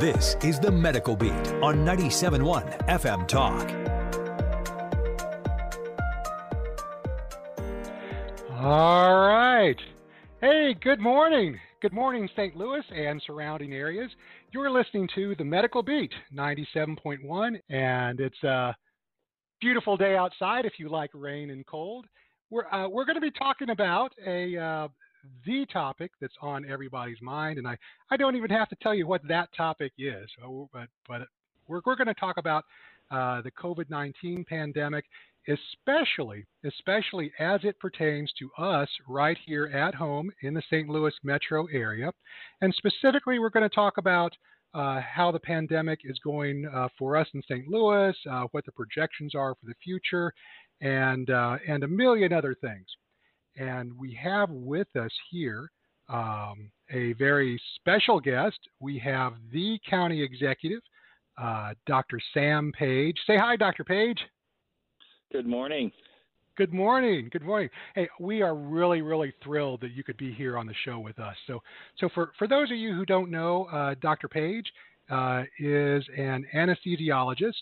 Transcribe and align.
This 0.00 0.34
is 0.42 0.58
the 0.58 0.70
Medical 0.70 1.14
Beat 1.14 1.30
on 1.60 1.84
97.1 1.84 2.88
FM 2.88 3.28
Talk. 3.28 3.68
All 8.50 9.20
right. 9.20 9.76
Hey, 10.40 10.74
good 10.80 11.00
morning. 11.00 11.60
Good 11.82 11.92
morning, 11.92 12.30
St. 12.34 12.56
Louis 12.56 12.82
and 12.96 13.20
surrounding 13.26 13.74
areas. 13.74 14.10
You're 14.52 14.70
listening 14.70 15.06
to 15.16 15.34
the 15.36 15.44
Medical 15.44 15.82
Beat 15.82 16.12
97.1, 16.34 17.60
and 17.68 18.20
it's 18.20 18.42
a 18.42 18.74
beautiful 19.60 19.98
day 19.98 20.16
outside 20.16 20.64
if 20.64 20.78
you 20.78 20.88
like 20.88 21.10
rain 21.12 21.50
and 21.50 21.66
cold. 21.66 22.06
We're, 22.48 22.66
uh, 22.72 22.88
we're 22.88 23.04
going 23.04 23.16
to 23.16 23.20
be 23.20 23.32
talking 23.32 23.68
about 23.68 24.12
a 24.26 24.56
uh, 24.56 24.88
the 25.46 25.66
topic 25.72 26.12
that's 26.20 26.34
on 26.40 26.68
everybody's 26.68 27.20
mind, 27.20 27.58
and 27.58 27.66
I, 27.66 27.76
I 28.10 28.16
don't 28.16 28.36
even 28.36 28.50
have 28.50 28.68
to 28.70 28.76
tell 28.82 28.94
you 28.94 29.06
what 29.06 29.26
that 29.28 29.48
topic 29.56 29.92
is, 29.98 30.28
but, 30.72 30.88
but 31.08 31.22
we're, 31.66 31.80
we're 31.84 31.96
going 31.96 32.08
to 32.08 32.14
talk 32.14 32.36
about 32.36 32.64
uh, 33.10 33.42
the 33.42 33.50
COVID 33.50 33.90
19 33.90 34.44
pandemic 34.48 35.04
especially 35.48 36.44
especially 36.64 37.32
as 37.38 37.60
it 37.64 37.78
pertains 37.78 38.32
to 38.38 38.50
us 38.62 38.88
right 39.08 39.38
here 39.46 39.66
at 39.66 39.94
home 39.94 40.30
in 40.42 40.54
the 40.54 40.62
St. 40.70 40.88
Louis 40.88 41.12
metro 41.22 41.66
area. 41.72 42.12
And 42.60 42.74
specifically, 42.74 43.38
we're 43.38 43.50
going 43.50 43.68
to 43.68 43.74
talk 43.74 43.96
about 43.98 44.32
uh, 44.74 45.00
how 45.00 45.32
the 45.32 45.40
pandemic 45.40 46.00
is 46.04 46.18
going 46.22 46.68
uh, 46.72 46.88
for 46.98 47.16
us 47.16 47.26
in 47.34 47.42
St. 47.42 47.66
Louis, 47.68 48.14
uh, 48.30 48.44
what 48.52 48.64
the 48.64 48.72
projections 48.72 49.34
are 49.34 49.54
for 49.54 49.66
the 49.66 49.74
future, 49.82 50.32
and 50.80 51.30
uh, 51.30 51.56
and 51.66 51.82
a 51.82 51.88
million 51.88 52.32
other 52.32 52.54
things. 52.60 52.86
And 53.56 53.96
we 53.98 54.18
have 54.22 54.50
with 54.50 54.88
us 54.96 55.10
here 55.30 55.70
um, 56.08 56.70
a 56.90 57.12
very 57.14 57.60
special 57.76 58.20
guest. 58.20 58.58
We 58.80 58.98
have 58.98 59.34
the 59.52 59.78
county 59.88 60.22
executive, 60.22 60.82
uh, 61.40 61.74
Dr. 61.86 62.20
Sam 62.34 62.72
Page. 62.76 63.16
Say 63.26 63.36
hi, 63.36 63.56
Dr. 63.56 63.84
Page. 63.84 64.18
Good 65.32 65.46
morning. 65.46 65.92
Good 66.56 66.72
morning. 66.74 67.28
Good 67.32 67.44
morning. 67.44 67.70
Hey, 67.94 68.08
we 68.18 68.42
are 68.42 68.54
really, 68.54 69.00
really 69.00 69.32
thrilled 69.42 69.80
that 69.82 69.92
you 69.92 70.02
could 70.02 70.16
be 70.16 70.32
here 70.32 70.58
on 70.58 70.66
the 70.66 70.74
show 70.84 70.98
with 70.98 71.18
us. 71.18 71.36
So, 71.46 71.62
so 71.98 72.08
for, 72.12 72.32
for 72.38 72.48
those 72.48 72.70
of 72.70 72.76
you 72.76 72.94
who 72.94 73.06
don't 73.06 73.30
know, 73.30 73.64
uh, 73.72 73.94
Dr. 74.02 74.28
Page 74.28 74.66
uh, 75.08 75.44
is 75.58 76.04
an 76.16 76.44
anesthesiologist 76.54 77.52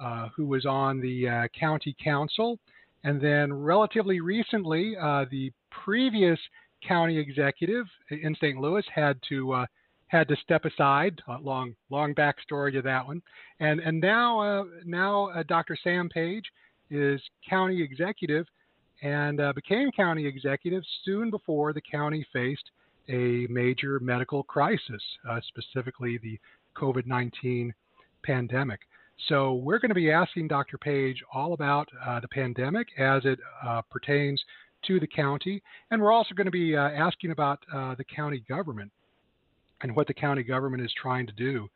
uh, 0.00 0.28
who 0.36 0.46
was 0.46 0.66
on 0.66 1.00
the 1.00 1.28
uh, 1.28 1.48
county 1.58 1.96
council, 2.02 2.58
and 3.04 3.20
then 3.20 3.52
relatively 3.52 4.20
recently, 4.20 4.96
uh, 5.00 5.26
the 5.30 5.52
previous 5.70 6.38
county 6.86 7.18
executive 7.18 7.86
in 8.10 8.34
St. 8.36 8.58
Louis 8.58 8.84
had 8.92 9.18
to 9.28 9.52
uh, 9.52 9.66
had 10.08 10.28
to 10.28 10.36
step 10.36 10.64
aside. 10.64 11.20
long, 11.40 11.74
long 11.90 12.14
backstory 12.14 12.72
to 12.72 12.82
that 12.82 13.06
one, 13.06 13.22
and 13.60 13.80
and 13.80 14.00
now 14.00 14.66
now 14.84 15.30
Dr. 15.48 15.76
Sam 15.82 16.08
Page 16.08 16.44
is 16.90 17.20
county 17.48 17.82
executive 17.82 18.46
and 19.02 19.40
uh, 19.40 19.52
became 19.52 19.90
county 19.92 20.26
executive 20.26 20.82
soon 21.04 21.30
before 21.30 21.72
the 21.72 21.80
county 21.80 22.26
faced 22.32 22.70
a 23.08 23.46
major 23.50 24.00
medical 24.00 24.42
crisis, 24.44 25.02
uh, 25.28 25.40
specifically 25.48 26.18
the 26.22 26.38
COVID 26.76 27.06
19 27.06 27.74
pandemic. 28.22 28.80
So, 29.28 29.54
we're 29.54 29.78
going 29.78 29.90
to 29.90 29.94
be 29.94 30.10
asking 30.10 30.48
Dr. 30.48 30.78
Page 30.78 31.22
all 31.32 31.54
about 31.54 31.88
uh, 32.04 32.20
the 32.20 32.28
pandemic 32.28 32.88
as 32.98 33.24
it 33.24 33.38
uh, 33.66 33.82
pertains 33.90 34.42
to 34.86 35.00
the 35.00 35.06
county. 35.06 35.62
And 35.90 36.02
we're 36.02 36.12
also 36.12 36.34
going 36.34 36.46
to 36.46 36.50
be 36.50 36.76
uh, 36.76 36.80
asking 36.80 37.30
about 37.30 37.60
uh, 37.72 37.94
the 37.94 38.04
county 38.04 38.44
government 38.48 38.90
and 39.82 39.96
what 39.96 40.06
the 40.06 40.14
county 40.14 40.42
government 40.42 40.82
is 40.82 40.92
trying 41.00 41.26
to 41.26 41.32
do 41.32 41.68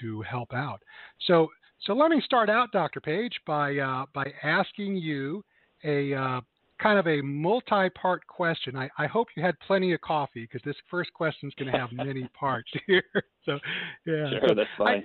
to 0.00 0.22
help 0.22 0.54
out. 0.54 0.80
So, 1.26 1.48
so 1.86 1.92
let 1.92 2.10
me 2.10 2.22
start 2.24 2.48
out, 2.48 2.72
Dr. 2.72 3.00
Page, 3.00 3.34
by 3.46 3.76
uh, 3.76 4.06
by 4.14 4.32
asking 4.42 4.96
you 4.96 5.44
a 5.84 6.14
uh, 6.14 6.40
kind 6.80 6.98
of 6.98 7.06
a 7.06 7.20
multi-part 7.20 8.26
question. 8.26 8.74
I, 8.74 8.88
I, 8.98 9.06
hope 9.06 9.28
you 9.36 9.42
had 9.42 9.58
plenty 9.60 9.92
of 9.92 10.00
coffee 10.00 10.48
because 10.50 10.62
this 10.64 10.76
first 10.90 11.12
question 11.12 11.48
is 11.48 11.54
going 11.56 11.70
to 11.70 11.78
have 11.78 11.92
many 11.92 12.26
parts 12.38 12.70
here. 12.86 13.04
so 13.44 13.58
yeah, 14.06 14.30
sure, 14.30 14.54
that's 14.54 14.68
fine. 14.78 15.04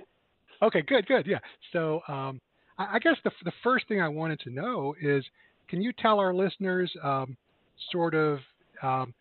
okay, 0.62 0.82
good, 0.82 1.06
good, 1.06 1.26
yeah. 1.26 1.38
So 1.72 2.00
um, 2.08 2.40
I, 2.78 2.96
I, 2.96 2.98
guess 2.98 3.16
the 3.24 3.30
the 3.44 3.52
first 3.62 3.88
thing 3.88 4.00
I 4.00 4.08
wanted 4.08 4.40
to 4.40 4.50
know 4.50 4.94
is, 5.00 5.24
can 5.68 5.80
you 5.82 5.92
tell 5.92 6.18
our 6.18 6.34
listeners 6.34 6.90
um, 7.02 7.36
sort 7.90 8.14
of 8.14 8.38
um, 8.82 9.14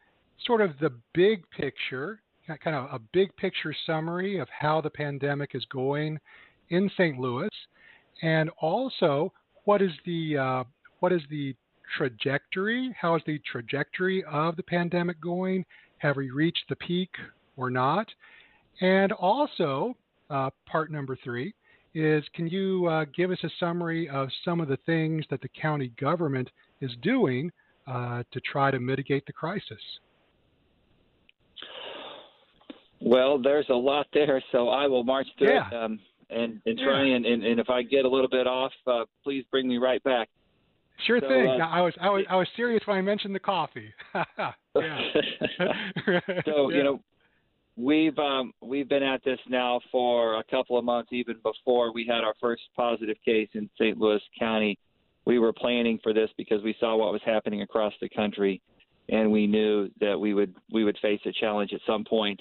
sort 0.46 0.62
of 0.62 0.72
the 0.80 0.92
big 1.14 1.44
picture, 1.52 2.22
kind 2.64 2.76
of 2.76 2.86
a 2.92 3.00
big 3.14 3.36
picture 3.36 3.76
summary 3.86 4.40
of 4.40 4.48
how 4.58 4.82
the 4.82 4.90
pandemic 4.90 5.52
is 5.54 5.66
going 5.72 6.20
in 6.70 6.90
St. 6.96 7.18
Louis, 7.18 7.50
and 8.22 8.50
also 8.62 9.32
what 9.66 9.82
is 9.82 9.92
the 10.06 10.38
uh, 10.38 10.64
what 11.00 11.12
is 11.12 11.22
the 11.30 11.56
trajectory? 11.98 12.96
How 13.00 13.16
is 13.16 13.22
the 13.26 13.40
trajectory 13.52 14.24
of 14.26 14.56
the 14.56 14.64
pandemic 14.64 15.20
going? 15.22 15.66
Have 16.00 16.18
we 16.18 16.30
reached 16.30 16.66
the 16.70 16.76
peak 16.76 17.10
or 17.58 17.70
not? 17.70 18.08
And 18.82 19.12
also, 19.12 19.96
uh, 20.30 20.50
part 20.66 20.92
number 20.92 21.18
three 21.24 21.54
is 21.94 22.24
can 22.36 22.48
you 22.48 22.86
uh, 22.86 23.06
give 23.16 23.32
us 23.32 23.40
a 23.44 23.50
summary 23.60 24.08
of 24.10 24.30
some 24.46 24.60
of 24.60 24.68
the 24.68 24.78
things 24.86 25.26
that 25.30 25.42
the 25.42 25.50
county 25.50 25.92
government 26.00 26.50
is 26.82 26.92
doing 27.02 27.52
uh, 27.88 28.24
to 28.32 28.40
try 28.42 28.70
to 28.70 28.80
mitigate 28.80 29.26
the 29.26 29.34
crisis? 29.34 29.82
Well, 33.02 33.42
there's 33.42 33.68
a 33.70 33.76
lot 33.76 34.08
there, 34.14 34.44
so 34.52 34.70
I 34.70 34.88
will 34.88 35.04
march 35.04 35.28
through 35.38 35.54
yeah. 35.54 35.68
it. 35.68 35.74
Um, 35.74 36.00
and 36.30 36.62
and 36.66 36.78
try 36.78 37.08
and, 37.08 37.26
and, 37.26 37.44
and 37.44 37.60
if 37.60 37.70
I 37.70 37.82
get 37.82 38.06
a 38.06 38.10
little 38.10 38.30
bit 38.30 38.46
off, 38.46 38.72
uh, 38.86 39.06
please 39.24 39.44
bring 39.50 39.68
me 39.68 39.78
right 39.78 40.04
back. 40.04 40.30
Sure 41.08 41.20
so, 41.20 41.28
thing. 41.28 41.62
Uh, 41.62 41.66
I 41.66 41.82
was 41.82 41.94
I 42.00 42.10
was 42.10 42.26
I 42.30 42.36
was 42.36 42.48
serious 42.56 42.86
when 42.86 42.98
I 42.98 43.02
mentioned 43.02 43.34
the 43.34 43.40
coffee. 43.40 43.92
so 44.14 44.22
yeah. 44.80 44.92
you 46.46 46.84
know, 46.84 47.00
we've 47.80 48.18
um, 48.20 48.52
we've 48.62 48.90
been 48.90 49.04
at 49.04 49.24
this 49.24 49.40
now 49.48 49.80
for 49.92 50.40
a 50.40 50.44
couple 50.44 50.78
of 50.78 50.84
months. 50.84 51.10
Even 51.12 51.38
before 51.42 51.94
we 51.94 52.06
had 52.06 52.24
our 52.24 52.34
first 52.40 52.62
positive 52.76 53.18
case 53.24 53.50
in 53.54 53.70
St. 53.80 53.98
Louis 53.98 54.22
County, 54.38 54.78
we 55.26 55.40
were 55.40 55.54
planning 55.54 56.00
for 56.04 56.14
this 56.14 56.30
because 56.38 56.62
we 56.64 56.76
saw 56.80 56.96
what 56.98 57.14
was 57.14 57.22
happening 57.26 57.62
across 57.62 57.94
the 58.02 58.10
country, 58.10 58.62
and 59.08 59.32
we 59.32 59.48
knew 59.48 59.90
that 60.02 60.20
we 60.20 60.34
would 60.34 60.54
we 60.72 60.84
would 60.84 60.98
face 61.02 61.22
a 61.26 61.32
challenge 61.32 61.72
at 61.74 61.82
some 61.88 62.04
point. 62.04 62.40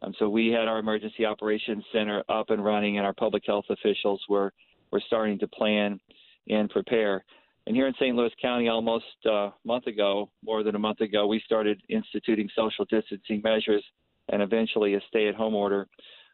Um, 0.00 0.14
so 0.18 0.28
we 0.28 0.48
had 0.48 0.68
our 0.68 0.78
emergency 0.78 1.26
operations 1.26 1.84
center 1.92 2.22
up 2.28 2.50
and 2.50 2.64
running, 2.64 2.96
and 2.96 3.06
our 3.06 3.14
public 3.14 3.42
health 3.46 3.66
officials 3.68 4.22
were 4.28 4.52
were 4.90 5.02
starting 5.06 5.38
to 5.40 5.48
plan 5.48 6.00
and 6.48 6.70
prepare. 6.70 7.24
And 7.66 7.76
here 7.76 7.86
in 7.86 7.92
St. 7.94 8.16
Louis 8.16 8.30
County, 8.40 8.68
almost 8.68 9.04
a 9.26 9.50
month 9.66 9.86
ago, 9.86 10.30
more 10.42 10.62
than 10.62 10.74
a 10.74 10.78
month 10.78 11.02
ago, 11.02 11.26
we 11.26 11.42
started 11.44 11.82
instituting 11.90 12.48
social 12.56 12.86
distancing 12.86 13.42
measures 13.44 13.84
and 14.28 14.42
eventually 14.42 14.94
a 14.94 15.00
stay-at-home 15.08 15.54
order, 15.54 15.86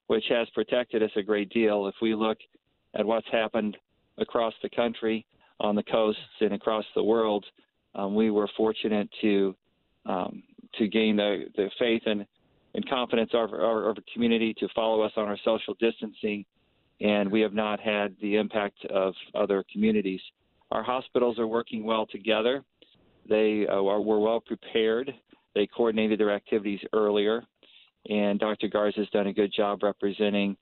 which 0.07 0.25
has 0.29 0.49
protected 0.51 1.03
us 1.03 1.11
a 1.17 1.23
great 1.23 1.51
deal. 1.51 1.87
If 1.87 1.95
we 2.03 2.15
look 2.15 2.39
at 2.95 3.07
what's 3.07 3.27
happened 3.31 3.77
across 4.19 4.55
the 4.63 4.71
country, 4.71 5.27
on 5.61 5.75
the 5.75 5.83
coasts, 5.85 6.21
and 6.41 6.53
across 6.53 6.85
the 6.95 7.03
world, 7.03 7.45
um, 7.95 8.15
we 8.15 8.31
were 8.31 8.49
fortunate 8.57 9.09
to 9.21 9.55
um, 10.07 10.43
to 10.79 10.89
gain 10.89 11.17
the, 11.17 11.45
the 11.57 11.71
faith 11.79 12.03
and 12.07 12.27
and 12.75 12.89
confidence 12.89 13.31
of 13.33 13.53
our, 13.53 13.87
our, 13.87 13.95
community 14.13 14.53
to 14.55 14.69
follow 14.75 15.01
us 15.03 15.13
on 15.17 15.29
our 15.29 15.39
social 15.45 15.75
distancing, 15.79 16.45
and 17.01 17.31
we 17.31 17.41
have 17.41 17.55
not 17.55 17.79
had 17.79 18.17
the 18.21 18.35
impact 18.35 18.85
of 18.87 19.15
other 19.35 19.65
communities. 19.73 20.21
Our 20.73 20.83
hospitals 20.83 21.39
are 21.39 21.47
working 21.47 21.85
well 21.85 22.05
together. 22.05 22.65
They 23.29 23.65
uh, 23.69 23.75
are, 23.75 24.01
were 24.01 24.19
well 24.19 24.41
prepared. 24.41 25.15
They 25.55 25.69
coordinated 25.69 26.19
their 26.19 26.33
activities 26.33 26.81
earlier, 26.93 27.45
and 28.09 28.39
Dr. 28.39 28.69
Garza 28.69 29.01
has 29.01 29.09
done 29.11 29.27
a 29.27 29.33
good 29.33 29.53
job 29.55 29.83
representing 29.83 30.57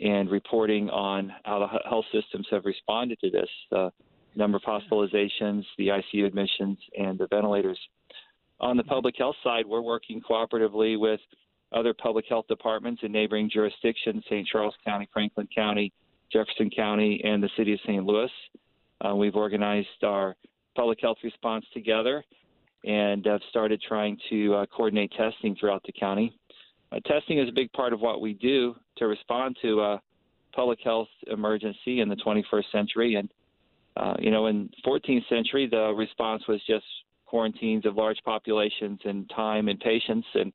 and 0.00 0.30
reporting 0.30 0.90
on 0.90 1.32
how 1.44 1.58
the 1.58 1.88
health 1.88 2.04
systems 2.12 2.46
have 2.50 2.64
responded 2.64 3.18
to 3.20 3.30
this 3.30 3.48
the 3.70 3.92
number 4.34 4.56
of 4.56 4.62
hospitalizations, 4.62 5.64
the 5.76 5.88
ICU 5.88 6.26
admissions, 6.26 6.78
and 6.98 7.18
the 7.18 7.26
ventilators. 7.28 7.78
On 8.60 8.76
the 8.76 8.84
public 8.84 9.14
health 9.18 9.36
side, 9.44 9.66
we're 9.66 9.82
working 9.82 10.20
cooperatively 10.20 10.98
with 10.98 11.20
other 11.72 11.94
public 11.94 12.24
health 12.28 12.46
departments 12.48 13.02
in 13.02 13.12
neighboring 13.12 13.50
jurisdictions, 13.52 14.22
St. 14.26 14.46
Charles 14.46 14.74
County, 14.84 15.08
Franklin 15.12 15.48
County, 15.54 15.92
Jefferson 16.32 16.70
County, 16.70 17.20
and 17.24 17.42
the 17.42 17.50
city 17.56 17.72
of 17.72 17.80
St. 17.86 18.04
Louis. 18.04 18.30
Uh, 19.04 19.14
we've 19.14 19.36
organized 19.36 19.88
our 20.02 20.36
public 20.76 20.98
health 21.00 21.18
response 21.22 21.64
together 21.74 22.24
and 22.84 23.24
have 23.26 23.40
started 23.50 23.80
trying 23.86 24.18
to 24.30 24.54
uh, 24.54 24.66
coordinate 24.66 25.12
testing 25.12 25.56
throughout 25.58 25.82
the 25.86 25.92
county. 25.92 26.36
Uh, 26.92 27.00
testing 27.06 27.38
is 27.38 27.48
a 27.48 27.52
big 27.52 27.72
part 27.72 27.92
of 27.92 28.00
what 28.00 28.20
we 28.20 28.34
do 28.34 28.74
to 28.96 29.06
respond 29.06 29.56
to 29.62 29.80
a 29.80 30.02
public 30.54 30.78
health 30.84 31.08
emergency 31.28 32.00
in 32.00 32.08
the 32.08 32.16
21st 32.16 32.70
century. 32.70 33.14
And, 33.14 33.30
uh, 33.96 34.14
you 34.18 34.30
know, 34.30 34.46
in 34.46 34.68
14th 34.86 35.26
century, 35.28 35.66
the 35.70 35.92
response 35.96 36.42
was 36.46 36.60
just 36.66 36.84
quarantines 37.24 37.86
of 37.86 37.96
large 37.96 38.18
populations 38.24 39.00
and 39.04 39.30
time 39.34 39.68
and 39.68 39.80
patience. 39.80 40.26
And 40.34 40.52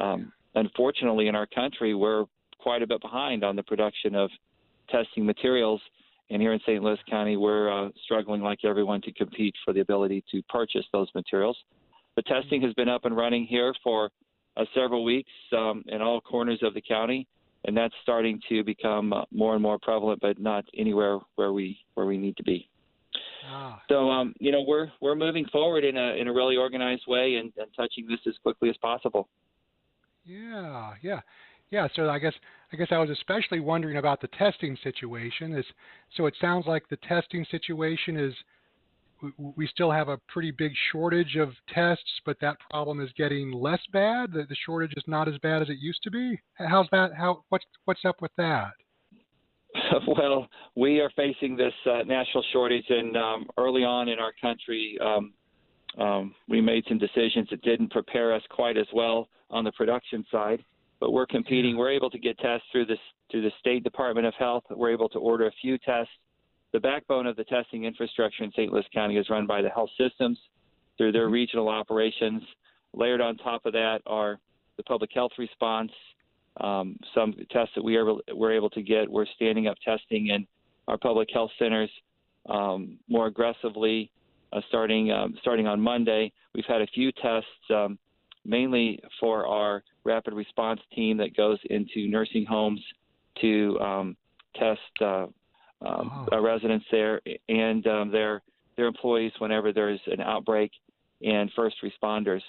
um, 0.00 0.32
unfortunately, 0.56 1.28
in 1.28 1.36
our 1.36 1.46
country, 1.46 1.94
we're 1.94 2.24
quite 2.58 2.82
a 2.82 2.86
bit 2.86 3.00
behind 3.00 3.44
on 3.44 3.54
the 3.54 3.62
production 3.62 4.16
of 4.16 4.30
testing 4.88 5.24
materials. 5.24 5.80
And 6.30 6.42
here 6.42 6.52
in 6.52 6.60
St. 6.60 6.82
Louis 6.82 6.98
County, 7.08 7.36
we're 7.36 7.70
uh, 7.70 7.90
struggling 8.04 8.42
like 8.42 8.64
everyone 8.64 9.02
to 9.02 9.12
compete 9.12 9.54
for 9.64 9.72
the 9.72 9.80
ability 9.80 10.24
to 10.32 10.42
purchase 10.48 10.84
those 10.92 11.08
materials. 11.14 11.56
The 12.16 12.22
testing 12.22 12.60
has 12.62 12.74
been 12.74 12.88
up 12.88 13.04
and 13.04 13.16
running 13.16 13.46
here 13.46 13.72
for 13.84 14.10
uh, 14.56 14.64
several 14.74 15.04
weeks 15.04 15.30
um, 15.56 15.84
in 15.88 16.02
all 16.02 16.20
corners 16.20 16.60
of 16.62 16.74
the 16.74 16.80
county, 16.80 17.26
and 17.64 17.76
that's 17.76 17.94
starting 18.02 18.40
to 18.48 18.64
become 18.64 19.12
uh, 19.12 19.22
more 19.30 19.54
and 19.54 19.62
more 19.62 19.78
prevalent, 19.78 20.20
but 20.20 20.40
not 20.40 20.64
anywhere 20.76 21.18
where 21.36 21.52
we 21.52 21.78
where 21.94 22.06
we 22.06 22.18
need 22.18 22.36
to 22.36 22.42
be. 22.42 22.68
Ah. 23.46 23.82
So 23.88 24.10
um, 24.10 24.34
you 24.38 24.52
know 24.52 24.62
we're 24.66 24.88
we're 25.00 25.14
moving 25.14 25.46
forward 25.46 25.84
in 25.84 25.96
a 25.96 26.14
in 26.14 26.28
a 26.28 26.32
really 26.32 26.56
organized 26.56 27.04
way 27.06 27.36
and, 27.36 27.52
and 27.56 27.66
touching 27.76 28.06
this 28.06 28.20
as 28.26 28.34
quickly 28.42 28.68
as 28.70 28.76
possible. 28.78 29.28
Yeah, 30.24 30.92
yeah, 31.02 31.20
yeah. 31.70 31.88
So 31.96 32.08
I 32.08 32.18
guess 32.18 32.34
I 32.72 32.76
guess 32.76 32.88
I 32.90 32.98
was 32.98 33.10
especially 33.10 33.60
wondering 33.60 33.96
about 33.96 34.20
the 34.20 34.28
testing 34.28 34.76
situation. 34.82 35.54
Is 35.56 35.64
so 36.16 36.26
it 36.26 36.34
sounds 36.40 36.66
like 36.66 36.88
the 36.88 36.98
testing 37.08 37.46
situation 37.50 38.16
is 38.16 38.34
we 39.36 39.66
still 39.66 39.90
have 39.90 40.08
a 40.08 40.18
pretty 40.28 40.50
big 40.50 40.72
shortage 40.92 41.36
of 41.36 41.50
tests, 41.72 42.20
but 42.24 42.36
that 42.40 42.56
problem 42.70 43.00
is 43.00 43.10
getting 43.16 43.52
less 43.52 43.80
bad. 43.92 44.32
The, 44.32 44.44
the 44.48 44.56
shortage 44.66 44.92
is 44.96 45.04
not 45.06 45.28
as 45.28 45.38
bad 45.38 45.62
as 45.62 45.68
it 45.68 45.78
used 45.78 46.02
to 46.04 46.10
be. 46.10 46.40
How's 46.54 46.88
that? 46.92 47.10
How 47.16 47.44
what's 47.48 47.64
what's 47.84 48.04
up 48.04 48.20
with 48.20 48.32
that? 48.36 48.72
Well, 50.06 50.48
we 50.76 51.00
are 51.00 51.10
facing 51.16 51.56
this 51.56 51.72
uh, 51.86 52.02
national 52.04 52.44
shortage, 52.52 52.86
and 52.88 53.16
um, 53.16 53.46
early 53.56 53.84
on 53.84 54.08
in 54.08 54.18
our 54.18 54.32
country, 54.40 54.98
um, 55.00 55.32
um, 55.98 56.34
we 56.48 56.60
made 56.60 56.84
some 56.88 56.98
decisions 56.98 57.48
that 57.50 57.62
didn't 57.62 57.90
prepare 57.90 58.34
us 58.34 58.42
quite 58.50 58.76
as 58.76 58.86
well 58.92 59.28
on 59.50 59.64
the 59.64 59.72
production 59.72 60.24
side. 60.30 60.64
But 60.98 61.12
we're 61.12 61.26
competing. 61.26 61.76
We're 61.76 61.90
able 61.90 62.10
to 62.10 62.18
get 62.18 62.38
tests 62.38 62.66
through 62.72 62.86
this 62.86 62.98
through 63.30 63.42
the 63.42 63.52
State 63.60 63.84
Department 63.84 64.26
of 64.26 64.34
Health. 64.34 64.64
We're 64.70 64.90
able 64.90 65.08
to 65.10 65.18
order 65.18 65.46
a 65.46 65.52
few 65.60 65.78
tests. 65.78 66.12
The 66.72 66.80
backbone 66.80 67.26
of 67.26 67.36
the 67.36 67.44
testing 67.44 67.84
infrastructure 67.84 68.44
in 68.44 68.52
St. 68.52 68.72
Louis 68.72 68.84
County 68.94 69.16
is 69.16 69.28
run 69.28 69.46
by 69.46 69.60
the 69.60 69.68
health 69.68 69.90
systems 69.98 70.38
through 70.96 71.12
their 71.12 71.24
mm-hmm. 71.24 71.34
regional 71.34 71.68
operations. 71.68 72.42
Layered 72.94 73.20
on 73.20 73.36
top 73.36 73.66
of 73.66 73.72
that 73.72 74.00
are 74.06 74.38
the 74.76 74.82
public 74.84 75.10
health 75.12 75.32
response, 75.38 75.92
um, 76.60 76.96
some 77.14 77.34
tests 77.50 77.72
that 77.74 77.84
we 77.84 77.96
are 77.96 78.14
we're 78.34 78.52
able 78.52 78.70
to 78.70 78.82
get. 78.82 79.10
We're 79.10 79.26
standing 79.36 79.66
up 79.66 79.76
testing 79.84 80.28
in 80.28 80.46
our 80.88 80.98
public 80.98 81.28
health 81.32 81.50
centers 81.58 81.90
um, 82.48 82.98
more 83.08 83.26
aggressively, 83.26 84.10
uh, 84.52 84.60
starting 84.68 85.12
um, 85.12 85.34
starting 85.40 85.66
on 85.66 85.80
Monday. 85.80 86.32
We've 86.54 86.64
had 86.66 86.82
a 86.82 86.86
few 86.88 87.12
tests, 87.12 87.48
um, 87.72 87.98
mainly 88.44 89.00
for 89.20 89.46
our 89.46 89.82
rapid 90.04 90.34
response 90.34 90.80
team 90.94 91.16
that 91.18 91.36
goes 91.36 91.58
into 91.68 92.08
nursing 92.08 92.44
homes 92.44 92.82
to 93.40 93.78
um, 93.80 94.16
test 94.56 94.80
uh, 95.00 95.26
oh. 95.82 96.40
residents 96.40 96.84
there 96.90 97.20
and 97.48 97.86
um, 97.86 98.10
their 98.10 98.42
their 98.76 98.86
employees 98.86 99.32
whenever 99.38 99.72
there's 99.72 100.00
an 100.06 100.20
outbreak 100.20 100.70
and 101.22 101.50
first 101.54 101.76
responders 101.82 102.42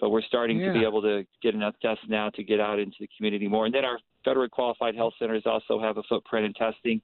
but 0.00 0.10
we're 0.10 0.22
starting 0.22 0.58
yeah. 0.58 0.72
to 0.72 0.78
be 0.78 0.84
able 0.84 1.02
to 1.02 1.24
get 1.42 1.54
enough 1.54 1.74
tests 1.82 2.04
now 2.08 2.30
to 2.30 2.44
get 2.44 2.60
out 2.60 2.78
into 2.78 2.96
the 3.00 3.08
community 3.16 3.48
more. 3.48 3.66
And 3.66 3.74
then 3.74 3.84
our 3.84 3.98
federally 4.26 4.50
qualified 4.50 4.94
health 4.94 5.14
centers 5.18 5.42
also 5.44 5.80
have 5.80 5.96
a 5.96 6.02
footprint 6.04 6.46
in 6.46 6.52
testing, 6.54 7.00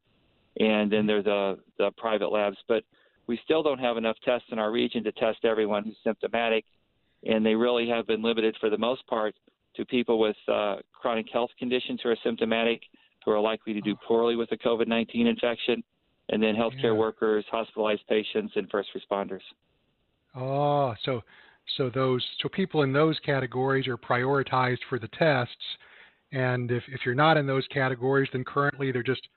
and 0.61 0.91
then 0.91 1.07
there's 1.07 1.25
the 1.25 1.59
the 1.79 1.91
private 1.97 2.31
labs. 2.31 2.57
But 2.69 2.85
we 3.27 3.41
still 3.45 3.63
don't 3.63 3.79
have 3.79 3.97
enough 3.97 4.17
tests 4.25 4.49
in 4.53 4.59
our 4.59 4.71
region 4.71 5.03
to 5.05 5.13
test 5.13 5.45
everyone 5.45 5.85
who's 5.85 5.97
symptomatic, 6.05 6.65
and 7.25 7.45
they 7.45 7.55
really 7.55 7.89
have 7.89 8.07
been 8.07 8.23
limited 8.23 8.57
for 8.61 8.71
the 8.71 8.79
most 8.79 9.07
part 9.07 9.35
to 9.77 9.85
people 9.85 10.21
with 10.21 10.37
uh, 10.47 10.77
chronic 10.93 11.27
health 11.33 11.51
conditions 11.59 12.01
who 12.03 12.11
are 12.11 12.17
symptomatic, 12.23 12.83
who 13.25 13.31
are 13.31 13.41
likely 13.41 13.73
to 13.73 13.81
do 13.81 13.93
oh. 13.93 14.07
poorly 14.07 14.37
with 14.37 14.51
a 14.53 14.57
COVID-19 14.57 15.27
infection, 15.27 15.83
and 16.31 16.43
then 16.43 16.55
healthcare 16.55 16.85
yeah. 16.85 16.93
workers, 16.93 17.45
hospitalized 17.51 18.03
patients, 18.09 18.53
and 18.57 18.69
first 18.71 18.89
responders. 18.97 19.43
Oh, 20.35 20.95
so 21.05 21.23
so 21.77 21.91
those 21.91 22.25
so 22.43 22.49
people 22.49 22.83
in 22.83 22.93
those 22.93 23.19
categories 23.21 23.87
are 23.87 23.97
prioritized 23.97 24.81
for 24.89 24.99
the 24.99 25.09
tests, 25.09 25.55
and 26.33 26.71
if, 26.71 26.83
if 26.89 27.01
you're 27.05 27.15
not 27.15 27.37
in 27.37 27.47
those 27.47 27.67
categories, 27.69 28.29
then 28.33 28.45
currently 28.45 28.91
they're 28.93 29.03
just 29.03 29.29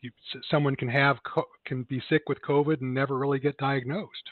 you, 0.00 0.10
someone 0.50 0.76
can 0.76 0.88
have 0.88 1.18
can 1.64 1.82
be 1.84 2.02
sick 2.08 2.22
with 2.28 2.38
COVID 2.42 2.80
and 2.80 2.94
never 2.94 3.18
really 3.18 3.38
get 3.38 3.56
diagnosed. 3.58 4.30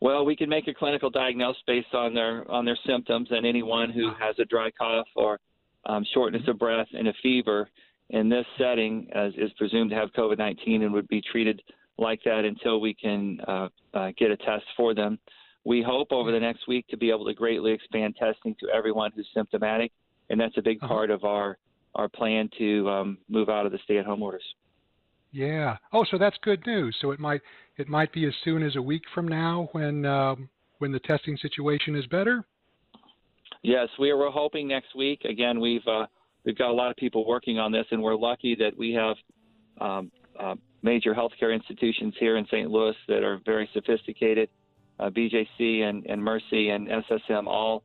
Well, 0.00 0.26
we 0.26 0.36
can 0.36 0.48
make 0.48 0.68
a 0.68 0.74
clinical 0.74 1.08
diagnosis 1.08 1.62
based 1.66 1.94
on 1.94 2.14
their 2.14 2.50
on 2.50 2.64
their 2.64 2.78
symptoms, 2.86 3.28
and 3.30 3.46
anyone 3.46 3.90
who 3.90 4.10
ah. 4.10 4.16
has 4.18 4.38
a 4.38 4.44
dry 4.44 4.70
cough 4.70 5.08
or 5.14 5.38
um, 5.86 6.04
shortness 6.12 6.42
of 6.48 6.58
breath 6.58 6.88
and 6.92 7.08
a 7.08 7.12
fever 7.22 7.68
in 8.10 8.28
this 8.28 8.46
setting 8.58 9.08
as, 9.14 9.32
is 9.36 9.50
presumed 9.58 9.90
to 9.90 9.96
have 9.96 10.12
COVID-19 10.12 10.82
and 10.82 10.92
would 10.92 11.08
be 11.08 11.20
treated 11.20 11.62
like 11.98 12.20
that 12.24 12.44
until 12.44 12.80
we 12.80 12.94
can 12.94 13.40
uh, 13.48 13.68
uh, 13.94 14.12
get 14.18 14.30
a 14.30 14.36
test 14.36 14.64
for 14.76 14.94
them. 14.94 15.18
We 15.64 15.82
hope 15.82 16.12
over 16.12 16.30
the 16.30 16.38
next 16.38 16.68
week 16.68 16.86
to 16.88 16.96
be 16.96 17.10
able 17.10 17.24
to 17.26 17.34
greatly 17.34 17.72
expand 17.72 18.16
testing 18.16 18.54
to 18.60 18.68
everyone 18.68 19.10
who's 19.14 19.28
symptomatic, 19.34 19.90
and 20.30 20.38
that's 20.40 20.56
a 20.56 20.62
big 20.62 20.78
uh-huh. 20.78 20.88
part 20.88 21.10
of 21.10 21.24
our 21.24 21.58
our 21.96 22.08
plan 22.10 22.50
to 22.58 22.88
um, 22.90 23.18
move 23.26 23.48
out 23.48 23.64
of 23.64 23.72
the 23.72 23.78
stay-at-home 23.84 24.22
orders. 24.22 24.44
Yeah. 25.32 25.78
Oh, 25.94 26.04
so 26.10 26.18
that's 26.18 26.36
good 26.42 26.64
news. 26.66 26.94
So 27.00 27.10
it 27.10 27.18
might 27.18 27.40
it 27.78 27.88
might 27.88 28.12
be 28.12 28.26
as 28.26 28.34
soon 28.44 28.62
as 28.62 28.76
a 28.76 28.82
week 28.82 29.02
from 29.14 29.26
now 29.26 29.68
when 29.72 30.04
um, 30.04 30.48
when 30.78 30.92
the 30.92 31.00
testing 31.00 31.36
situation 31.38 31.96
is 31.96 32.06
better. 32.06 32.44
Yes, 33.62 33.88
we 33.98 34.10
are. 34.10 34.30
Hoping 34.30 34.68
next 34.68 34.94
week. 34.94 35.22
Again, 35.24 35.60
we've 35.60 35.86
uh, 35.86 36.06
we've 36.44 36.58
got 36.58 36.70
a 36.70 36.72
lot 36.72 36.90
of 36.90 36.96
people 36.96 37.26
working 37.26 37.58
on 37.58 37.72
this, 37.72 37.86
and 37.90 38.02
we're 38.02 38.16
lucky 38.16 38.54
that 38.56 38.76
we 38.76 38.92
have 38.92 39.16
um, 39.80 40.10
uh, 40.38 40.54
major 40.82 41.14
healthcare 41.14 41.54
institutions 41.54 42.14
here 42.18 42.36
in 42.36 42.46
St. 42.46 42.70
Louis 42.70 42.94
that 43.08 43.22
are 43.22 43.40
very 43.44 43.68
sophisticated 43.74 44.48
uh, 44.98 45.10
BJC 45.10 45.82
and, 45.82 46.06
and 46.06 46.22
Mercy 46.22 46.70
and 46.70 46.88
SSM 46.88 47.46
all 47.46 47.82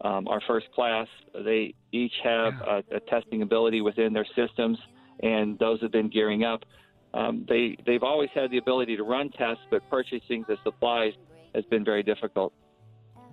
um, 0.00 0.26
are 0.28 0.40
first 0.46 0.66
class. 0.74 1.06
They 1.44 1.74
each 1.92 2.12
have 2.22 2.54
yeah. 2.60 2.80
a, 2.92 2.96
a, 2.96 3.00
testing 3.00 3.42
ability 3.42 3.80
within 3.80 4.12
their 4.12 4.26
systems, 4.34 4.78
and 5.20 5.58
those 5.58 5.80
have 5.82 5.92
been 5.92 6.08
gearing 6.08 6.44
up. 6.44 6.64
Um, 7.12 7.44
they 7.48 7.76
they've 7.86 8.02
always 8.02 8.30
had 8.34 8.50
the 8.50 8.58
ability 8.58 8.96
to 8.96 9.04
run 9.04 9.30
tests, 9.30 9.62
but 9.70 9.88
purchasing 9.88 10.44
the 10.48 10.56
supplies 10.64 11.12
has 11.54 11.64
been 11.66 11.84
very 11.84 12.02
difficult. 12.02 12.52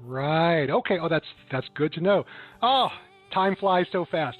Right. 0.04 0.70
Okay. 0.70 0.98
Oh, 1.00 1.10
that's 1.10 1.26
that's 1.52 1.68
good 1.76 1.94
to 1.94 2.02
know. 2.02 2.26
Oh, 2.62 2.90
time 3.34 3.56
flies 3.56 3.86
so 3.92 4.06
fast. 4.06 4.38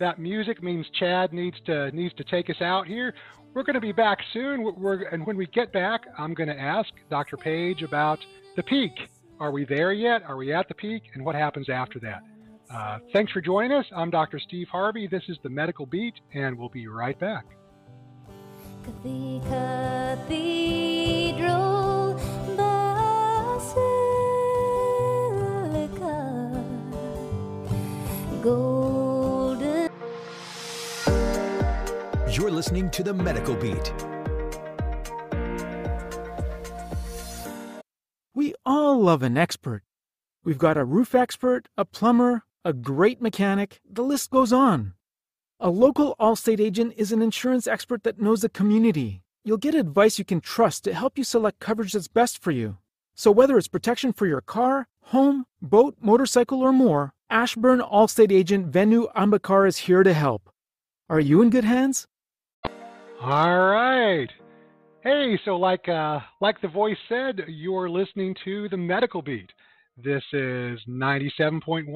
That 0.00 0.18
music 0.18 0.62
means 0.62 0.86
Chad 0.98 1.32
needs 1.32 1.56
to 1.66 1.90
needs 1.92 2.14
to 2.14 2.24
take 2.24 2.50
us 2.50 2.60
out 2.60 2.86
here. 2.86 3.14
We're 3.54 3.62
going 3.62 3.74
to 3.74 3.80
be 3.80 3.92
back 3.92 4.18
soon. 4.32 4.64
We're, 4.76 5.04
and 5.04 5.24
when 5.26 5.36
we 5.36 5.46
get 5.46 5.72
back, 5.72 6.02
I'm 6.18 6.34
going 6.34 6.48
to 6.48 6.58
ask 6.58 6.88
Dr. 7.08 7.36
Page 7.36 7.82
about 7.82 8.18
the 8.56 8.64
peak. 8.64 8.90
Are 9.38 9.52
we 9.52 9.64
there 9.64 9.92
yet? 9.92 10.22
Are 10.24 10.36
we 10.36 10.52
at 10.52 10.66
the 10.66 10.74
peak? 10.74 11.04
And 11.14 11.24
what 11.24 11.36
happens 11.36 11.68
after 11.68 12.00
that? 12.00 12.22
Uh, 12.68 12.98
thanks 13.12 13.30
for 13.30 13.40
joining 13.40 13.70
us. 13.72 13.86
I'm 13.94 14.10
Dr. 14.10 14.40
Steve 14.40 14.66
Harvey. 14.68 15.06
This 15.06 15.22
is 15.28 15.38
the 15.44 15.50
Medical 15.50 15.86
Beat, 15.86 16.14
and 16.32 16.58
we'll 16.58 16.68
be 16.68 16.88
right 16.88 17.16
back. 17.20 17.44
Cathedral 19.02 20.24
You're 28.44 29.56
listening 32.50 32.90
to 32.90 33.02
The 33.02 33.14
Medical 33.14 33.54
Beat. 33.54 33.94
We 38.34 38.54
all 38.66 39.00
love 39.00 39.22
an 39.22 39.38
expert. 39.38 39.82
We've 40.44 40.58
got 40.58 40.76
a 40.76 40.84
roof 40.84 41.14
expert, 41.14 41.70
a 41.78 41.86
plumber, 41.86 42.42
a 42.66 42.74
great 42.74 43.22
mechanic, 43.22 43.80
the 43.90 44.02
list 44.02 44.30
goes 44.30 44.52
on. 44.52 44.92
A 45.58 45.70
local 45.70 46.14
Allstate 46.20 46.60
agent 46.60 46.92
is 46.98 47.12
an 47.12 47.22
insurance 47.22 47.66
expert 47.66 48.02
that 48.02 48.20
knows 48.20 48.42
the 48.42 48.50
community. 48.50 49.22
You'll 49.42 49.56
get 49.56 49.74
advice 49.74 50.18
you 50.18 50.24
can 50.26 50.42
trust 50.42 50.84
to 50.84 50.92
help 50.92 51.16
you 51.16 51.24
select 51.24 51.60
coverage 51.60 51.94
that's 51.94 52.08
best 52.08 52.42
for 52.42 52.50
you. 52.50 52.76
So 53.14 53.30
whether 53.30 53.56
it's 53.56 53.68
protection 53.68 54.12
for 54.12 54.26
your 54.26 54.42
car, 54.42 54.86
home, 55.04 55.46
boat, 55.62 55.96
motorcycle, 55.98 56.60
or 56.60 56.74
more, 56.74 57.13
Ashburn 57.30 57.80
Allstate 57.80 58.32
agent 58.32 58.66
Venu 58.66 59.08
Ambakar 59.16 59.66
is 59.66 59.78
here 59.78 60.02
to 60.02 60.12
help. 60.12 60.50
Are 61.08 61.20
you 61.20 61.42
in 61.42 61.50
good 61.50 61.64
hands? 61.64 62.06
All 63.20 63.66
right. 63.66 64.28
Hey, 65.02 65.38
so 65.44 65.56
like 65.56 65.88
uh, 65.88 66.20
like 66.40 66.60
the 66.60 66.68
voice 66.68 66.96
said, 67.08 67.40
you're 67.48 67.88
listening 67.88 68.34
to 68.44 68.68
the 68.68 68.76
Medical 68.76 69.22
Beat. 69.22 69.50
This 69.96 70.22
is 70.32 70.80
97.1 70.88 71.86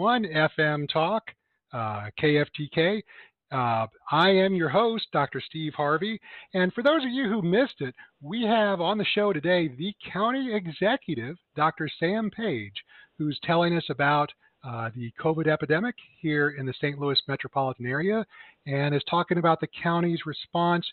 FM 0.58 0.88
Talk, 0.92 1.24
uh, 1.72 2.10
KFTK. 2.20 3.02
Uh, 3.50 3.86
I 4.12 4.28
am 4.28 4.54
your 4.54 4.68
host, 4.68 5.06
Dr. 5.12 5.40
Steve 5.40 5.72
Harvey. 5.74 6.20
And 6.54 6.72
for 6.74 6.82
those 6.82 7.02
of 7.02 7.10
you 7.10 7.28
who 7.28 7.42
missed 7.42 7.80
it, 7.80 7.94
we 8.20 8.42
have 8.42 8.80
on 8.80 8.98
the 8.98 9.06
show 9.14 9.32
today 9.32 9.68
the 9.68 9.94
county 10.12 10.54
executive, 10.54 11.36
Dr. 11.56 11.88
Sam 11.98 12.30
Page, 12.30 12.74
who's 13.18 13.38
telling 13.42 13.76
us 13.76 13.86
about 13.90 14.30
uh, 14.64 14.90
the 14.94 15.12
COVID 15.20 15.46
epidemic 15.46 15.94
here 16.20 16.50
in 16.50 16.66
the 16.66 16.74
St. 16.74 16.98
Louis 16.98 17.20
metropolitan 17.28 17.86
area 17.86 18.26
and 18.66 18.94
is 18.94 19.02
talking 19.08 19.38
about 19.38 19.60
the 19.60 19.68
county's 19.82 20.26
response 20.26 20.86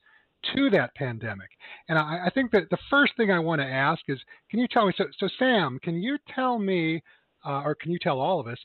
to 0.54 0.70
that 0.70 0.94
pandemic. 0.96 1.50
And 1.90 1.98
I, 1.98 2.26
I 2.28 2.30
think 2.30 2.52
that 2.52 2.70
the 2.70 2.78
first 2.90 3.14
thing 3.18 3.32
I 3.32 3.40
want 3.40 3.62
to 3.62 3.68
ask 3.68 4.02
is 4.08 4.20
can 4.50 4.60
you 4.60 4.68
tell 4.68 4.86
me? 4.86 4.94
So, 4.98 5.06
so 5.18 5.28
Sam, 5.40 5.80
can 5.82 6.02
you 6.02 6.18
tell 6.34 6.60
me, 6.60 7.02
uh, 7.46 7.64
or 7.66 7.76
can 7.76 7.92
you 7.92 8.00
tell 8.00 8.20
all 8.20 8.40
of 8.40 8.48
us, 8.48 8.60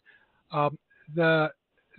um, 0.52 0.78
the 1.14 1.50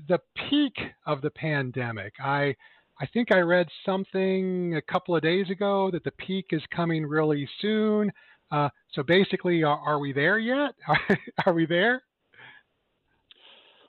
the 0.08 0.20
peak 0.50 0.76
of 1.06 1.22
the 1.22 1.32
pandemic? 1.32 2.14
I 2.24 2.56
I 3.00 3.08
think 3.08 3.32
I 3.32 3.40
read 3.40 3.68
something 3.84 4.76
a 4.76 4.82
couple 4.82 5.16
of 5.16 5.24
days 5.24 5.50
ago 5.50 5.90
that 5.92 6.04
the 6.04 6.12
peak 6.12 6.48
is 6.52 6.62
coming 6.74 7.04
really 7.04 7.50
soon. 7.60 8.12
Uh, 8.52 8.70
so 8.94 9.02
basically, 9.02 9.64
are, 9.64 9.80
are, 9.80 9.98
we 9.98 10.12
there 10.12 10.38
yet? 10.38 10.76
are 11.46 11.54
we 11.54 11.66
there? 11.66 12.04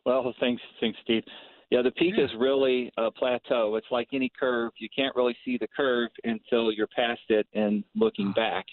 Well, 0.05 0.35
thanks, 0.41 0.63
thanks, 0.81 0.99
Steve. 1.05 1.23
Yeah, 1.71 1.83
the 1.83 1.91
peak 1.93 2.15
yeah. 2.17 2.25
is 2.25 2.31
really 2.39 2.93
a 2.99 3.11
plateau. 3.11 3.77
It's 3.77 3.87
like 3.91 4.09
any 4.13 4.31
curve. 4.39 4.73
You 4.79 4.89
can't 4.95 5.17
really 5.17 5.37
see 5.45 5.57
the 5.59 5.69
curve 5.75 6.11
until 6.25 6.71
you're 6.71 6.89
past 6.89 7.23
it 7.29 7.47
and 7.55 7.83
looking 7.95 8.29
ah. 8.37 8.41
back, 8.41 8.67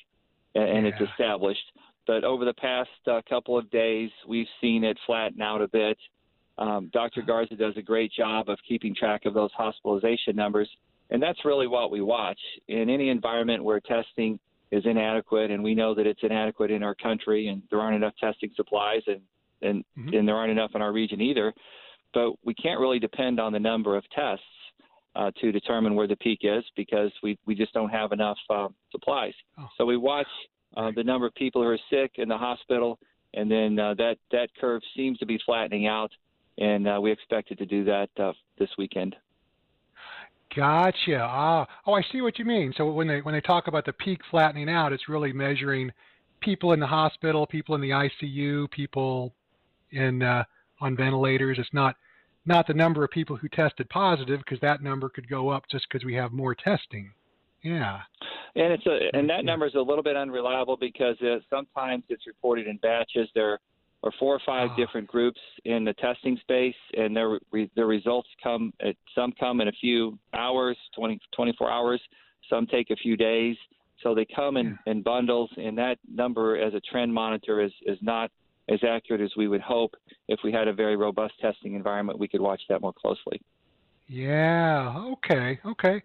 and, 0.55 0.85
yeah. 0.85 0.91
it's 0.91 1.09
established. 1.11 1.63
But 2.07 2.23
over 2.23 2.43
the 2.43 2.53
past 2.53 2.89
uh, 3.07 3.21
couple 3.29 3.57
of 3.57 3.69
days, 3.69 4.09
we've 4.27 4.47
seen 4.59 4.83
it 4.83 4.97
flatten 5.05 5.41
out 5.41 5.61
a 5.61 5.67
bit. 5.67 5.97
Um, 6.57 6.89
Dr. 6.91 7.21
Garza 7.21 7.55
does 7.55 7.75
a 7.77 7.81
great 7.81 8.11
job 8.11 8.49
of 8.49 8.57
keeping 8.67 8.93
track 8.93 9.25
of 9.25 9.33
those 9.33 9.51
hospitalization 9.53 10.35
numbers, 10.35 10.69
and 11.09 11.23
that's 11.23 11.45
really 11.45 11.67
what 11.67 11.91
we 11.91 12.01
watch. 12.01 12.39
In 12.67 12.89
any 12.89 13.09
environment 13.09 13.63
where 13.63 13.79
testing 13.79 14.39
is 14.71 14.83
inadequate, 14.85 15.51
and 15.51 15.63
we 15.63 15.73
know 15.73 15.95
that 15.95 16.05
it's 16.05 16.19
inadequate 16.21 16.69
in 16.69 16.83
our 16.83 16.95
country, 16.95 17.47
and 17.47 17.61
there 17.69 17.79
aren't 17.79 17.95
enough 17.95 18.13
testing 18.19 18.51
supplies, 18.55 19.03
and 19.07 19.21
and, 19.61 19.83
mm-hmm. 19.97 20.15
and 20.15 20.27
there 20.27 20.35
aren't 20.35 20.51
enough 20.51 20.71
in 20.75 20.81
our 20.81 20.91
region 20.91 21.21
either. 21.21 21.53
But 22.13 22.33
we 22.43 22.53
can't 22.55 22.79
really 22.79 22.99
depend 22.99 23.39
on 23.39 23.53
the 23.53 23.59
number 23.59 23.95
of 23.95 24.03
tests 24.15 24.43
uh, 25.15 25.31
to 25.41 25.51
determine 25.51 25.95
where 25.95 26.07
the 26.07 26.15
peak 26.17 26.39
is 26.43 26.63
because 26.75 27.11
we 27.21 27.37
we 27.45 27.55
just 27.55 27.73
don't 27.73 27.89
have 27.89 28.11
enough 28.11 28.37
uh, 28.49 28.67
supplies. 28.91 29.33
Oh. 29.57 29.67
So 29.77 29.85
we 29.85 29.97
watch 29.97 30.27
uh, 30.75 30.91
the 30.95 31.03
number 31.03 31.27
of 31.27 31.35
people 31.35 31.61
who 31.61 31.67
are 31.67 31.79
sick 31.89 32.13
in 32.15 32.27
the 32.27 32.37
hospital, 32.37 32.97
and 33.33 33.49
then 33.49 33.77
uh, 33.77 33.93
that 33.95 34.17
that 34.31 34.49
curve 34.59 34.81
seems 34.95 35.17
to 35.19 35.25
be 35.25 35.39
flattening 35.45 35.87
out 35.87 36.11
and 36.59 36.87
uh, 36.87 36.99
we 37.01 37.11
expected 37.11 37.57
to 37.57 37.65
do 37.65 37.83
that 37.85 38.09
uh, 38.19 38.33
this 38.59 38.69
weekend. 38.77 39.15
Gotcha. 40.55 41.19
Ah, 41.21 41.67
oh, 41.85 41.93
I 41.93 42.01
see 42.11 42.21
what 42.21 42.37
you 42.37 42.45
mean. 42.45 42.73
So 42.75 42.91
when 42.91 43.07
they 43.07 43.21
when 43.21 43.33
they 43.33 43.41
talk 43.41 43.67
about 43.67 43.85
the 43.85 43.93
peak 43.93 44.19
flattening 44.29 44.67
out, 44.67 44.91
it's 44.91 45.07
really 45.07 45.31
measuring 45.31 45.91
people 46.41 46.73
in 46.73 46.79
the 46.79 46.87
hospital, 46.87 47.45
people 47.45 47.75
in 47.75 47.81
the 47.81 47.91
ICU, 47.91 48.69
people 48.71 49.33
in 49.91 50.21
uh, 50.21 50.43
on 50.81 50.95
ventilators. 50.95 51.57
It's 51.59 51.73
not 51.73 51.95
not 52.45 52.67
the 52.67 52.73
number 52.73 53.03
of 53.03 53.11
people 53.11 53.35
who 53.35 53.49
tested 53.49 53.89
positive 53.89 54.39
because 54.39 54.59
that 54.61 54.81
number 54.81 55.09
could 55.09 55.29
go 55.29 55.49
up 55.49 55.63
just 55.69 55.87
because 55.89 56.05
we 56.05 56.15
have 56.15 56.31
more 56.31 56.55
testing. 56.55 57.11
Yeah. 57.63 57.99
And 58.55 58.73
it's 58.73 58.85
a 58.85 59.09
and 59.13 59.29
that 59.29 59.45
number 59.45 59.67
is 59.67 59.75
a 59.75 59.81
little 59.81 60.03
bit 60.03 60.15
unreliable 60.15 60.77
because 60.77 61.15
uh, 61.21 61.37
sometimes 61.49 62.03
it's 62.09 62.25
reported 62.25 62.67
in 62.67 62.77
batches. 62.77 63.29
There 63.35 63.59
are 64.03 64.11
four 64.17 64.33
or 64.33 64.41
five 64.45 64.69
oh. 64.73 64.75
different 64.77 65.07
groups 65.07 65.39
in 65.65 65.83
the 65.83 65.93
testing 65.93 66.37
space, 66.41 66.75
and 66.97 67.15
their 67.15 67.39
their 67.75 67.87
results 67.87 68.29
come. 68.41 68.73
At, 68.81 68.95
some 69.13 69.33
come 69.39 69.61
in 69.61 69.67
a 69.67 69.73
few 69.73 70.17
hours, 70.33 70.77
20, 70.95 71.19
24 71.35 71.69
hours. 71.69 72.01
Some 72.49 72.65
take 72.65 72.89
a 72.89 72.95
few 72.95 73.15
days. 73.17 73.55
So 74.01 74.15
they 74.15 74.25
come 74.33 74.55
in, 74.55 74.77
yeah. 74.85 74.91
in 74.93 75.01
bundles, 75.01 75.49
and 75.57 75.77
that 75.77 75.97
number 76.09 76.57
as 76.57 76.73
a 76.73 76.79
trend 76.79 77.13
monitor 77.13 77.61
is 77.61 77.73
is 77.85 77.97
not 78.01 78.31
as 78.71 78.79
accurate 78.87 79.21
as 79.21 79.31
we 79.35 79.47
would 79.47 79.61
hope. 79.61 79.95
If 80.27 80.39
we 80.43 80.51
had 80.51 80.67
a 80.67 80.73
very 80.73 80.95
robust 80.95 81.33
testing 81.41 81.73
environment, 81.73 82.19
we 82.19 82.27
could 82.27 82.41
watch 82.41 82.61
that 82.69 82.81
more 82.81 82.93
closely. 82.93 83.41
Yeah. 84.07 84.95
Okay. 85.13 85.59
Okay. 85.65 86.01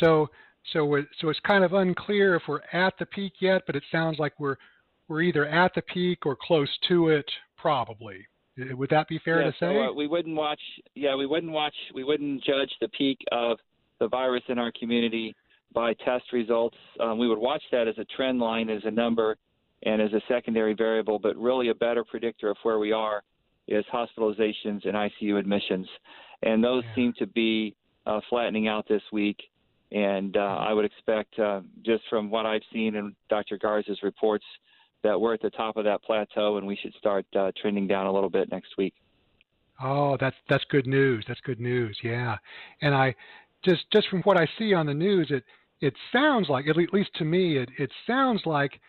So 0.00 0.28
so 0.72 0.94
it, 0.96 1.06
so 1.20 1.28
it's 1.28 1.40
kind 1.40 1.64
of 1.64 1.74
unclear 1.74 2.34
if 2.34 2.42
we're 2.48 2.60
at 2.72 2.94
the 2.98 3.06
peak 3.06 3.34
yet, 3.40 3.62
but 3.66 3.76
it 3.76 3.84
sounds 3.92 4.18
like 4.18 4.32
we're 4.38 4.56
we're 5.08 5.22
either 5.22 5.46
at 5.46 5.72
the 5.74 5.82
peak 5.82 6.26
or 6.26 6.36
close 6.40 6.68
to 6.88 7.08
it, 7.08 7.26
probably. 7.56 8.26
Would 8.58 8.90
that 8.90 9.06
be 9.06 9.20
fair 9.24 9.40
yeah, 9.40 9.46
to 9.46 9.52
say? 9.52 9.74
So, 9.74 9.82
uh, 9.82 9.92
we 9.92 10.06
wouldn't 10.06 10.34
watch. 10.34 10.60
Yeah, 10.94 11.14
we 11.14 11.26
wouldn't 11.26 11.52
watch. 11.52 11.74
We 11.94 12.04
wouldn't 12.04 12.42
judge 12.42 12.70
the 12.80 12.88
peak 12.88 13.18
of 13.30 13.58
the 14.00 14.08
virus 14.08 14.42
in 14.48 14.58
our 14.58 14.72
community 14.78 15.36
by 15.74 15.92
test 16.04 16.32
results. 16.32 16.76
Um, 16.98 17.18
we 17.18 17.28
would 17.28 17.38
watch 17.38 17.62
that 17.70 17.86
as 17.86 17.96
a 17.98 18.04
trend 18.16 18.38
line, 18.38 18.70
as 18.70 18.82
a 18.84 18.90
number, 18.90 19.36
and 19.82 20.00
as 20.00 20.12
a 20.12 20.20
secondary 20.28 20.74
variable. 20.74 21.18
But 21.18 21.36
really, 21.36 21.68
a 21.68 21.74
better 21.74 22.04
predictor 22.04 22.50
of 22.50 22.56
where 22.62 22.78
we 22.78 22.92
are 22.92 23.22
is 23.68 23.84
hospitalizations 23.92 24.86
and 24.86 24.94
ICU 24.94 25.38
admissions, 25.38 25.88
and 26.42 26.62
those 26.62 26.84
yeah. 26.88 26.94
seem 26.94 27.12
to 27.18 27.26
be 27.26 27.74
uh, 28.06 28.20
flattening 28.28 28.68
out 28.68 28.86
this 28.88 29.02
week. 29.12 29.38
And 29.92 30.36
uh, 30.36 30.40
I 30.40 30.72
would 30.72 30.84
expect, 30.84 31.38
uh, 31.38 31.60
just 31.84 32.02
from 32.10 32.28
what 32.28 32.44
I've 32.44 32.62
seen 32.72 32.96
in 32.96 33.14
Dr. 33.28 33.56
Garza's 33.56 34.00
reports, 34.02 34.44
that 35.02 35.20
we're 35.20 35.34
at 35.34 35.42
the 35.42 35.50
top 35.50 35.76
of 35.76 35.84
that 35.84 36.02
plateau 36.02 36.56
and 36.56 36.66
we 36.66 36.76
should 36.76 36.92
start 36.94 37.24
uh, 37.38 37.52
trending 37.60 37.86
down 37.86 38.06
a 38.06 38.12
little 38.12 38.30
bit 38.30 38.50
next 38.50 38.76
week. 38.76 38.94
Oh, 39.82 40.16
that's 40.18 40.36
that's 40.48 40.64
good 40.70 40.86
news. 40.86 41.24
That's 41.28 41.40
good 41.42 41.60
news. 41.60 41.96
Yeah, 42.02 42.36
and 42.80 42.94
I 42.94 43.14
just 43.64 43.82
just 43.92 44.08
from 44.08 44.22
what 44.22 44.38
I 44.38 44.48
see 44.58 44.72
on 44.72 44.86
the 44.86 44.94
news, 44.94 45.28
it 45.30 45.44
it 45.80 45.94
sounds 46.12 46.48
like 46.48 46.66
at 46.66 46.76
least 46.76 47.10
to 47.16 47.24
me, 47.24 47.58
it 47.58 47.68
it 47.78 47.90
sounds 48.06 48.42
like 48.46 48.80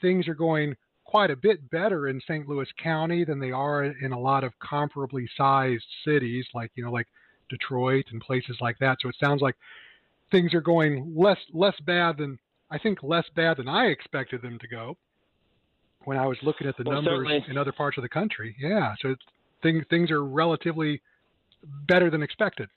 things 0.00 0.28
are 0.28 0.34
going 0.34 0.74
quite 1.04 1.30
a 1.30 1.36
bit 1.36 1.70
better 1.70 2.08
in 2.08 2.20
St. 2.20 2.48
Louis 2.48 2.68
County 2.82 3.24
than 3.24 3.38
they 3.38 3.52
are 3.52 3.84
in 3.84 4.12
a 4.12 4.18
lot 4.18 4.44
of 4.44 4.52
comparably 4.58 5.26
sized 5.36 5.84
cities, 6.04 6.46
like 6.54 6.70
you 6.74 6.84
know, 6.84 6.90
like 6.90 7.06
Detroit 7.48 8.06
and 8.10 8.20
places 8.20 8.56
like 8.60 8.78
that. 8.78 8.98
So 9.00 9.08
it 9.08 9.16
sounds 9.22 9.40
like 9.40 9.56
things 10.30 10.54
are 10.54 10.60
going 10.60 11.14
less 11.16 11.38
less 11.52 11.78
bad 11.86 12.18
than 12.18 12.38
I 12.70 12.78
think 12.78 13.02
less 13.02 13.26
bad 13.36 13.58
than 13.58 13.68
I 13.68 13.86
expected 13.86 14.42
them 14.42 14.58
to 14.60 14.68
go 14.68 14.96
when 16.04 16.18
I 16.18 16.26
was 16.26 16.38
looking 16.42 16.66
at 16.66 16.76
the 16.76 16.84
well, 16.84 17.00
numbers 17.00 17.28
certainly. 17.28 17.50
in 17.50 17.58
other 17.58 17.72
parts 17.72 17.96
of 17.98 18.02
the 18.02 18.08
country. 18.08 18.56
Yeah, 18.58 18.94
so 19.00 19.14
things 19.62 19.84
things 19.90 20.10
are 20.10 20.24
relatively 20.24 21.00
better 21.86 22.10
than 22.10 22.22
expected. 22.22 22.68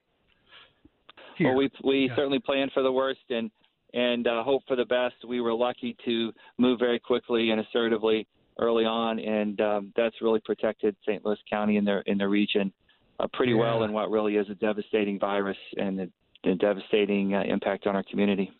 Here. 1.38 1.50
Well, 1.50 1.57
we 1.57 1.71
we 1.83 2.07
yeah. 2.07 2.15
certainly 2.15 2.39
plan 2.39 2.69
for 2.74 2.83
the 2.83 2.91
worst 2.91 3.19
and 3.29 3.51
and 3.94 4.27
uh, 4.27 4.44
hope 4.44 4.63
for 4.67 4.75
the 4.75 4.86
best. 4.86 5.15
We 5.27 5.41
were 5.41 5.53
lucky 5.53 5.96
to 6.06 6.32
move 6.58 6.79
very 6.79 7.00
quickly 7.00 7.51
and 7.51 7.62
assertively 7.62 8.27
early 8.60 8.86
on, 8.86 9.20
and 9.20 9.60
um, 9.62 9.94
that's 9.96 10.15
really 10.22 10.39
protected 10.39 10.96
St. 11.03 11.25
Louis 11.25 11.38
County 11.50 11.77
in 11.77 11.86
their 11.86 12.01
in 12.01 12.17
the 12.17 12.27
region 12.27 12.72
uh, 13.20 13.27
pretty 13.34 13.53
yeah. 13.53 13.60
well 13.60 13.84
in 13.84 13.94
what 13.94 14.10
really 14.10 14.36
is 14.36 14.50
a 14.50 14.56
devastating 14.56 15.20
virus 15.20 15.58
and 15.77 16.00
a, 16.00 16.50
a 16.50 16.56
devastating 16.56 17.34
uh, 17.34 17.44
impact 17.48 17.88
on 17.88 17.96
our 17.96 18.03
community. 18.03 18.51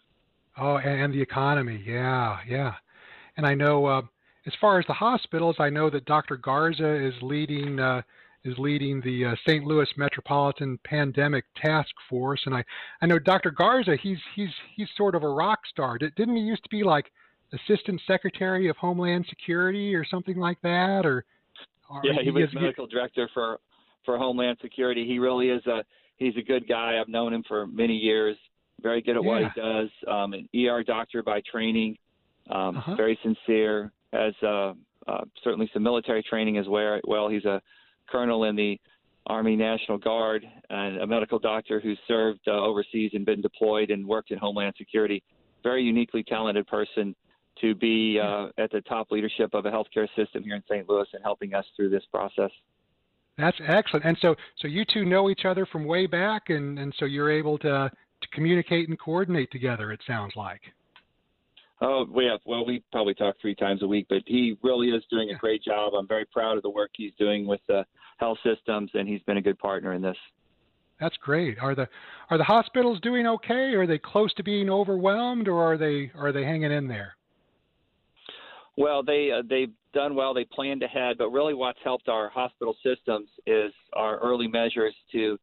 Oh, 0.58 0.78
and, 0.78 1.02
and, 1.02 1.14
the 1.14 1.22
economy. 1.22 1.84
Yeah, 1.86 2.38
yeah. 2.48 2.74
And 3.38 3.46
I 3.46 3.54
know 3.54 3.86
uh, 3.86 4.02
as 4.48 4.54
far 4.60 4.80
as 4.80 4.86
the 4.88 4.94
hospitals, 4.94 5.58
I 5.60 5.70
know 5.70 5.90
that 5.92 6.06
Dr. 6.06 6.38
Garza 6.38 6.96
is 6.96 7.14
leading 7.22 7.80
uh, 7.80 8.02
is 8.48 8.58
leading 8.58 9.02
the 9.02 9.26
uh, 9.26 9.36
St. 9.48 9.64
Louis 9.66 9.88
Metropolitan 9.98 10.80
Pandemic 10.84 11.46
Task 11.56 11.90
Force, 12.10 12.42
and 12.46 12.56
I, 12.56 12.64
I 13.02 13.06
know 13.06 13.20
Dr. 13.20 13.52
Garza. 13.52 13.98
He's 14.02 14.18
he's 14.36 14.50
he's 14.76 14.88
sort 14.96 15.16
of 15.16 15.24
a 15.24 15.30
rock 15.30 15.60
star. 15.70 15.98
Didn't 15.98 16.36
he 16.36 16.42
used 16.42 16.64
to 16.64 16.70
be 16.70 16.84
like 16.84 17.06
Assistant 17.54 18.02
Secretary 18.08 18.70
of 18.70 18.78
Homeland 18.78 19.26
Security 19.30 19.94
or 19.94 20.06
something 20.06 20.38
like 20.38 20.60
that? 20.62 21.06
Or, 21.06 21.26
or 21.90 22.02
yeah, 22.04 22.14
he, 22.20 22.26
he 22.26 22.32
was 22.32 22.50
medical 22.54 22.88
he, 22.88 22.96
director 22.96 23.30
for 23.34 23.60
for 24.06 24.18
Homeland 24.18 24.58
Security. 24.62 25.06
He 25.06 25.20
really 25.20 25.50
is 25.50 25.66
a 25.68 25.84
he's 26.18 26.36
a 26.38 26.42
good 26.42 26.68
guy. 26.68 27.00
I've 27.00 27.10
known 27.10 27.34
him 27.34 27.44
for 27.48 27.68
many 27.68 27.96
years. 27.96 28.38
Very 28.82 29.02
good 29.02 29.18
at 29.18 29.24
yeah. 29.24 29.30
what 29.30 29.42
he 29.42 29.62
does. 29.62 29.90
Um, 30.08 30.34
an 30.34 30.48
ER 30.56 30.84
doctor 30.84 31.24
by 31.24 31.42
training. 31.50 31.98
Um, 32.50 32.78
uh-huh. 32.78 32.96
Very 32.96 33.20
sincere 33.24 33.92
has 34.14 34.34
uh, 34.42 34.74
uh, 35.08 35.24
certainly 35.44 35.70
some 35.74 35.84
military 35.84 36.24
training 36.24 36.58
as 36.58 36.66
well. 36.68 37.30
He's 37.30 37.46
a 37.46 37.62
colonel 38.08 38.46
in 38.46 38.56
the 38.56 38.80
Army 39.28 39.56
National 39.56 39.98
Guard 39.98 40.46
and 40.70 40.98
a 41.02 41.08
medical 41.08 41.40
doctor 41.40 41.80
who 41.80 41.94
served 42.08 42.40
uh, 42.48 42.52
overseas 42.52 43.12
and 43.14 43.26
been 43.26 43.42
deployed 43.42 43.92
and 43.92 44.08
worked 44.08 44.32
in 44.32 44.38
Homeland 44.38 44.74
Security. 44.78 45.22
Very 45.64 45.84
uniquely 45.84 46.24
talented 46.24 46.66
person 46.68 47.16
to 47.62 47.76
be 47.76 48.20
uh, 48.24 48.48
at 48.58 48.72
the 48.72 48.82
top 48.82 49.12
leadership 49.12 49.54
of 49.54 49.66
a 49.66 49.72
healthcare 49.72 50.08
system 50.16 50.44
here 50.44 50.56
in 50.56 50.64
St. 50.70 50.88
Louis 50.88 51.08
and 51.14 51.24
helping 51.24 51.54
us 51.54 51.66
through 51.76 51.90
this 51.90 52.04
process. 52.12 52.52
That's 53.38 53.58
excellent. 53.68 54.06
And 54.06 54.18
so, 54.22 54.36
so 54.60 54.68
you 54.68 54.84
two 54.92 55.06
know 55.06 55.30
each 55.30 55.46
other 55.46 55.66
from 55.66 55.86
way 55.86 56.08
back, 56.08 56.50
and, 56.50 56.80
and 56.80 56.94
so 56.98 57.06
you're 57.06 57.32
able 57.32 57.58
to 57.60 57.92
to 58.20 58.28
communicate 58.30 58.90
and 58.90 59.00
coordinate 59.00 59.52
together. 59.52 59.92
It 59.92 60.00
sounds 60.08 60.34
like. 60.36 60.62
Oh, 61.80 62.08
we 62.12 62.26
have. 62.26 62.40
Well, 62.46 62.66
we 62.66 62.84
probably 62.92 63.14
talk 63.14 63.36
three 63.40 63.54
times 63.54 63.84
a 63.84 63.88
week, 63.88 64.08
but 64.10 64.24
he 64.26 64.58
really 64.64 64.90
is 64.90 65.04
doing 65.12 65.30
a 65.30 65.36
great 65.36 65.64
job. 65.64 65.94
I'm 65.94 66.08
very 66.08 66.26
proud 66.26 66.58
of 66.58 66.64
the 66.64 66.70
work 66.70 66.90
he's 66.96 67.14
doing 67.20 67.46
with 67.46 67.62
the 67.68 67.86
health 68.18 68.40
systems, 68.44 68.90
and 68.96 69.08
he's 69.08 69.22
been 69.22 69.38
a 69.38 69.42
good 69.42 69.60
partner 69.60 69.94
in 69.94 70.02
this. 70.02 70.18
That's 71.00 71.18
great. 71.18 71.60
Are 71.60 71.76
the 71.76 71.88
are 72.32 72.38
the 72.40 72.44
hospitals 72.44 73.00
doing 73.02 73.28
okay? 73.28 73.76
Are 73.76 73.86
they 73.86 74.00
close 74.00 74.34
to 74.36 74.44
being 74.44 74.70
overwhelmed, 74.70 75.48
or 75.48 75.64
are 75.64 75.78
they 75.78 76.12
are 76.16 76.32
they 76.32 76.44
hanging 76.44 76.72
in 76.72 76.88
there? 76.88 77.16
Well, 78.78 79.04
they 79.04 79.32
uh, 79.32 79.44
they 79.48 79.68
done 79.94 80.16
well. 80.16 80.34
They 80.34 80.46
planned 80.46 80.82
ahead, 80.82 81.18
but 81.20 81.30
really, 81.30 81.54
what's 81.54 81.80
helped 81.84 82.10
our 82.10 82.30
hospital 82.30 82.76
systems 82.84 83.30
is 83.46 83.72
our 83.94 84.18
early 84.18 84.48
measures 84.48 84.96
to 85.12 85.38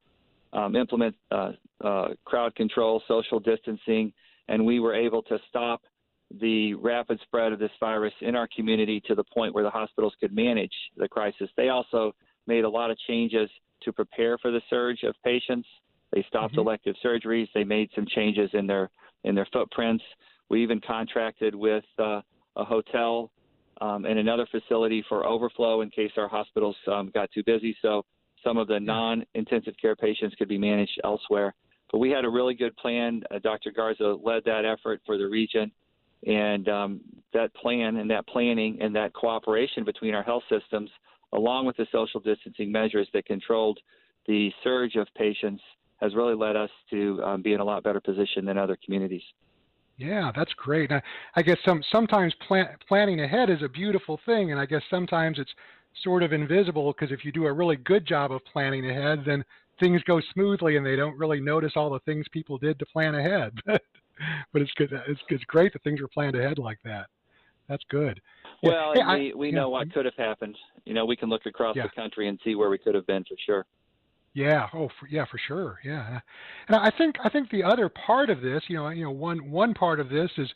um, 0.53 0.75
implement 0.75 1.15
uh, 1.31 1.53
uh, 1.85 2.09
crowd 2.25 2.57
control, 2.57 3.03
social 3.07 3.39
distancing, 3.39 4.13
and 4.49 4.65
we 4.65 4.81
were 4.81 4.95
able 4.95 5.23
to 5.23 5.39
stop 5.49 5.83
the 6.41 6.75
rapid 6.75 7.21
spread 7.23 7.53
of 7.53 7.59
this 7.59 7.71
virus 7.81 8.13
in 8.21 8.35
our 8.35 8.49
community 8.55 9.01
to 9.07 9.15
the 9.15 9.25
point 9.25 9.55
where 9.55 9.65
the 9.65 9.71
hospitals 9.71 10.15
could 10.21 10.35
manage 10.35 10.73
the 10.97 11.09
crisis. 11.09 11.49
They 11.57 11.69
also 11.69 12.13
made 12.47 12.65
a 12.65 12.69
lot 12.69 12.91
of 12.91 12.99
changes 13.07 13.49
to 13.83 13.93
prepare 13.93 14.39
for 14.39 14.51
the 14.51 14.61
surge 14.71 15.03
of 15.03 15.15
patients. 15.25 15.69
They 16.13 16.25
stopped 16.29 16.53
mm-hmm. 16.53 16.61
elective 16.61 16.97
surgeries. 17.05 17.49
They 17.55 17.65
made 17.65 17.91
some 17.95 18.07
changes 18.07 18.51
in 18.53 18.67
their 18.67 18.91
in 19.25 19.35
their 19.35 19.49
footprints. 19.53 20.05
We 20.51 20.63
even 20.63 20.81
contracted 20.87 21.55
with 21.55 21.85
uh, 21.99 22.21
a 22.57 22.65
hotel 22.65 23.31
um, 23.81 24.05
and 24.05 24.19
another 24.19 24.47
facility 24.51 25.05
for 25.09 25.27
overflow 25.27 25.81
in 25.81 25.91
case 25.91 26.13
our 26.17 26.29
hospitals 26.29 26.77
um, 26.93 27.11
got 27.15 27.31
too 27.33 27.43
busy. 27.45 27.77
So 27.83 28.05
some 28.45 28.59
of 28.59 28.69
the 28.69 28.79
non-intensive 28.79 29.75
care 29.81 29.97
patients 29.97 30.35
could 30.37 30.49
be 30.49 30.59
managed 30.59 31.01
elsewhere. 31.03 31.55
But 31.91 31.99
we 31.99 32.11
had 32.11 32.25
a 32.25 32.29
really 32.29 32.55
good 32.55 32.77
plan. 32.77 33.23
Uh, 33.31 33.39
Dr. 33.39 33.71
Garza 33.71 34.17
led 34.23 34.45
that 34.45 34.65
effort 34.65 35.01
for 35.07 35.17
the 35.17 35.27
region, 35.27 35.71
and 36.27 36.69
um, 36.69 37.01
that 37.33 37.55
plan 37.55 37.97
and 37.97 38.11
that 38.11 38.27
planning 38.27 38.79
and 38.81 38.95
that 38.97 39.13
cooperation 39.13 39.85
between 39.85 40.15
our 40.15 40.23
health 40.23 40.43
systems, 40.49 40.91
along 41.33 41.67
with 41.67 41.77
the 41.77 41.87
social 41.93 42.21
distancing 42.21 42.73
measures 42.73 43.09
that 43.13 43.27
controlled 43.27 43.79
the 44.27 44.51
surge 44.63 44.97
of 44.97 45.07
patients, 45.17 45.63
has 46.01 46.15
really 46.15 46.35
led 46.35 46.57
us 46.57 46.71
to 46.91 47.21
um, 47.25 47.43
be 47.43 47.53
in 47.53 47.61
a 47.61 47.65
lot 47.65 47.83
better 47.83 48.01
position 48.01 48.45
than 48.45 48.59
other 48.59 48.77
communities. 48.85 49.23
Yeah, 49.97 50.33
that's 50.35 50.53
great. 50.55 50.91
I, 50.91 51.01
I 51.37 51.43
guess 51.43 51.59
some 51.65 51.83
sometimes 51.93 52.35
plan, 52.49 52.67
planning 52.89 53.21
ahead 53.21 53.49
is 53.49 53.63
a 53.63 53.69
beautiful 53.69 54.19
thing, 54.27 54.51
and 54.51 54.61
I 54.61 54.67
guess 54.67 54.83
sometimes 54.91 55.39
it's 55.39 55.53
sort 56.03 56.23
of 56.23 56.33
invisible 56.33 56.93
because 56.93 57.13
if 57.13 57.25
you 57.25 57.31
do 57.31 57.47
a 57.47 57.53
really 57.53 57.77
good 57.77 58.07
job 58.07 58.33
of 58.33 58.41
planning 58.53 58.91
ahead, 58.91 59.23
then 59.25 59.45
things 59.79 60.03
go 60.03 60.21
smoothly 60.33 60.77
and 60.77 60.85
they 60.85 60.97
don't 60.97 61.17
really 61.17 61.41
notice 61.41 61.73
all 61.77 61.91
the 61.91 62.01
things 62.01 62.27
people 62.33 62.59
did 62.59 62.79
to 62.79 62.87
plan 62.87 63.15
ahead. 63.15 63.53
but 64.53 64.63
it's 64.63 64.73
good. 64.77 64.93
It's, 65.09 65.21
it's 65.29 65.45
great 65.45 65.73
that 65.73 65.83
things 65.83 66.01
were 66.01 66.09
planned 66.09 66.37
ahead 66.37 66.59
like 66.59 66.79
that. 66.85 67.07
That's 67.69 67.85
good. 67.91 68.21
Well, 68.63 68.93
hey, 68.95 69.33
we, 69.33 69.35
we 69.35 69.49
yeah. 69.49 69.57
know 69.57 69.69
what 69.71 69.93
could 69.93 70.05
have 70.05 70.17
happened. 70.17 70.57
You 70.85 70.95
know, 70.95 71.05
we 71.05 71.17
can 71.17 71.29
look 71.29 71.47
across 71.47 71.77
yeah. 71.77 71.85
the 71.85 71.89
country 71.91 72.29
and 72.29 72.39
see 72.45 72.55
where 72.55 72.71
we 72.71 72.79
could 72.79 72.95
have 72.95 73.07
been 73.07 73.25
for 73.25 73.37
sure. 73.45 73.67
Yeah. 74.35 74.67
Oh, 74.75 74.89
for, 74.99 75.07
yeah, 75.09 75.25
for 75.31 75.39
sure. 75.47 75.79
Yeah. 75.85 76.21
And 76.69 76.77
I 76.77 76.91
think 76.99 77.17
I 77.25 77.29
think 77.29 77.51
the 77.51 77.63
other 77.63 77.89
part 77.89 78.31
of 78.31 78.41
this, 78.41 78.63
you 78.69 78.77
know, 78.77 78.89
you 78.89 79.05
know, 79.05 79.11
one 79.11 79.51
one 79.51 79.75
part 79.75 80.01
of 80.01 80.09
this 80.09 80.31
is 80.37 80.49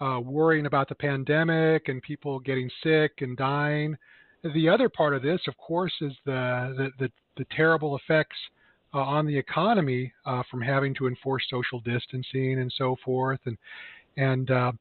uh, 0.00 0.20
worrying 0.22 0.66
about 0.66 0.88
the 0.88 0.94
pandemic 0.94 1.88
and 1.88 2.00
people 2.02 2.38
getting 2.40 2.70
sick 2.82 3.12
and 3.20 3.36
dying. 3.36 3.96
The 4.54 4.68
other 4.68 4.88
part 4.88 5.14
of 5.14 5.22
this, 5.22 5.40
of 5.48 5.56
course, 5.56 5.92
is 6.00 6.12
the 6.24 6.74
the, 6.76 7.04
the, 7.04 7.12
the 7.38 7.46
terrible 7.56 7.96
effects 7.96 8.36
uh, 8.94 8.98
on 8.98 9.26
the 9.26 9.36
economy 9.36 10.12
uh, 10.24 10.42
from 10.50 10.60
having 10.60 10.94
to 10.94 11.06
enforce 11.06 11.44
social 11.50 11.80
distancing 11.80 12.60
and 12.60 12.72
so 12.76 12.96
forth. 13.04 13.40
And 13.44 13.58
and 14.16 14.50
uh, 14.50 14.72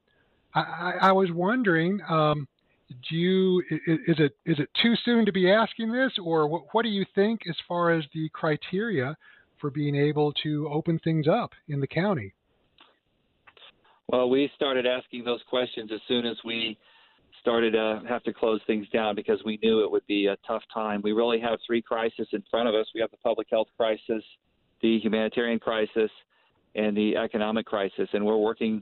I, 0.54 0.94
I 1.02 1.12
was 1.12 1.32
wondering, 1.32 2.00
um, 2.08 2.48
do 3.10 3.16
you 3.16 3.60
is 3.88 4.20
it 4.20 4.36
is 4.46 4.60
it 4.60 4.70
too 4.82 4.96
soon 5.04 5.26
to 5.26 5.32
be 5.32 5.52
asking 5.52 5.92
this, 5.92 6.12
or 6.24 6.48
what, 6.48 6.64
what 6.74 6.84
do 6.84 6.90
you 6.90 7.06
think 7.16 7.42
as 7.50 7.56
far 7.68 7.92
as 7.92 8.04
the 8.14 8.30
criteria 8.30 9.18
for 9.60 9.70
being 9.70 9.96
able 9.96 10.34
to 10.44 10.70
open 10.70 11.00
things 11.04 11.28
up 11.28 11.52
in 11.68 11.80
the 11.80 11.88
county? 11.88 12.34
Well, 14.08 14.30
we 14.30 14.52
started 14.56 14.86
asking 14.86 15.24
those 15.24 15.42
questions 15.50 15.90
as 15.92 16.02
soon 16.08 16.26
as 16.26 16.38
we 16.46 16.78
started 17.44 17.72
to 17.72 18.02
have 18.08 18.24
to 18.24 18.32
close 18.32 18.62
things 18.66 18.88
down 18.94 19.16
because 19.16 19.38
we 19.44 19.60
knew 19.62 19.84
it 19.84 19.92
would 19.92 20.08
be 20.08 20.28
a 20.28 20.38
tough 20.48 20.64
time. 20.74 21.02
We 21.04 21.12
really 21.12 21.42
have 21.42 21.60
three 21.68 21.82
crises 21.82 22.26
in 22.32 22.42
front 22.50 22.70
of 22.70 22.74
us. 22.74 22.88
We 22.96 23.02
have 23.02 23.12
the 23.12 23.18
public 23.18 23.48
health 23.52 23.68
crisis, 23.76 24.24
the 24.82 24.98
humanitarian 25.00 25.60
crisis, 25.60 26.10
and 26.76 26.96
the 26.96 27.18
economic 27.18 27.66
crisis, 27.66 28.08
and 28.14 28.26
we're 28.26 28.38
working 28.38 28.82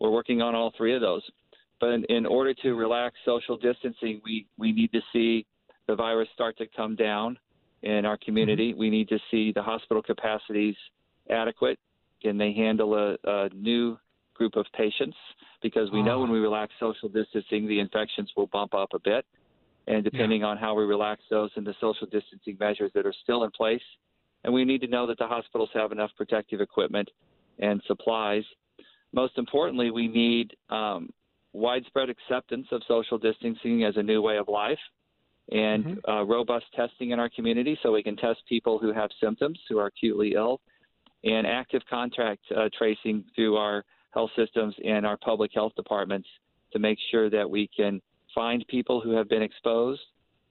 we're 0.00 0.10
working 0.10 0.40
on 0.40 0.54
all 0.54 0.72
three 0.76 0.94
of 0.94 1.02
those. 1.02 1.22
But 1.80 1.90
in, 1.90 2.04
in 2.04 2.24
order 2.24 2.54
to 2.54 2.74
relax 2.74 3.16
social 3.24 3.56
distancing, 3.56 4.20
we, 4.24 4.46
we 4.56 4.72
need 4.72 4.92
to 4.92 5.00
see 5.12 5.44
the 5.86 5.96
virus 5.96 6.28
start 6.34 6.56
to 6.58 6.66
come 6.76 6.96
down 6.96 7.36
in 7.82 8.04
our 8.04 8.16
community. 8.24 8.70
Mm-hmm. 8.70 8.80
We 8.80 8.90
need 8.90 9.08
to 9.08 9.18
see 9.30 9.52
the 9.52 9.62
hospital 9.62 10.02
capacities 10.02 10.76
adequate. 11.30 11.78
Can 12.22 12.38
they 12.38 12.52
handle 12.52 12.94
a, 12.94 13.16
a 13.24 13.48
new 13.54 13.98
group 14.38 14.56
of 14.56 14.64
patients? 14.74 15.16
Because 15.60 15.90
we 15.90 16.02
know 16.02 16.20
when 16.20 16.30
we 16.30 16.38
relax 16.38 16.72
social 16.80 17.08
distancing, 17.08 17.66
the 17.66 17.80
infections 17.80 18.30
will 18.36 18.46
bump 18.46 18.72
up 18.72 18.90
a 18.94 18.98
bit. 18.98 19.26
And 19.86 20.04
depending 20.04 20.42
yeah. 20.42 20.48
on 20.48 20.56
how 20.56 20.74
we 20.74 20.84
relax 20.84 21.22
those 21.30 21.50
and 21.56 21.66
the 21.66 21.74
social 21.80 22.06
distancing 22.06 22.56
measures 22.60 22.90
that 22.94 23.06
are 23.06 23.14
still 23.24 23.44
in 23.44 23.50
place, 23.50 23.82
and 24.44 24.52
we 24.52 24.64
need 24.64 24.80
to 24.82 24.86
know 24.86 25.06
that 25.06 25.18
the 25.18 25.26
hospitals 25.26 25.70
have 25.74 25.92
enough 25.92 26.10
protective 26.16 26.60
equipment 26.60 27.10
and 27.58 27.82
supplies. 27.86 28.44
Most 29.12 29.36
importantly, 29.38 29.90
we 29.90 30.06
need 30.06 30.54
um, 30.70 31.10
widespread 31.52 32.08
acceptance 32.10 32.66
of 32.70 32.82
social 32.86 33.18
distancing 33.18 33.84
as 33.84 33.96
a 33.96 34.02
new 34.02 34.22
way 34.22 34.36
of 34.36 34.48
life 34.48 34.78
and 35.50 35.84
mm-hmm. 35.84 36.10
uh, 36.10 36.22
robust 36.24 36.66
testing 36.76 37.10
in 37.10 37.18
our 37.18 37.30
community 37.30 37.78
so 37.82 37.92
we 37.92 38.02
can 38.02 38.16
test 38.16 38.40
people 38.48 38.78
who 38.78 38.92
have 38.92 39.10
symptoms, 39.20 39.58
who 39.68 39.78
are 39.78 39.86
acutely 39.86 40.34
ill, 40.34 40.60
and 41.24 41.46
active 41.46 41.82
contact 41.88 42.42
uh, 42.56 42.68
tracing 42.76 43.24
through 43.34 43.56
our 43.56 43.84
health 44.10 44.30
systems 44.36 44.74
and 44.84 45.06
our 45.06 45.16
public 45.16 45.50
health 45.54 45.72
departments 45.76 46.28
to 46.72 46.78
make 46.78 46.98
sure 47.10 47.30
that 47.30 47.48
we 47.48 47.68
can 47.76 48.00
find 48.34 48.64
people 48.68 49.00
who 49.00 49.16
have 49.16 49.28
been 49.28 49.42
exposed, 49.42 50.00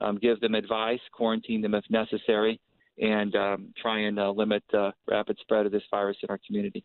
um, 0.02 0.18
give 0.18 0.40
them 0.40 0.56
advice, 0.56 1.00
quarantine 1.12 1.62
them 1.62 1.74
if 1.74 1.84
necessary, 1.90 2.60
and 3.00 3.36
um, 3.36 3.74
try 3.80 4.00
and 4.00 4.20
uh, 4.20 4.32
limit 4.32 4.64
the 4.72 4.92
rapid 5.08 5.38
spread 5.40 5.66
of 5.66 5.72
this 5.72 5.84
virus 5.92 6.18
in 6.24 6.30
our 6.30 6.40
community. 6.46 6.84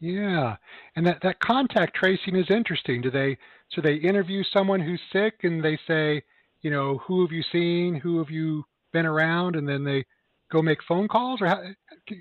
Yeah, 0.00 0.56
and 0.96 1.06
that 1.06 1.18
that 1.22 1.40
contact 1.40 1.94
tracing 1.94 2.34
is 2.34 2.46
interesting. 2.50 3.02
Do 3.02 3.10
they 3.10 3.36
so 3.70 3.82
they 3.82 3.96
interview 3.96 4.42
someone 4.50 4.80
who's 4.80 5.00
sick 5.12 5.40
and 5.42 5.62
they 5.62 5.78
say, 5.86 6.22
you 6.62 6.70
know, 6.70 6.98
who 7.06 7.20
have 7.20 7.32
you 7.32 7.42
seen, 7.52 7.94
who 7.96 8.18
have 8.18 8.30
you 8.30 8.64
been 8.92 9.04
around, 9.04 9.56
and 9.56 9.68
then 9.68 9.84
they 9.84 10.04
go 10.50 10.62
make 10.62 10.78
phone 10.88 11.06
calls, 11.06 11.42
or 11.42 11.48
how 11.48 11.62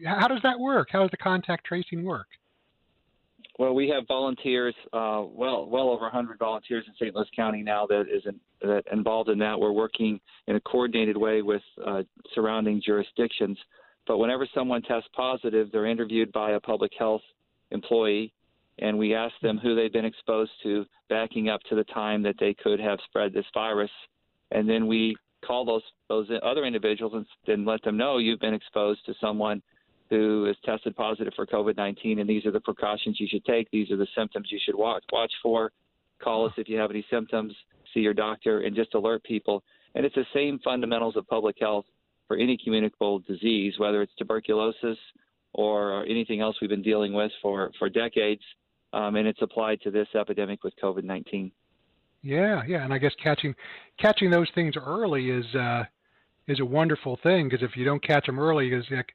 how 0.06 0.28
does 0.28 0.42
that 0.44 0.60
work? 0.60 0.90
How 0.92 1.02
does 1.02 1.12
the 1.12 1.18
contact 1.18 1.66
tracing 1.66 2.04
work? 2.04 2.28
Well, 3.60 3.74
we 3.76 3.90
have 3.90 4.08
volunteers, 4.08 4.74
uh, 4.94 5.22
well 5.28 5.68
well 5.70 5.90
over 5.90 6.04
100 6.04 6.40
volunteers 6.40 6.86
in 6.88 6.94
St. 6.94 7.14
Louis 7.14 7.28
County 7.36 7.62
now 7.62 7.86
that 7.88 8.06
is 8.10 8.24
in, 8.26 8.40
that 8.62 8.84
involved 8.90 9.30
in 9.30 9.38
that. 9.40 9.60
We're 9.60 9.74
working 9.74 10.18
in 10.48 10.56
a 10.56 10.62
coordinated 10.62 11.18
way 11.18 11.42
with 11.42 11.62
uh, 11.86 12.04
surrounding 12.34 12.82
jurisdictions. 12.84 13.58
But 14.08 14.18
whenever 14.18 14.48
someone 14.56 14.82
tests 14.82 15.10
positive, 15.14 15.74
they're 15.74 15.88
interviewed 15.88 16.32
by 16.32 16.52
a 16.52 16.60
public 16.62 16.94
health 16.98 17.22
employee, 17.72 18.32
and 18.78 18.98
we 18.98 19.14
ask 19.14 19.34
them 19.42 19.58
who 19.58 19.76
they've 19.76 19.92
been 19.92 20.06
exposed 20.06 20.52
to 20.64 20.86
backing 21.10 21.50
up 21.50 21.60
to 21.68 21.76
the 21.76 21.84
time 21.84 22.24
that 22.24 22.36
they 22.40 22.54
could 22.64 22.80
have 22.80 23.00
spread 23.10 23.34
this 23.34 23.46
virus. 23.54 23.92
And 24.52 24.70
then 24.70 24.88
we 24.88 25.18
call 25.46 25.66
those 25.66 25.84
those 26.08 26.30
other 26.44 26.64
individuals 26.64 27.12
and 27.14 27.26
then 27.46 27.66
let 27.66 27.84
them 27.84 27.98
know 27.98 28.20
you've 28.20 28.40
been 28.40 28.54
exposed 28.54 29.06
to 29.08 29.14
someone 29.20 29.62
who 30.10 30.46
is 30.46 30.56
tested 30.66 30.96
positive 30.96 31.34
for 31.36 31.46
COVID-19, 31.46 32.20
and 32.20 32.30
these 32.30 32.46
are 32.46 32.52
the 32.52 32.60
precautions 32.60 33.20
you 33.20 33.28
should 33.28 33.46
take. 33.46 33.70
These 33.72 33.92
are 33.92 33.98
the 33.98 34.08
symptoms 34.18 34.48
you 34.52 34.60
should 34.64 34.76
watch 34.76 35.04
watch 35.12 35.32
for. 35.42 35.72
Call 36.22 36.46
us 36.46 36.54
if 36.58 36.68
you 36.68 36.78
have 36.78 36.92
any 36.92 37.06
symptoms. 37.10 37.54
See 37.94 38.02
your 38.02 38.14
doctor, 38.14 38.62
and 38.62 38.76
just 38.76 38.94
alert 38.94 39.24
people. 39.24 39.64
And 39.96 40.06
it's 40.06 40.16
the 40.16 40.26
same 40.34 40.60
fundamentals 40.64 41.16
of 41.16 41.28
public 41.28 41.58
health 41.60 41.86
for 42.28 42.38
any 42.38 42.58
communicable 42.64 43.20
disease, 43.20 43.74
whether 43.78 44.02
it's 44.02 44.14
tuberculosis 44.18 44.98
or 45.54 46.06
anything 46.06 46.42
else 46.42 46.56
we've 46.62 46.70
been 46.70 46.84
dealing 46.84 47.14
with 47.14 47.32
for, 47.42 47.72
for 47.80 47.90
decades, 47.90 48.42
um, 48.94 49.16
and 49.16 49.28
it's 49.28 49.42
applied 49.42 49.82
to 49.82 49.92
this 49.92 50.08
epidemic 50.16 50.64
with 50.64 50.74
COVID 50.82 51.04
19. 51.04 51.52
Yeah, 52.22 52.62
yeah, 52.68 52.84
and 52.84 52.94
I 52.94 52.98
guess 52.98 53.14
catching 53.24 53.56
catching 53.98 54.30
those 54.30 54.50
things 54.54 54.76
early 54.76 55.30
is 55.30 55.46
uh, 55.56 55.84
is 56.48 56.60
a 56.60 56.66
wonderful 56.66 57.18
thing 57.24 57.48
because 57.48 57.64
if 57.64 57.78
you 57.78 57.86
don't 57.86 58.04
catch 58.04 58.26
them 58.26 58.40
early, 58.40 58.70
is 58.74 58.84
like, 58.92 59.14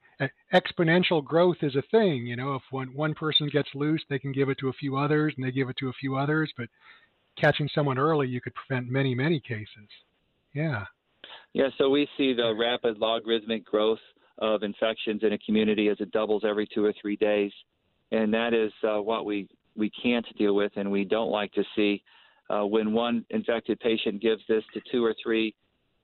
exponential 0.53 1.25
growth 1.25 1.57
is 1.63 1.77
a 1.77 1.83
thing. 1.91 2.27
You 2.27 2.37
know, 2.37 2.55
if 2.55 2.63
one 2.71 2.95
one 2.95 3.15
person 3.15 3.49
gets 3.53 3.69
loose, 3.75 4.03
they 4.09 4.19
can 4.19 4.33
give 4.33 4.49
it 4.49 4.59
to 4.59 4.69
a 4.69 4.73
few 4.75 4.97
others, 4.97 5.35
and 5.37 5.45
they 5.45 5.51
give 5.51 5.69
it 5.69 5.77
to 5.79 5.89
a 5.89 5.95
few 5.95 6.17
others. 6.17 6.53
But 6.57 6.69
catching 7.41 7.69
someone 7.75 7.99
early, 7.99 8.29
you 8.29 8.41
could 8.41 8.55
prevent 8.55 8.91
many 8.91 9.15
many 9.15 9.41
cases. 9.41 9.89
Yeah. 10.55 10.85
Yeah, 11.53 11.69
so 11.79 11.89
we 11.89 12.09
see 12.17 12.35
the 12.35 12.55
rapid 12.55 12.99
logarithmic 12.99 13.65
growth 13.65 14.01
of 14.39 14.63
infections 14.63 15.23
in 15.23 15.33
a 15.33 15.39
community 15.39 15.89
as 15.89 15.97
it 16.01 16.11
doubles 16.11 16.43
every 16.45 16.67
two 16.67 16.85
or 16.85 16.93
three 17.01 17.17
days. 17.17 17.53
And 18.11 18.33
that 18.35 18.53
is 18.53 18.73
uh, 18.83 19.01
what 19.01 19.25
we, 19.25 19.49
we 19.77 19.91
can't 19.91 20.27
deal 20.37 20.55
with 20.55 20.73
and 20.77 20.91
we 20.91 21.05
don't 21.05 21.31
like 21.31 21.53
to 21.53 21.65
see. 21.77 22.03
Uh, 22.51 22.67
when 22.67 22.93
one 22.93 23.25
infected 23.31 23.81
patient 23.81 24.21
gives 24.21 24.43
this 24.49 24.63
to 24.75 24.81
two 24.91 25.05
or 25.05 25.15
three 25.23 25.55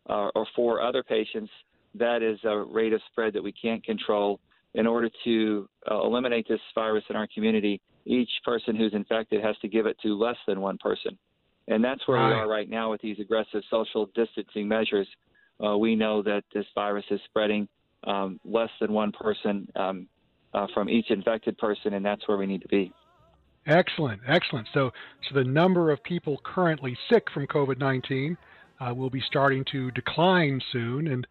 uh, 0.09 0.31
or 0.35 0.46
four 0.57 0.81
other 0.81 1.03
patients, 1.03 1.51
that 1.94 2.22
is 2.22 2.38
a 2.44 2.59
rate 2.59 2.92
of 2.92 3.00
spread 3.11 3.33
that 3.35 3.42
we 3.42 3.53
can't 3.53 3.85
control. 3.85 4.40
In 4.74 4.87
order 4.87 5.11
to 5.24 5.68
uh, 5.90 6.00
eliminate 6.00 6.46
this 6.48 6.61
virus 6.76 7.03
in 7.11 7.16
our 7.16 7.26
community, 7.35 7.81
each 8.07 8.31
person 8.44 8.76
who's 8.76 8.94
infected 8.94 9.42
has 9.42 9.57
to 9.59 9.68
give 9.68 9.87
it 9.87 9.96
to 10.03 10.16
less 10.16 10.37
than 10.46 10.61
one 10.61 10.79
person. 10.79 11.18
And 11.66 11.83
that's 11.83 12.07
where 12.07 12.18
right. 12.18 12.29
we 12.29 12.35
are 12.35 12.48
right 12.48 12.70
now 12.70 12.90
with 12.90 13.00
these 13.00 13.18
aggressive 13.18 13.62
social 13.70 14.09
distancing 14.14 14.68
measures. 14.68 15.09
Uh, 15.64 15.76
we 15.76 15.96
know 15.96 16.22
that 16.22 16.44
this 16.55 16.66
virus 16.74 17.05
is 17.11 17.20
spreading 17.26 17.68
um, 18.05 18.40
less 18.44 18.70
than 18.81 18.92
one 18.92 19.12
person 19.12 19.68
um, 19.76 20.07
uh, 20.55 20.66
from 20.72 20.88
each 20.88 21.11
infected 21.11 21.59
person, 21.59 21.94
and 21.94 22.05
that's 22.05 22.26
where 22.29 22.38
we 22.38 22.46
need 22.46 22.62
to 22.62 22.68
be. 22.68 22.92
Excellent, 23.66 24.20
excellent. 24.26 24.66
So, 24.72 24.90
so 25.29 25.35
the 25.35 25.44
number 25.44 25.90
of 25.90 26.03
people 26.03 26.40
currently 26.44 26.96
sick 27.11 27.24
from 27.33 27.46
COVID-19 27.46 28.37
uh, 28.81 28.94
will 28.94 29.11
be 29.11 29.22
starting 29.26 29.64
to 29.70 29.90
decline 29.90 30.61
soon, 30.72 31.09
and 31.09 31.26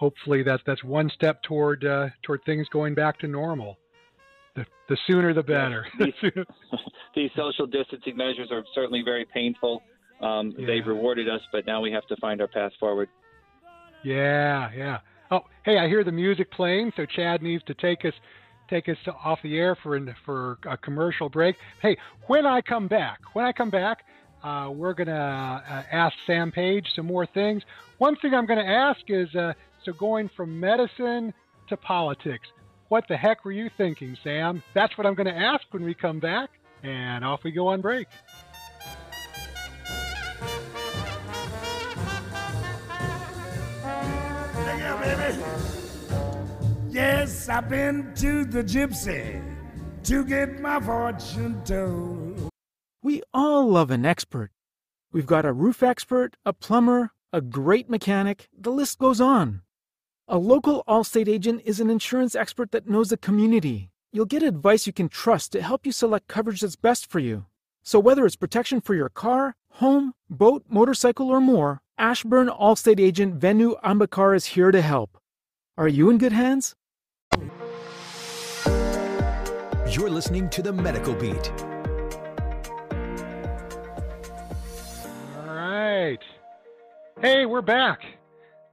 hopefully 0.00 0.42
that's 0.42 0.62
that's 0.66 0.82
one 0.82 1.10
step 1.14 1.42
toward 1.42 1.84
uh, 1.84 2.08
toward 2.22 2.42
things 2.44 2.66
going 2.72 2.94
back 2.94 3.18
to 3.20 3.28
normal. 3.28 3.76
The, 4.56 4.64
the 4.88 4.96
sooner 5.06 5.32
the 5.32 5.42
better. 5.42 5.86
these, 6.00 6.32
these, 7.14 7.30
social 7.36 7.66
distancing 7.66 8.16
measures 8.16 8.48
are 8.50 8.64
certainly 8.74 9.02
very 9.04 9.26
painful. 9.32 9.82
Um, 10.20 10.54
yeah. 10.58 10.66
They've 10.66 10.86
rewarded 10.86 11.28
us, 11.28 11.40
but 11.52 11.66
now 11.66 11.80
we 11.80 11.92
have 11.92 12.06
to 12.08 12.16
find 12.16 12.40
our 12.40 12.48
path 12.48 12.72
forward. 12.80 13.08
Yeah, 14.02 14.70
yeah. 14.76 14.98
Oh, 15.30 15.42
hey, 15.64 15.78
I 15.78 15.86
hear 15.86 16.02
the 16.02 16.12
music 16.12 16.50
playing, 16.50 16.92
so 16.96 17.06
Chad 17.06 17.42
needs 17.42 17.62
to 17.64 17.74
take 17.74 18.04
us 18.04 18.14
take 18.68 18.88
us 18.88 18.96
to, 19.04 19.12
off 19.12 19.38
the 19.42 19.58
air 19.58 19.76
for 19.82 20.00
for 20.24 20.58
a 20.68 20.76
commercial 20.78 21.28
break. 21.28 21.56
Hey, 21.82 21.96
when 22.26 22.46
I 22.46 22.62
come 22.62 22.88
back, 22.88 23.20
when 23.34 23.44
I 23.44 23.52
come 23.52 23.70
back, 23.70 23.98
uh, 24.42 24.70
we're 24.72 24.94
gonna 24.94 25.62
uh, 25.68 25.82
ask 25.92 26.14
Sam 26.26 26.50
Page 26.50 26.86
some 26.96 27.06
more 27.06 27.26
things. 27.26 27.62
One 27.98 28.16
thing 28.16 28.34
I'm 28.34 28.46
gonna 28.46 28.62
ask 28.62 29.00
is, 29.08 29.32
uh, 29.34 29.52
so 29.84 29.92
going 29.92 30.28
from 30.36 30.58
medicine 30.58 31.32
to 31.68 31.76
politics, 31.76 32.48
what 32.88 33.04
the 33.08 33.16
heck 33.16 33.44
were 33.44 33.52
you 33.52 33.70
thinking, 33.76 34.16
Sam? 34.22 34.62
That's 34.74 34.96
what 34.98 35.06
I'm 35.06 35.14
gonna 35.14 35.30
ask 35.30 35.62
when 35.70 35.84
we 35.84 35.94
come 35.94 36.18
back, 36.20 36.50
and 36.82 37.24
off 37.24 37.44
we 37.44 37.50
go 37.50 37.68
on 37.68 37.80
break. 37.80 38.08
Yes, 46.90 47.48
I've 47.48 47.68
been 47.68 48.12
to 48.16 48.44
the 48.44 48.64
gypsy 48.64 49.42
to 50.04 50.24
get 50.24 50.60
my 50.60 50.80
fortune 50.80 51.62
told. 51.64 52.50
We 53.02 53.22
all 53.32 53.68
love 53.70 53.90
an 53.90 54.04
expert. 54.04 54.50
We've 55.12 55.26
got 55.26 55.44
a 55.44 55.52
roof 55.52 55.82
expert, 55.82 56.36
a 56.44 56.52
plumber, 56.52 57.12
a 57.32 57.40
great 57.40 57.88
mechanic, 57.88 58.48
the 58.56 58.72
list 58.72 58.98
goes 58.98 59.20
on. 59.20 59.62
A 60.32 60.38
local 60.38 60.84
Allstate 60.86 61.26
agent 61.26 61.60
is 61.64 61.80
an 61.80 61.90
insurance 61.90 62.36
expert 62.36 62.70
that 62.70 62.88
knows 62.88 63.08
the 63.08 63.16
community. 63.16 63.90
You'll 64.12 64.26
get 64.26 64.44
advice 64.44 64.86
you 64.86 64.92
can 64.92 65.08
trust 65.08 65.50
to 65.50 65.60
help 65.60 65.84
you 65.84 65.90
select 65.90 66.28
coverage 66.28 66.60
that's 66.60 66.76
best 66.76 67.10
for 67.10 67.18
you. 67.18 67.46
So 67.82 67.98
whether 67.98 68.24
it's 68.24 68.36
protection 68.36 68.80
for 68.80 68.94
your 68.94 69.08
car, 69.08 69.56
home, 69.72 70.12
boat, 70.28 70.62
motorcycle, 70.68 71.30
or 71.30 71.40
more, 71.40 71.80
Ashburn 71.98 72.46
Allstate 72.46 73.00
agent 73.00 73.40
Venu 73.40 73.74
Ambakar 73.82 74.36
is 74.36 74.44
here 74.44 74.70
to 74.70 74.80
help. 74.80 75.18
Are 75.76 75.88
you 75.88 76.10
in 76.10 76.18
good 76.18 76.30
hands? 76.30 76.76
You're 79.90 80.10
listening 80.10 80.48
to 80.50 80.62
the 80.62 80.72
Medical 80.72 81.14
Beat. 81.14 81.52
All 85.38 85.56
right. 85.56 86.20
Hey, 87.20 87.46
we're 87.46 87.62
back. 87.62 88.19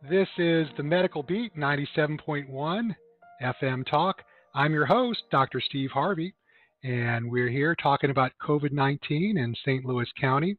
This 0.03 0.27
is 0.37 0.67
the 0.77 0.83
Medical 0.83 1.23
Beat 1.23 1.55
97.1 1.57 2.95
FM 3.41 3.85
Talk. 3.89 4.21
I'm 4.53 4.71
your 4.71 4.85
host, 4.85 5.23
Dr. 5.31 5.59
Steve 5.59 5.89
Harvey, 5.91 6.35
and 6.83 7.29
we're 7.29 7.49
here 7.49 7.75
talking 7.75 8.11
about 8.11 8.31
COVID 8.39 8.71
19 8.71 9.37
in 9.37 9.55
St. 9.65 9.83
Louis 9.85 10.07
County. 10.21 10.55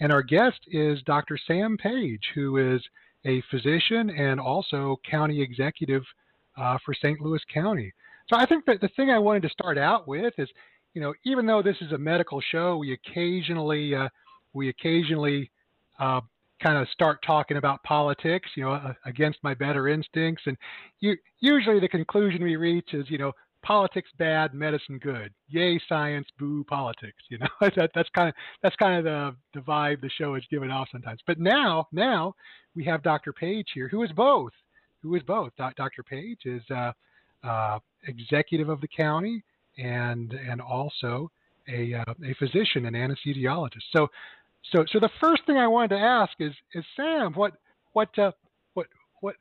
And 0.00 0.12
our 0.12 0.22
guest 0.22 0.60
is 0.66 1.02
Dr. 1.04 1.38
Sam 1.46 1.78
Page, 1.78 2.20
who 2.34 2.58
is 2.58 2.82
a 3.24 3.42
physician 3.50 4.10
and 4.10 4.38
also 4.38 5.00
county 5.10 5.40
executive 5.40 6.02
uh, 6.58 6.76
for 6.84 6.92
St. 6.92 7.18
Louis 7.18 7.40
County. 7.52 7.92
So 8.28 8.38
I 8.38 8.44
think 8.44 8.66
that 8.66 8.82
the 8.82 8.90
thing 8.94 9.10
I 9.10 9.18
wanted 9.18 9.42
to 9.44 9.48
start 9.48 9.78
out 9.78 10.06
with 10.06 10.34
is, 10.36 10.50
you 10.92 11.00
know, 11.00 11.14
even 11.24 11.46
though 11.46 11.62
this 11.62 11.78
is 11.80 11.92
a 11.92 11.98
medical 11.98 12.42
show, 12.42 12.76
we 12.76 12.92
occasionally 12.92 13.94
uh, 13.94 14.10
we 14.52 14.68
occasionally 14.68 15.50
uh, 15.98 16.20
kind 16.62 16.78
of 16.78 16.88
start 16.88 17.18
talking 17.26 17.56
about 17.56 17.82
politics, 17.82 18.48
you 18.56 18.64
know, 18.64 18.94
against 19.04 19.38
my 19.42 19.54
better 19.54 19.88
instincts, 19.88 20.42
and 20.46 20.56
you, 21.00 21.16
usually 21.40 21.80
the 21.80 21.88
conclusion 21.88 22.42
we 22.42 22.56
reach 22.56 22.94
is, 22.94 23.06
you 23.08 23.18
know, 23.18 23.32
politics 23.62 24.10
bad, 24.18 24.54
medicine 24.54 24.98
good. 24.98 25.32
Yay 25.48 25.80
science, 25.88 26.26
boo 26.38 26.64
politics. 26.64 27.22
You 27.30 27.38
know, 27.38 27.46
that, 27.76 27.90
that's 27.94 28.08
kind 28.10 28.28
of 28.28 28.34
that's 28.62 28.76
kind 28.76 28.98
of 28.98 29.04
the 29.04 29.36
the 29.54 29.64
vibe 29.64 30.00
the 30.00 30.10
show 30.10 30.34
is 30.34 30.44
giving 30.50 30.70
off 30.70 30.88
sometimes. 30.92 31.20
But 31.26 31.38
now 31.38 31.88
now 31.92 32.34
we 32.74 32.84
have 32.84 33.02
Dr. 33.02 33.32
Page 33.32 33.68
here, 33.74 33.88
who 33.88 34.02
is 34.02 34.12
both. 34.12 34.52
Who 35.02 35.14
is 35.16 35.22
both. 35.22 35.52
Dr. 35.56 36.02
Page 36.04 36.40
is 36.44 36.62
uh, 36.70 36.92
uh, 37.42 37.78
executive 38.06 38.68
of 38.68 38.80
the 38.80 38.88
county 38.88 39.42
and 39.78 40.32
and 40.32 40.60
also 40.60 41.30
a, 41.68 41.94
uh, 41.94 42.14
a 42.24 42.34
physician 42.38 42.86
and 42.86 42.96
anesthesiologist. 42.96 43.82
So 43.92 44.08
so 44.70 44.84
so 44.92 45.00
the 45.00 45.10
first 45.20 45.42
thing 45.46 45.56
I 45.56 45.66
wanted 45.66 45.96
to 45.96 46.00
ask 46.00 46.32
is 46.38 46.52
is 46.74 46.84
Sam, 46.96 47.32
what 47.34 47.54
what 47.92 48.16
uh, 48.18 48.32
what 48.74 48.86
what 49.20 49.34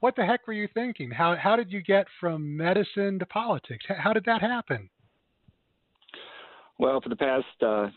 what 0.00 0.16
the 0.16 0.24
heck 0.24 0.46
were 0.46 0.52
you 0.52 0.68
thinking? 0.74 1.10
How 1.10 1.36
how 1.36 1.56
did 1.56 1.72
you 1.72 1.82
get 1.82 2.06
from 2.20 2.56
medicine 2.56 3.18
to 3.18 3.26
politics? 3.26 3.84
How 3.88 4.12
did 4.12 4.24
that 4.26 4.42
happen? 4.42 4.90
Well, 6.78 7.00
for 7.00 7.08
the 7.08 7.16
past 7.16 7.46
uh, 7.64 7.88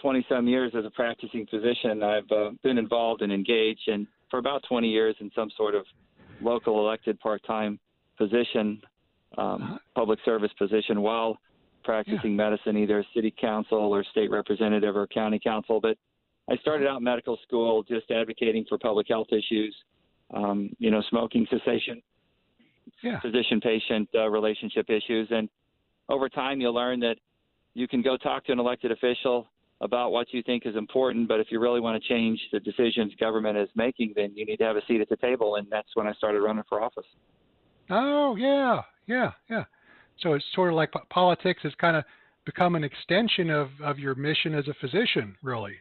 20 0.00 0.26
some 0.28 0.46
years 0.46 0.72
as 0.76 0.84
a 0.84 0.90
practicing 0.90 1.46
physician, 1.46 2.02
I've 2.02 2.30
uh, 2.30 2.50
been 2.62 2.76
involved 2.76 3.22
and 3.22 3.32
engaged, 3.32 3.88
and 3.88 4.06
for 4.30 4.38
about 4.38 4.62
20 4.68 4.88
years 4.88 5.16
in 5.20 5.30
some 5.34 5.48
sort 5.56 5.74
of 5.74 5.86
local 6.42 6.78
elected 6.78 7.18
part 7.20 7.42
time 7.46 7.78
position, 8.18 8.82
um, 9.38 9.62
uh-huh. 9.62 9.78
public 9.94 10.18
service 10.24 10.50
position 10.58 11.00
while 11.00 11.38
practicing 11.86 12.32
yeah. 12.32 12.50
medicine, 12.50 12.76
either 12.76 13.02
city 13.14 13.32
council 13.40 13.78
or 13.78 14.04
state 14.10 14.30
representative 14.30 14.96
or 14.96 15.06
county 15.06 15.38
council. 15.42 15.80
But 15.80 15.96
I 16.50 16.56
started 16.56 16.86
out 16.86 17.00
medical 17.00 17.38
school 17.46 17.82
just 17.84 18.10
advocating 18.10 18.66
for 18.68 18.76
public 18.76 19.06
health 19.08 19.28
issues, 19.30 19.74
um, 20.34 20.70
you 20.78 20.90
know, 20.90 21.02
smoking 21.08 21.46
cessation, 21.48 22.02
yeah. 23.02 23.20
physician 23.20 23.60
patient 23.60 24.08
uh, 24.14 24.28
relationship 24.28 24.90
issues. 24.90 25.28
And 25.30 25.48
over 26.08 26.28
time, 26.28 26.60
you'll 26.60 26.74
learn 26.74 27.00
that 27.00 27.16
you 27.74 27.86
can 27.86 28.02
go 28.02 28.16
talk 28.16 28.44
to 28.46 28.52
an 28.52 28.58
elected 28.58 28.90
official 28.90 29.48
about 29.80 30.10
what 30.10 30.26
you 30.32 30.42
think 30.42 30.64
is 30.66 30.74
important, 30.74 31.28
but 31.28 31.38
if 31.38 31.48
you 31.50 31.60
really 31.60 31.80
want 31.80 32.02
to 32.02 32.08
change 32.08 32.40
the 32.50 32.60
decisions 32.60 33.12
government 33.20 33.58
is 33.58 33.68
making, 33.76 34.14
then 34.16 34.32
you 34.34 34.46
need 34.46 34.56
to 34.56 34.64
have 34.64 34.76
a 34.76 34.84
seat 34.88 35.00
at 35.02 35.08
the 35.08 35.16
table. 35.16 35.56
And 35.56 35.66
that's 35.70 35.88
when 35.94 36.06
I 36.06 36.14
started 36.14 36.40
running 36.40 36.64
for 36.68 36.82
office. 36.82 37.04
Oh 37.90 38.36
yeah, 38.36 38.80
yeah, 39.06 39.32
yeah. 39.50 39.64
So 40.20 40.32
it's 40.32 40.44
sort 40.54 40.70
of 40.70 40.76
like 40.76 40.92
politics 41.10 41.60
has 41.62 41.74
kind 41.80 41.96
of 41.96 42.04
become 42.44 42.74
an 42.74 42.84
extension 42.84 43.50
of, 43.50 43.68
of 43.82 43.98
your 43.98 44.14
mission 44.14 44.54
as 44.54 44.66
a 44.68 44.74
physician, 44.80 45.36
really. 45.42 45.74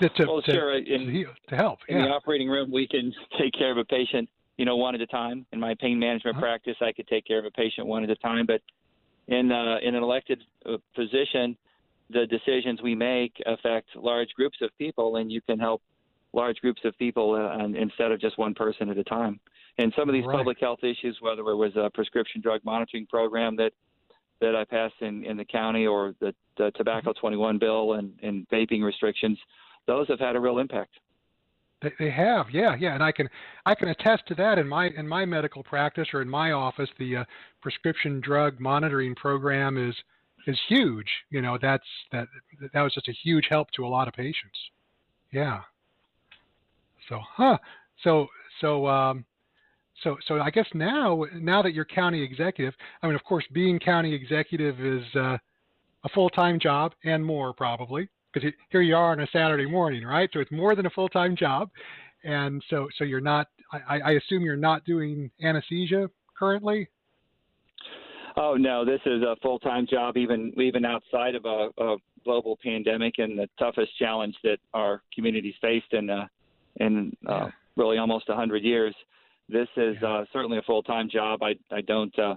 To, 0.00 0.10
well, 0.26 0.42
to, 0.42 0.50
sure. 0.50 0.78
In, 0.78 1.26
to 1.48 1.56
help. 1.56 1.80
In 1.88 1.98
yeah. 1.98 2.04
the 2.06 2.10
operating 2.10 2.48
room, 2.48 2.70
we 2.72 2.88
can 2.88 3.12
take 3.38 3.52
care 3.52 3.70
of 3.70 3.76
a 3.76 3.84
patient, 3.84 4.28
you 4.56 4.64
know, 4.64 4.76
one 4.76 4.94
at 4.94 5.00
a 5.02 5.06
time. 5.06 5.44
In 5.52 5.60
my 5.60 5.74
pain 5.78 5.98
management 5.98 6.36
uh-huh. 6.36 6.46
practice, 6.46 6.76
I 6.80 6.92
could 6.92 7.06
take 7.06 7.26
care 7.26 7.38
of 7.38 7.44
a 7.44 7.50
patient 7.50 7.86
one 7.86 8.02
at 8.02 8.10
a 8.10 8.16
time. 8.16 8.46
But 8.46 8.62
in 9.28 9.52
uh, 9.52 9.76
in 9.82 9.94
an 9.94 10.02
elected 10.02 10.42
uh, 10.64 10.78
position, 10.96 11.56
the 12.08 12.26
decisions 12.26 12.80
we 12.82 12.94
make 12.94 13.34
affect 13.46 13.88
large 13.94 14.30
groups 14.34 14.58
of 14.62 14.70
people, 14.78 15.16
and 15.16 15.30
you 15.30 15.42
can 15.42 15.58
help 15.58 15.82
large 16.32 16.56
groups 16.60 16.80
of 16.84 16.96
people 16.98 17.34
uh, 17.34 17.64
instead 17.78 18.10
of 18.10 18.20
just 18.20 18.38
one 18.38 18.54
person 18.54 18.88
at 18.88 18.96
a 18.96 19.04
time. 19.04 19.38
And 19.78 19.92
some 19.96 20.08
of 20.08 20.12
these 20.12 20.24
right. 20.24 20.36
public 20.36 20.58
health 20.60 20.80
issues, 20.82 21.16
whether 21.20 21.40
it 21.40 21.56
was 21.56 21.72
a 21.76 21.90
prescription 21.94 22.40
drug 22.40 22.60
monitoring 22.64 23.06
program 23.06 23.56
that 23.56 23.72
that 24.40 24.56
I 24.56 24.64
passed 24.64 24.94
in, 25.00 25.24
in 25.24 25.36
the 25.36 25.44
county 25.44 25.86
or 25.86 26.14
the, 26.20 26.34
the 26.56 26.70
Tobacco 26.74 27.10
mm-hmm. 27.10 27.20
21 27.20 27.58
bill 27.58 27.92
and, 27.94 28.12
and 28.22 28.48
vaping 28.48 28.82
restrictions, 28.82 29.38
those 29.86 30.08
have 30.08 30.18
had 30.18 30.34
a 30.34 30.40
real 30.40 30.58
impact. 30.58 30.94
They, 31.82 31.92
they 31.98 32.10
have, 32.10 32.46
yeah, 32.50 32.74
yeah, 32.78 32.94
and 32.94 33.02
I 33.02 33.12
can 33.12 33.28
I 33.64 33.74
can 33.74 33.88
attest 33.88 34.26
to 34.28 34.34
that 34.36 34.58
in 34.58 34.68
my 34.68 34.88
in 34.88 35.08
my 35.08 35.24
medical 35.24 35.62
practice 35.62 36.08
or 36.12 36.22
in 36.22 36.28
my 36.28 36.52
office. 36.52 36.88
The 36.98 37.18
uh, 37.18 37.24
prescription 37.62 38.20
drug 38.20 38.60
monitoring 38.60 39.14
program 39.14 39.76
is 39.76 39.94
is 40.46 40.58
huge. 40.68 41.08
You 41.30 41.40
know, 41.40 41.58
that's 41.60 41.84
that 42.12 42.28
that 42.72 42.82
was 42.82 42.92
just 42.92 43.08
a 43.08 43.14
huge 43.22 43.46
help 43.48 43.70
to 43.76 43.86
a 43.86 43.88
lot 43.88 44.08
of 44.08 44.14
patients. 44.14 44.58
Yeah. 45.32 45.60
So, 47.08 47.20
huh? 47.36 47.58
So 48.04 48.26
so 48.60 48.86
um, 48.86 49.24
so 50.02 50.16
so 50.26 50.40
I 50.40 50.50
guess 50.50 50.66
now 50.74 51.24
now 51.34 51.62
that 51.62 51.74
you're 51.74 51.84
county 51.84 52.22
executive, 52.22 52.74
I 53.02 53.06
mean, 53.06 53.16
of 53.16 53.24
course, 53.24 53.44
being 53.52 53.78
county 53.78 54.14
executive 54.14 54.80
is 54.80 55.02
uh, 55.14 55.36
a 56.04 56.08
full-time 56.14 56.58
job 56.58 56.92
and 57.04 57.24
more 57.24 57.52
probably 57.52 58.08
because 58.32 58.50
here 58.70 58.82
you 58.82 58.96
are 58.96 59.12
on 59.12 59.20
a 59.20 59.26
Saturday 59.32 59.66
morning, 59.66 60.04
right? 60.04 60.30
So 60.32 60.40
it's 60.40 60.52
more 60.52 60.74
than 60.74 60.86
a 60.86 60.90
full-time 60.90 61.36
job, 61.36 61.70
and 62.24 62.62
so 62.70 62.88
so 62.98 63.04
you're 63.04 63.20
not. 63.20 63.48
I, 63.72 64.00
I 64.00 64.10
assume 64.12 64.42
you're 64.42 64.56
not 64.56 64.84
doing 64.84 65.30
anesthesia 65.42 66.10
currently. 66.38 66.88
Oh 68.36 68.54
no, 68.54 68.84
this 68.84 69.00
is 69.06 69.22
a 69.22 69.36
full-time 69.42 69.86
job, 69.86 70.16
even 70.16 70.52
even 70.56 70.84
outside 70.84 71.34
of 71.34 71.44
a, 71.44 71.68
a 71.78 71.96
global 72.24 72.58
pandemic 72.62 73.14
and 73.18 73.38
the 73.38 73.48
toughest 73.58 73.96
challenge 73.98 74.34
that 74.44 74.58
our 74.74 75.02
communities 75.14 75.54
faced 75.60 75.92
in 75.92 76.10
uh, 76.10 76.26
in 76.76 77.14
uh, 77.28 77.32
yeah. 77.32 77.50
really 77.76 77.98
almost 77.98 78.28
100 78.28 78.62
years. 78.62 78.94
This 79.50 79.68
is 79.76 80.00
uh, 80.02 80.24
certainly 80.32 80.58
a 80.58 80.62
full-time 80.62 81.08
job. 81.10 81.42
I 81.42 81.54
I 81.74 81.80
don't 81.80 82.16
uh, 82.18 82.36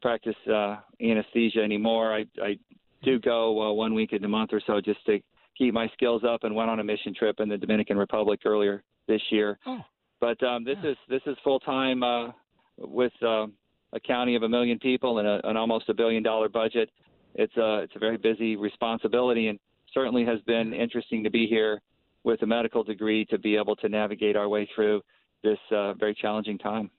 practice 0.00 0.36
uh, 0.50 0.76
anesthesia 1.00 1.60
anymore. 1.60 2.14
I 2.14 2.24
I 2.42 2.58
do 3.02 3.18
go 3.18 3.60
uh, 3.62 3.72
one 3.72 3.94
week 3.94 4.12
in 4.12 4.24
a 4.24 4.28
month 4.28 4.52
or 4.52 4.62
so 4.66 4.80
just 4.80 5.04
to 5.06 5.20
keep 5.58 5.74
my 5.74 5.88
skills 5.88 6.22
up, 6.24 6.44
and 6.44 6.54
went 6.54 6.70
on 6.70 6.80
a 6.80 6.84
mission 6.84 7.14
trip 7.14 7.38
in 7.40 7.48
the 7.48 7.58
Dominican 7.58 7.96
Republic 7.98 8.40
earlier 8.44 8.82
this 9.06 9.20
year. 9.30 9.58
Oh. 9.66 9.80
But 10.20 10.42
um, 10.42 10.64
this 10.64 10.78
yeah. 10.82 10.92
is 10.92 10.96
this 11.08 11.22
is 11.26 11.36
full-time 11.44 12.02
uh, 12.02 12.32
with 12.78 13.12
uh, 13.22 13.46
a 13.92 14.00
county 14.00 14.34
of 14.34 14.42
a 14.42 14.48
million 14.48 14.78
people 14.78 15.18
and 15.18 15.28
a, 15.28 15.46
an 15.48 15.56
almost 15.56 15.88
a 15.90 15.94
billion 15.94 16.22
dollar 16.22 16.48
budget. 16.48 16.90
It's 17.34 17.56
a 17.56 17.80
it's 17.80 17.96
a 17.96 17.98
very 17.98 18.16
busy 18.16 18.56
responsibility, 18.56 19.48
and 19.48 19.58
certainly 19.92 20.24
has 20.24 20.40
been 20.46 20.72
interesting 20.72 21.22
to 21.24 21.30
be 21.30 21.46
here 21.46 21.82
with 22.24 22.40
a 22.42 22.46
medical 22.46 22.82
degree 22.82 23.26
to 23.26 23.38
be 23.38 23.54
able 23.54 23.76
to 23.76 23.88
navigate 23.88 24.34
our 24.34 24.48
way 24.48 24.68
through 24.74 25.02
this 25.44 25.58
uh, 25.70 25.94
very 25.94 26.14
challenging 26.14 26.58
time. 26.58 26.90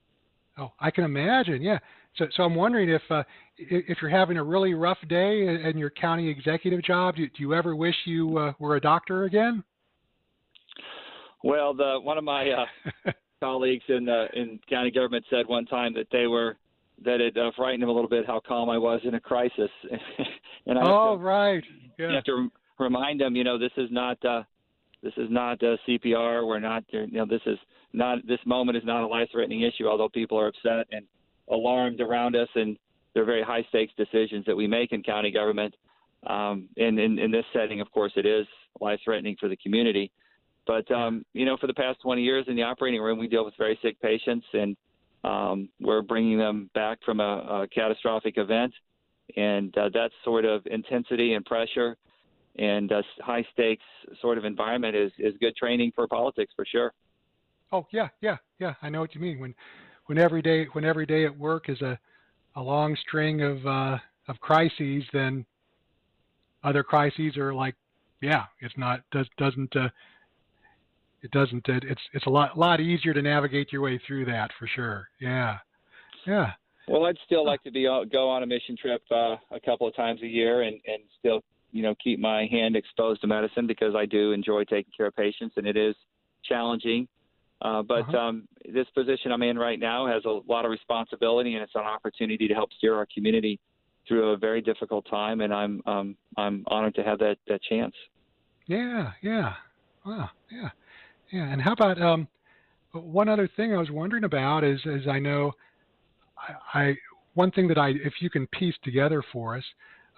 Oh, 0.57 0.71
I 0.79 0.89
can 0.89 1.03
imagine. 1.03 1.61
Yeah. 1.61 1.79
So, 2.17 2.27
so 2.37 2.43
I'm 2.43 2.55
wondering 2.55 2.89
if 2.89 3.01
uh, 3.09 3.23
if 3.57 3.97
you're 4.01 4.09
having 4.09 4.37
a 4.37 4.43
really 4.43 4.73
rough 4.73 4.97
day 5.09 5.47
in 5.47 5.77
your 5.77 5.89
county 5.89 6.29
executive 6.29 6.81
job, 6.81 7.17
do, 7.17 7.27
do 7.27 7.33
you 7.39 7.53
ever 7.53 7.75
wish 7.75 7.95
you 8.05 8.37
uh, 8.37 8.53
were 8.57 8.77
a 8.77 8.81
doctor 8.81 9.25
again? 9.25 9.63
Well, 11.43 11.73
the 11.73 11.99
one 12.01 12.17
of 12.17 12.23
my 12.23 12.49
uh, 12.49 13.11
colleagues 13.41 13.83
in 13.89 14.07
uh, 14.07 14.27
in 14.33 14.59
county 14.69 14.91
government 14.91 15.25
said 15.29 15.45
one 15.47 15.65
time 15.65 15.93
that 15.95 16.07
they 16.11 16.27
were 16.27 16.55
that 17.03 17.19
it 17.19 17.35
uh, 17.37 17.51
frightened 17.57 17.83
him 17.83 17.89
a 17.89 17.91
little 17.91 18.09
bit 18.09 18.25
how 18.25 18.39
calm 18.39 18.69
I 18.69 18.77
was 18.77 19.01
in 19.03 19.15
a 19.15 19.19
crisis. 19.19 19.69
and 20.65 20.79
I 20.79 20.81
oh, 20.85 21.17
to, 21.17 21.21
right. 21.21 21.63
Yeah. 21.99 22.09
You 22.09 22.15
have 22.15 22.23
to 22.25 22.49
remind 22.79 23.19
them, 23.19 23.35
you 23.35 23.43
know, 23.43 23.57
this 23.57 23.71
is 23.75 23.89
not 23.91 24.23
uh, 24.23 24.43
this 25.03 25.13
is 25.17 25.27
not 25.29 25.61
uh, 25.61 25.75
CPR. 25.87 26.47
We're 26.47 26.59
not, 26.59 26.83
you 26.91 27.07
know, 27.11 27.25
this 27.25 27.41
is 27.45 27.57
not 27.95 28.25
this 28.27 28.39
moment 28.45 28.77
is 28.77 28.83
not 28.85 29.03
a 29.03 29.07
life-threatening 29.07 29.61
issue. 29.61 29.87
Although 29.87 30.09
people 30.09 30.39
are 30.39 30.47
upset 30.47 30.87
and 30.91 31.05
alarmed 31.49 32.01
around 32.01 32.35
us, 32.35 32.49
and 32.55 32.77
they're 33.13 33.25
very 33.25 33.43
high-stakes 33.43 33.93
decisions 33.97 34.45
that 34.45 34.55
we 34.55 34.67
make 34.67 34.91
in 34.91 35.03
county 35.03 35.31
government. 35.31 35.73
Um, 36.27 36.69
and 36.77 36.99
in, 36.99 37.19
in 37.19 37.31
this 37.31 37.45
setting, 37.53 37.81
of 37.81 37.91
course, 37.91 38.11
it 38.15 38.25
is 38.25 38.47
life-threatening 38.81 39.37
for 39.39 39.47
the 39.47 39.57
community. 39.57 40.11
But 40.67 40.89
um, 40.91 41.23
you 41.33 41.45
know, 41.45 41.57
for 41.57 41.67
the 41.67 41.73
past 41.73 42.01
20 42.01 42.21
years 42.21 42.45
in 42.47 42.55
the 42.55 42.63
operating 42.63 43.01
room, 43.01 43.19
we 43.19 43.27
deal 43.27 43.45
with 43.45 43.53
very 43.57 43.77
sick 43.81 43.99
patients, 44.01 44.45
and 44.53 44.75
um, 45.23 45.69
we're 45.79 46.01
bringing 46.01 46.37
them 46.37 46.69
back 46.73 46.99
from 47.05 47.19
a, 47.19 47.23
a 47.63 47.67
catastrophic 47.73 48.37
event, 48.37 48.73
and 49.37 49.75
uh, 49.77 49.89
that 49.93 50.09
sort 50.23 50.45
of 50.45 50.65
intensity 50.65 51.33
and 51.33 51.45
pressure 51.45 51.97
and 52.57 52.91
uh, 52.91 53.01
high 53.19 53.45
stakes 53.53 53.83
sort 54.21 54.37
of 54.37 54.45
environment 54.45 54.95
is, 54.95 55.11
is 55.19 55.33
good 55.39 55.55
training 55.55 55.91
for 55.93 56.07
politics 56.07 56.53
for 56.55 56.65
sure. 56.65 56.93
Oh 57.75 57.85
yeah, 57.91 58.07
yeah, 58.21 58.37
yeah. 58.57 58.73
I 58.81 58.89
know 58.89 59.01
what 59.01 59.13
you 59.13 59.19
mean. 59.19 59.37
When 59.37 59.53
when 60.05 60.17
every 60.17 60.41
day 60.41 60.65
when 60.71 60.85
every 60.85 61.05
day 61.05 61.25
at 61.25 61.37
work 61.37 61.67
is 61.67 61.81
a 61.81 61.99
a 62.55 62.61
long 62.61 62.95
string 63.05 63.41
of 63.41 63.67
uh, 63.67 63.97
of 64.29 64.39
crises, 64.39 65.03
then 65.11 65.45
other 66.63 66.83
crises 66.83 67.35
are 67.35 67.53
like, 67.53 67.75
yeah, 68.21 68.43
it's 68.61 68.77
not 68.77 69.01
does 69.11 69.27
doesn't 69.37 69.75
uh, 69.75 69.89
it 71.21 71.31
doesn't. 71.31 71.67
It, 71.67 71.83
it's 71.83 72.01
it's 72.13 72.25
a 72.27 72.29
lot 72.29 72.57
lot 72.57 72.79
easier 72.79 73.13
to 73.13 73.21
navigate 73.21 73.73
your 73.73 73.81
way 73.81 73.99
through 74.07 74.23
that 74.25 74.51
for 74.57 74.67
sure. 74.67 75.09
Yeah, 75.19 75.57
yeah. 76.25 76.51
Well, 76.87 77.03
I'd 77.05 77.17
still 77.25 77.45
like 77.45 77.61
to 77.63 77.71
be 77.71 77.83
go 78.09 78.29
on 78.29 78.43
a 78.43 78.45
mission 78.45 78.77
trip 78.81 79.01
uh, 79.11 79.35
a 79.51 79.59
couple 79.65 79.85
of 79.85 79.93
times 79.97 80.21
a 80.21 80.27
year 80.27 80.61
and 80.61 80.79
and 80.87 81.03
still 81.19 81.41
you 81.73 81.83
know 81.83 81.93
keep 82.01 82.21
my 82.21 82.47
hand 82.49 82.77
exposed 82.77 83.19
to 83.19 83.27
medicine 83.27 83.67
because 83.67 83.95
I 83.95 84.05
do 84.05 84.31
enjoy 84.31 84.63
taking 84.63 84.93
care 84.95 85.07
of 85.07 85.15
patients 85.17 85.55
and 85.57 85.67
it 85.67 85.75
is 85.75 85.93
challenging. 86.45 87.09
Uh, 87.61 87.81
but 87.81 88.01
uh-huh. 88.01 88.17
um, 88.17 88.47
this 88.73 88.87
position 88.93 89.31
I'm 89.31 89.41
in 89.41 89.57
right 89.57 89.79
now 89.79 90.07
has 90.07 90.25
a 90.25 90.39
lot 90.47 90.65
of 90.65 90.71
responsibility 90.71 91.53
and 91.53 91.63
it's 91.63 91.75
an 91.75 91.81
opportunity 91.81 92.47
to 92.47 92.53
help 92.53 92.69
steer 92.77 92.95
our 92.95 93.07
community 93.13 93.59
through 94.07 94.31
a 94.31 94.37
very 94.37 94.61
difficult 94.61 95.05
time, 95.09 95.41
and 95.41 95.53
I'm 95.53 95.81
um, 95.85 96.15
I'm 96.37 96.63
honored 96.67 96.95
to 96.95 97.03
have 97.03 97.19
that 97.19 97.37
that 97.47 97.61
chance. 97.63 97.93
Yeah, 98.67 99.11
yeah, 99.21 99.53
wow, 100.05 100.29
yeah. 100.51 100.69
Yeah, 101.31 101.51
and 101.51 101.61
how 101.61 101.73
about 101.73 101.99
um, 102.01 102.27
one 102.91 103.27
other 103.27 103.49
thing 103.55 103.73
I 103.73 103.77
was 103.77 103.89
wondering 103.89 104.23
about 104.23 104.63
is, 104.63 104.79
is 104.85 105.07
I 105.07 105.19
know 105.19 105.53
I, 106.37 106.79
I 106.79 106.95
one 107.33 107.51
thing 107.51 107.67
that 107.67 107.77
I, 107.77 107.89
if 107.89 108.13
you 108.21 108.29
can 108.29 108.47
piece 108.47 108.75
together 108.83 109.23
for 109.33 109.57
us, 109.57 109.63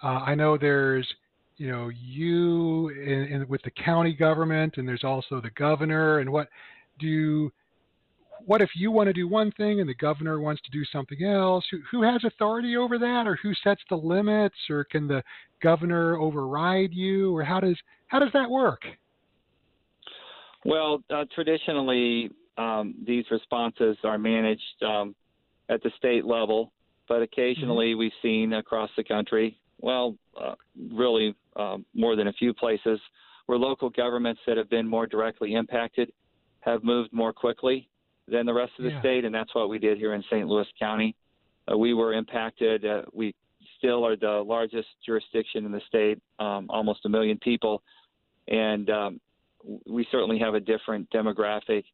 uh, 0.02 0.20
I 0.26 0.34
know 0.34 0.58
there's 0.58 1.06
you 1.56 1.70
know 1.70 1.88
you 1.88 2.90
in, 2.90 3.32
in, 3.32 3.48
with 3.48 3.62
the 3.62 3.70
county 3.70 4.12
government, 4.12 4.74
and 4.76 4.86
there's 4.86 5.04
also 5.04 5.40
the 5.40 5.50
governor, 5.50 6.18
and 6.18 6.30
what 6.30 6.48
do 6.98 7.50
what 8.46 8.62
if 8.62 8.70
you 8.74 8.90
want 8.90 9.08
to 9.08 9.12
do 9.12 9.28
one 9.28 9.50
thing 9.52 9.80
and 9.80 9.88
the 9.88 9.94
governor 9.94 10.40
wants 10.40 10.62
to 10.62 10.70
do 10.70 10.84
something 10.92 11.24
else? 11.24 11.64
Who, 11.70 11.78
who 11.90 12.02
has 12.02 12.22
authority 12.24 12.76
over 12.76 12.98
that, 12.98 13.26
or 13.26 13.38
who 13.42 13.52
sets 13.62 13.82
the 13.88 13.96
limits, 13.96 14.56
or 14.70 14.84
can 14.84 15.08
the 15.08 15.22
governor 15.62 16.16
override 16.16 16.92
you, 16.92 17.36
or 17.36 17.44
how 17.44 17.60
does 17.60 17.76
how 18.06 18.18
does 18.18 18.30
that 18.32 18.48
work? 18.48 18.82
Well, 20.64 21.02
uh, 21.10 21.24
traditionally, 21.34 22.30
um, 22.56 22.94
these 23.06 23.24
responses 23.30 23.96
are 24.04 24.18
managed 24.18 24.82
um, 24.82 25.14
at 25.68 25.82
the 25.82 25.90
state 25.96 26.24
level, 26.24 26.72
but 27.08 27.22
occasionally 27.22 27.90
mm-hmm. 27.90 27.98
we've 27.98 28.12
seen 28.22 28.54
across 28.54 28.90
the 28.96 29.04
country, 29.04 29.58
well, 29.80 30.16
uh, 30.40 30.54
really 30.92 31.34
um, 31.56 31.84
more 31.94 32.16
than 32.16 32.28
a 32.28 32.32
few 32.32 32.52
places, 32.52 33.00
where 33.46 33.58
local 33.58 33.88
governments 33.88 34.40
that 34.46 34.56
have 34.56 34.68
been 34.68 34.86
more 34.86 35.06
directly 35.06 35.54
impacted 35.54 36.10
have 36.60 36.84
moved 36.84 37.12
more 37.12 37.32
quickly 37.32 37.88
than 38.26 38.46
the 38.46 38.52
rest 38.52 38.72
of 38.78 38.84
the 38.84 38.90
yeah. 38.90 39.00
state, 39.00 39.24
and 39.24 39.34
that's 39.34 39.54
what 39.54 39.68
we 39.68 39.78
did 39.78 39.98
here 39.98 40.14
in 40.14 40.22
St. 40.30 40.46
Louis 40.46 40.66
County. 40.78 41.14
Uh, 41.70 41.76
we 41.76 41.94
were 41.94 42.12
impacted. 42.12 42.84
Uh, 42.84 43.02
we 43.12 43.34
still 43.78 44.06
are 44.06 44.16
the 44.16 44.42
largest 44.46 44.88
jurisdiction 45.04 45.64
in 45.64 45.72
the 45.72 45.80
state, 45.86 46.20
um, 46.38 46.66
almost 46.68 47.04
a 47.04 47.08
million 47.08 47.38
people, 47.38 47.82
and 48.48 48.90
um, 48.90 49.20
we 49.86 50.06
certainly 50.10 50.38
have 50.38 50.54
a 50.54 50.60
different 50.60 51.08
demographic, 51.10 51.84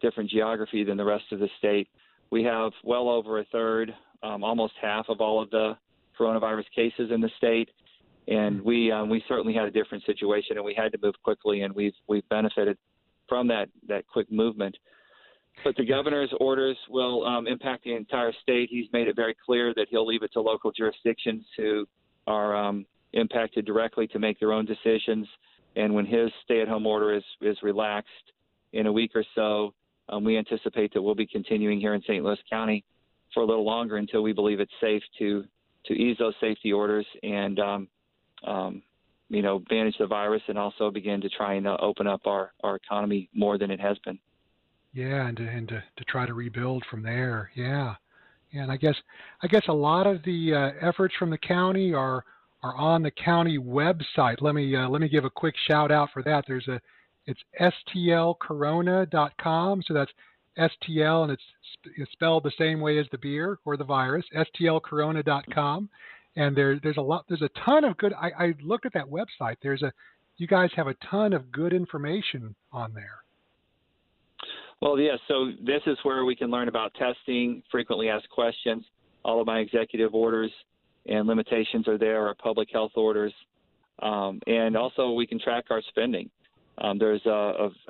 different 0.00 0.30
geography 0.30 0.84
than 0.84 0.96
the 0.96 1.04
rest 1.04 1.24
of 1.32 1.38
the 1.38 1.48
state. 1.58 1.88
We 2.30 2.42
have 2.44 2.72
well 2.84 3.08
over 3.08 3.40
a 3.40 3.44
third, 3.46 3.94
um, 4.22 4.44
almost 4.44 4.74
half 4.80 5.06
of 5.08 5.20
all 5.20 5.42
of 5.42 5.50
the 5.50 5.76
coronavirus 6.18 6.64
cases 6.74 7.10
in 7.12 7.20
the 7.20 7.30
state, 7.36 7.70
and 8.26 8.60
we 8.62 8.90
um, 8.90 9.08
we 9.08 9.22
certainly 9.28 9.54
had 9.54 9.64
a 9.64 9.70
different 9.70 10.04
situation, 10.04 10.56
and 10.56 10.64
we 10.64 10.74
had 10.74 10.92
to 10.92 10.98
move 11.02 11.14
quickly, 11.22 11.62
and 11.62 11.74
we've 11.74 11.94
we've 12.08 12.28
benefited 12.28 12.76
from 13.28 13.48
that 13.48 13.68
that 13.88 14.06
quick 14.06 14.30
movement. 14.30 14.76
But 15.64 15.76
the 15.76 15.84
governor's 15.84 16.32
orders 16.40 16.76
will 16.88 17.24
um, 17.24 17.46
impact 17.46 17.84
the 17.84 17.94
entire 17.94 18.32
state. 18.42 18.68
He's 18.70 18.86
made 18.92 19.08
it 19.08 19.16
very 19.16 19.34
clear 19.44 19.74
that 19.74 19.88
he'll 19.90 20.06
leave 20.06 20.22
it 20.22 20.32
to 20.34 20.40
local 20.40 20.70
jurisdictions 20.70 21.44
who 21.56 21.86
are 22.26 22.56
um, 22.56 22.86
impacted 23.12 23.64
directly 23.66 24.06
to 24.08 24.18
make 24.18 24.38
their 24.38 24.52
own 24.52 24.66
decisions. 24.66 25.26
And 25.76 25.94
when 25.94 26.06
his 26.06 26.30
stay-at-home 26.44 26.86
order 26.86 27.14
is 27.14 27.24
is 27.40 27.56
relaxed 27.62 28.32
in 28.72 28.86
a 28.86 28.92
week 28.92 29.12
or 29.14 29.24
so, 29.34 29.74
um, 30.08 30.24
we 30.24 30.38
anticipate 30.38 30.92
that 30.94 31.02
we'll 31.02 31.14
be 31.14 31.26
continuing 31.26 31.80
here 31.80 31.94
in 31.94 32.02
St. 32.02 32.24
Louis 32.24 32.38
County 32.48 32.84
for 33.34 33.42
a 33.42 33.46
little 33.46 33.64
longer 33.64 33.96
until 33.96 34.22
we 34.22 34.32
believe 34.32 34.60
it's 34.60 34.72
safe 34.80 35.02
to 35.18 35.44
to 35.86 35.94
ease 35.94 36.16
those 36.18 36.34
safety 36.40 36.72
orders 36.72 37.06
and 37.22 37.58
um, 37.58 37.88
um, 38.46 38.82
you 39.28 39.42
know 39.42 39.62
manage 39.70 39.96
the 39.98 40.06
virus 40.06 40.42
and 40.48 40.58
also 40.58 40.90
begin 40.90 41.20
to 41.20 41.28
try 41.28 41.54
and 41.54 41.66
uh, 41.66 41.76
open 41.80 42.06
up 42.06 42.26
our 42.26 42.52
our 42.62 42.76
economy 42.76 43.28
more 43.34 43.58
than 43.58 43.70
it 43.70 43.80
has 43.80 43.98
been. 44.04 44.18
Yeah, 44.94 45.26
and 45.26 45.36
to, 45.36 45.46
and 45.46 45.68
to, 45.68 45.84
to 45.96 46.04
try 46.04 46.26
to 46.26 46.32
rebuild 46.34 46.82
from 46.90 47.02
there. 47.02 47.50
Yeah, 47.54 47.94
yeah, 48.50 48.62
and 48.62 48.72
I 48.72 48.76
guess 48.76 48.96
I 49.42 49.46
guess 49.46 49.64
a 49.68 49.72
lot 49.72 50.06
of 50.06 50.22
the 50.24 50.54
uh, 50.54 50.70
efforts 50.86 51.14
from 51.18 51.30
the 51.30 51.38
county 51.38 51.92
are 51.92 52.24
are 52.62 52.74
on 52.76 53.02
the 53.02 53.10
county 53.10 53.58
website. 53.58 54.40
Let 54.40 54.54
me 54.54 54.74
uh, 54.74 54.88
let 54.88 55.00
me 55.00 55.08
give 55.08 55.24
a 55.24 55.30
quick 55.30 55.54
shout 55.68 55.92
out 55.92 56.10
for 56.12 56.22
that. 56.22 56.44
There's 56.46 56.68
a 56.68 56.80
it's 57.28 57.40
stlcorona.com. 57.94 59.82
So 59.86 59.94
that's 59.94 60.10
STL 60.58 61.24
and 61.24 61.32
it's, 61.32 61.42
it's 61.96 62.10
spelled 62.12 62.42
the 62.42 62.52
same 62.58 62.80
way 62.80 62.98
as 62.98 63.06
the 63.12 63.18
beer 63.18 63.58
or 63.64 63.76
the 63.76 63.84
virus. 63.84 64.24
stlcorona.com. 64.34 65.90
And 66.38 66.56
there 66.56 66.78
there's 66.80 66.96
a 66.96 67.02
lot 67.02 67.24
there's 67.28 67.42
a 67.42 67.50
ton 67.64 67.84
of 67.84 67.96
good. 67.98 68.12
I, 68.14 68.30
I 68.38 68.54
looked 68.62 68.86
at 68.86 68.92
that 68.94 69.06
website. 69.06 69.56
There's 69.60 69.82
a 69.82 69.92
you 70.36 70.46
guys 70.46 70.70
have 70.76 70.86
a 70.86 70.94
ton 71.10 71.32
of 71.32 71.50
good 71.50 71.72
information 71.72 72.54
on 72.72 72.94
there. 72.94 73.18
Well, 74.80 75.00
yes. 75.00 75.18
Yeah, 75.28 75.34
so 75.34 75.50
this 75.66 75.82
is 75.86 75.98
where 76.04 76.24
we 76.24 76.36
can 76.36 76.48
learn 76.48 76.68
about 76.68 76.94
testing, 76.94 77.64
frequently 77.72 78.08
asked 78.08 78.30
questions, 78.30 78.84
all 79.24 79.40
of 79.40 79.48
my 79.48 79.58
executive 79.58 80.14
orders, 80.14 80.52
and 81.06 81.26
limitations 81.26 81.88
are 81.88 81.98
there, 81.98 82.28
our 82.28 82.36
public 82.36 82.68
health 82.72 82.92
orders, 82.94 83.32
um, 84.00 84.40
and 84.46 84.76
also 84.76 85.10
we 85.10 85.26
can 85.26 85.40
track 85.40 85.64
our 85.70 85.82
spending. 85.88 86.30
Um, 86.80 86.98
there's 86.98 87.26
a, 87.26 87.30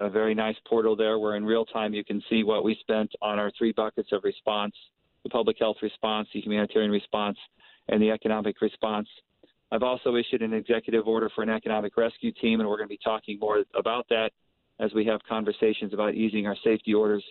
a, 0.00 0.06
a, 0.06 0.08
very 0.08 0.34
nice 0.34 0.56
portal 0.66 0.96
there 0.96 1.18
where 1.18 1.36
in 1.36 1.44
real 1.44 1.66
time 1.66 1.92
you 1.92 2.02
can 2.02 2.22
see 2.30 2.42
what 2.42 2.64
we 2.64 2.74
spent 2.80 3.12
on 3.20 3.38
our 3.38 3.52
three 3.58 3.72
buckets 3.72 4.08
of 4.12 4.24
response 4.24 4.72
the 5.24 5.28
public 5.28 5.56
health 5.58 5.76
response, 5.82 6.28
the 6.32 6.40
humanitarian 6.40 6.90
response, 6.90 7.36
and 7.88 8.02
the 8.02 8.10
economic 8.10 8.60
response. 8.60 9.08
I've 9.70 9.82
also 9.82 10.16
issued 10.16 10.42
an 10.42 10.54
executive 10.54 11.06
order 11.06 11.30
for 11.34 11.42
an 11.42 11.50
economic 11.50 11.96
rescue 11.96 12.32
team, 12.32 12.60
and 12.60 12.68
we're 12.68 12.76
going 12.76 12.88
to 12.88 12.94
be 12.94 13.00
talking 13.02 13.38
more 13.38 13.64
about 13.74 14.06
that 14.08 14.30
as 14.80 14.92
we 14.94 15.04
have 15.06 15.20
conversations 15.28 15.92
about 15.92 16.14
easing 16.14 16.46
our 16.46 16.56
safety 16.64 16.94
orders 16.94 17.24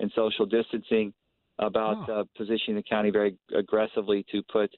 and 0.00 0.10
social 0.14 0.46
distancing, 0.46 1.12
about 1.58 2.08
oh. 2.08 2.20
uh, 2.20 2.24
positioning 2.36 2.76
the 2.76 2.82
county 2.82 3.10
very 3.10 3.36
aggressively 3.56 4.24
to 4.32 4.42
put, 4.50 4.74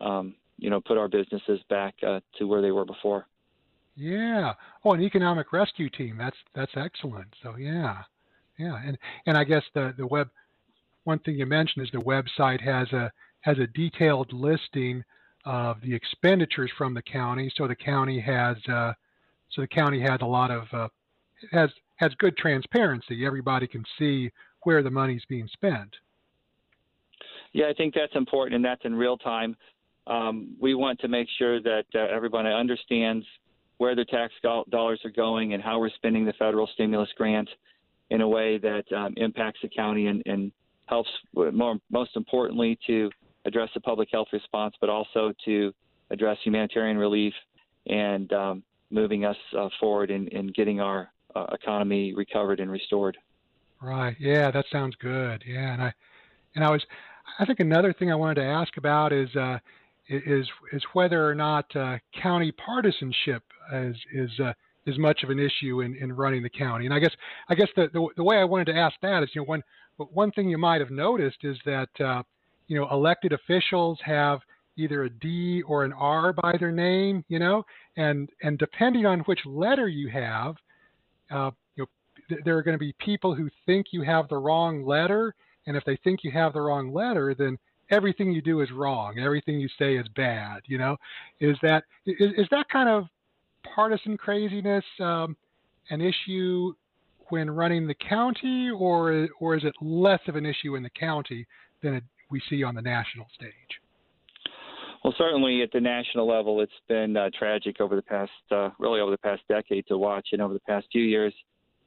um, 0.00 0.34
you 0.58 0.70
know, 0.70 0.80
put 0.80 0.96
our 0.96 1.08
businesses 1.08 1.58
back 1.68 1.94
uh, 2.06 2.20
to 2.38 2.46
where 2.46 2.62
they 2.62 2.70
were 2.70 2.84
before. 2.84 3.26
Yeah. 3.96 4.52
Oh, 4.84 4.92
an 4.92 5.02
economic 5.02 5.52
rescue 5.52 5.90
team. 5.90 6.16
That's 6.18 6.36
that's 6.54 6.72
excellent. 6.76 7.34
So 7.42 7.56
yeah, 7.56 8.02
yeah, 8.58 8.80
and 8.84 8.96
and 9.26 9.36
I 9.36 9.44
guess 9.44 9.62
the 9.74 9.92
the 9.96 10.06
web. 10.06 10.28
One 11.04 11.18
thing 11.18 11.36
you 11.36 11.46
mentioned 11.46 11.84
is 11.84 11.90
the 11.92 11.98
website 11.98 12.60
has 12.60 12.92
a 12.92 13.10
has 13.42 13.58
a 13.58 13.66
detailed 13.68 14.32
listing 14.32 15.02
of 15.44 15.80
the 15.80 15.94
expenditures 15.94 16.70
from 16.76 16.94
the 16.94 17.02
county. 17.02 17.52
So 17.56 17.66
the 17.66 17.74
county 17.74 18.20
has 18.20 18.56
uh, 18.68 18.92
so 19.50 19.62
the 19.62 19.68
county 19.68 20.00
has 20.00 20.18
a 20.20 20.26
lot 20.26 20.50
of 20.50 20.64
uh, 20.72 20.88
has 21.52 21.70
has 21.96 22.12
good 22.18 22.36
transparency. 22.36 23.26
Everybody 23.26 23.66
can 23.66 23.84
see 23.98 24.30
where 24.62 24.82
the 24.82 24.90
money's 24.90 25.22
being 25.28 25.48
spent. 25.52 25.94
Yeah, 27.52 27.66
I 27.68 27.74
think 27.74 27.94
that's 27.94 28.14
important, 28.14 28.56
and 28.56 28.64
that's 28.64 28.84
in 28.84 28.94
real 28.94 29.16
time. 29.16 29.56
Um, 30.06 30.54
we 30.60 30.74
want 30.74 31.00
to 31.00 31.08
make 31.08 31.28
sure 31.38 31.60
that 31.60 31.84
uh, 31.94 31.98
everybody 31.98 32.48
understands 32.48 33.26
where 33.78 33.94
their 33.94 34.04
tax 34.04 34.32
dollars 34.70 35.00
are 35.04 35.10
going 35.10 35.54
and 35.54 35.62
how 35.62 35.78
we're 35.78 35.90
spending 35.90 36.24
the 36.24 36.32
federal 36.34 36.68
stimulus 36.74 37.08
grant 37.16 37.48
in 38.10 38.20
a 38.20 38.28
way 38.28 38.58
that 38.58 38.84
um, 38.94 39.14
impacts 39.16 39.60
the 39.62 39.68
county 39.68 40.06
and, 40.06 40.22
and 40.26 40.52
helps, 40.86 41.08
more, 41.34 41.76
most 41.90 42.16
importantly, 42.16 42.78
to 42.86 43.10
address 43.44 43.68
the 43.74 43.80
public 43.80 44.08
health 44.12 44.28
response, 44.32 44.74
but 44.80 44.90
also 44.90 45.32
to 45.44 45.72
address 46.10 46.36
humanitarian 46.44 46.98
relief 46.98 47.34
and 47.86 48.32
um, 48.32 48.62
moving 48.90 49.24
us 49.24 49.36
uh, 49.56 49.68
forward 49.78 50.10
in, 50.10 50.28
in 50.28 50.48
getting 50.48 50.80
our 50.80 51.10
uh, 51.34 51.46
economy 51.52 52.12
recovered 52.14 52.60
and 52.60 52.70
restored. 52.70 53.16
Right. 53.80 54.16
Yeah, 54.18 54.50
that 54.50 54.66
sounds 54.70 54.94
good. 54.96 55.42
Yeah, 55.46 55.72
and 55.72 55.82
I 55.82 55.94
and 56.54 56.64
I 56.64 56.70
was 56.70 56.82
I 57.38 57.46
think 57.46 57.60
another 57.60 57.92
thing 57.92 58.12
I 58.12 58.14
wanted 58.14 58.36
to 58.36 58.44
ask 58.44 58.76
about 58.76 59.12
is 59.12 59.34
uh, 59.36 59.58
is 60.08 60.46
is 60.72 60.82
whether 60.92 61.26
or 61.26 61.34
not 61.34 61.64
uh, 61.74 61.98
county 62.20 62.52
partisanship 62.52 63.42
is 63.72 63.96
is 64.12 64.30
uh, 64.40 64.52
is 64.86 64.98
much 64.98 65.22
of 65.22 65.30
an 65.30 65.38
issue 65.38 65.80
in, 65.80 65.96
in 65.96 66.12
running 66.12 66.42
the 66.42 66.50
county. 66.50 66.84
And 66.84 66.94
I 66.94 66.98
guess 66.98 67.12
I 67.48 67.54
guess 67.54 67.68
the, 67.76 67.88
the, 67.92 68.06
the 68.16 68.24
way 68.24 68.36
I 68.36 68.44
wanted 68.44 68.66
to 68.66 68.76
ask 68.76 68.96
that 69.02 69.22
is 69.22 69.30
you 69.34 69.40
know 69.40 69.46
one 69.46 69.62
one 69.96 70.30
thing 70.32 70.48
you 70.48 70.58
might 70.58 70.80
have 70.80 70.90
noticed 70.90 71.38
is 71.42 71.56
that 71.64 71.88
uh, 72.00 72.22
you 72.70 72.78
know 72.78 72.88
elected 72.90 73.32
officials 73.32 73.98
have 74.04 74.38
either 74.76 75.02
a 75.02 75.10
D 75.10 75.62
or 75.66 75.84
an 75.84 75.92
R 75.92 76.32
by 76.32 76.56
their 76.58 76.70
name, 76.70 77.24
you 77.28 77.40
know, 77.40 77.64
and 77.96 78.30
and 78.42 78.56
depending 78.58 79.04
on 79.04 79.20
which 79.20 79.40
letter 79.44 79.88
you 79.88 80.08
have, 80.08 80.54
uh, 81.32 81.50
you 81.74 81.82
know, 81.82 81.86
th- 82.28 82.40
there 82.44 82.56
are 82.56 82.62
going 82.62 82.76
to 82.76 82.78
be 82.78 82.94
people 83.04 83.34
who 83.34 83.50
think 83.66 83.86
you 83.90 84.02
have 84.02 84.28
the 84.28 84.36
wrong 84.36 84.86
letter, 84.86 85.34
and 85.66 85.76
if 85.76 85.84
they 85.84 85.98
think 86.04 86.20
you 86.22 86.30
have 86.30 86.52
the 86.52 86.60
wrong 86.60 86.94
letter, 86.94 87.34
then 87.36 87.58
everything 87.90 88.30
you 88.30 88.40
do 88.40 88.60
is 88.60 88.70
wrong. 88.70 89.18
Everything 89.18 89.58
you 89.58 89.68
say 89.76 89.96
is 89.96 90.06
bad. 90.14 90.60
You 90.66 90.78
know, 90.78 90.96
is 91.40 91.56
that 91.62 91.82
is, 92.06 92.32
is 92.38 92.46
that 92.52 92.68
kind 92.68 92.88
of 92.88 93.04
partisan 93.74 94.16
craziness 94.16 94.84
um, 95.00 95.36
an 95.90 96.00
issue 96.00 96.72
when 97.30 97.50
running 97.50 97.88
the 97.88 97.94
county, 97.94 98.70
or 98.70 99.28
or 99.40 99.56
is 99.56 99.64
it 99.64 99.74
less 99.80 100.20
of 100.28 100.36
an 100.36 100.46
issue 100.46 100.76
in 100.76 100.84
the 100.84 100.90
county 100.90 101.48
than 101.82 101.94
it, 101.94 102.04
we 102.30 102.40
see 102.48 102.62
on 102.62 102.74
the 102.74 102.82
national 102.82 103.26
stage? 103.34 103.52
Well, 105.02 105.14
certainly 105.16 105.62
at 105.62 105.72
the 105.72 105.80
national 105.80 106.28
level, 106.28 106.60
it's 106.60 106.72
been 106.86 107.16
uh, 107.16 107.30
tragic 107.38 107.80
over 107.80 107.96
the 107.96 108.02
past, 108.02 108.30
uh, 108.50 108.70
really 108.78 109.00
over 109.00 109.10
the 109.10 109.18
past 109.18 109.42
decade 109.48 109.86
to 109.88 109.96
watch, 109.96 110.28
and 110.32 110.42
over 110.42 110.52
the 110.52 110.60
past 110.60 110.86
few 110.92 111.02
years, 111.02 111.32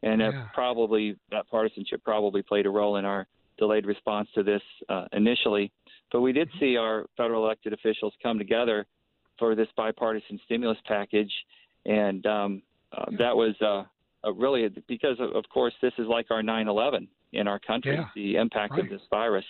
and 0.01 0.19
yeah. 0.19 0.47
probably 0.53 1.15
that 1.29 1.47
partisanship 1.49 2.03
probably 2.03 2.41
played 2.41 2.65
a 2.65 2.69
role 2.69 2.97
in 2.97 3.05
our 3.05 3.27
delayed 3.59 3.85
response 3.85 4.27
to 4.33 4.41
this 4.41 4.61
uh, 4.89 5.05
initially. 5.13 5.71
But 6.11 6.21
we 6.21 6.33
did 6.33 6.49
see 6.59 6.75
our 6.75 7.05
federal 7.15 7.45
elected 7.45 7.73
officials 7.73 8.13
come 8.21 8.37
together 8.37 8.85
for 9.37 9.55
this 9.55 9.67
bipartisan 9.77 10.39
stimulus 10.45 10.77
package, 10.87 11.31
and 11.85 12.25
um, 12.25 12.61
uh, 12.97 13.05
that 13.17 13.35
was 13.35 13.55
uh, 13.61 14.31
really 14.33 14.69
because, 14.87 15.17
of, 15.19 15.35
of, 15.35 15.43
course, 15.53 15.73
this 15.81 15.93
is 15.97 16.07
like 16.07 16.27
our 16.31 16.41
9/11 16.41 17.07
in 17.33 17.47
our 17.47 17.59
country, 17.59 17.95
yeah. 17.95 18.05
the 18.15 18.35
impact 18.35 18.73
right. 18.73 18.83
of 18.83 18.89
this 18.89 19.01
virus. 19.09 19.45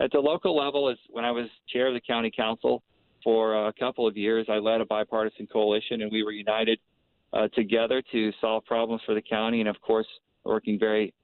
At 0.00 0.10
the 0.12 0.18
local 0.18 0.56
level, 0.56 0.88
as 0.88 0.96
when 1.10 1.24
I 1.24 1.30
was 1.30 1.46
chair 1.68 1.88
of 1.88 1.94
the 1.94 2.00
county 2.00 2.30
council 2.34 2.82
for 3.22 3.68
a 3.68 3.72
couple 3.72 4.06
of 4.06 4.16
years, 4.16 4.46
I 4.48 4.56
led 4.56 4.80
a 4.80 4.84
bipartisan 4.84 5.46
coalition, 5.46 6.02
and 6.02 6.10
we 6.10 6.22
were 6.22 6.32
united 6.32 6.78
uh, 7.32 7.48
together 7.48 8.02
to 8.12 8.32
solve 8.40 8.64
problems 8.64 9.02
for 9.06 9.14
the 9.14 9.22
county, 9.22 9.60
and 9.60 9.68
of 9.68 9.80
course, 9.80 10.06
working 10.44 10.78
very 10.78 11.14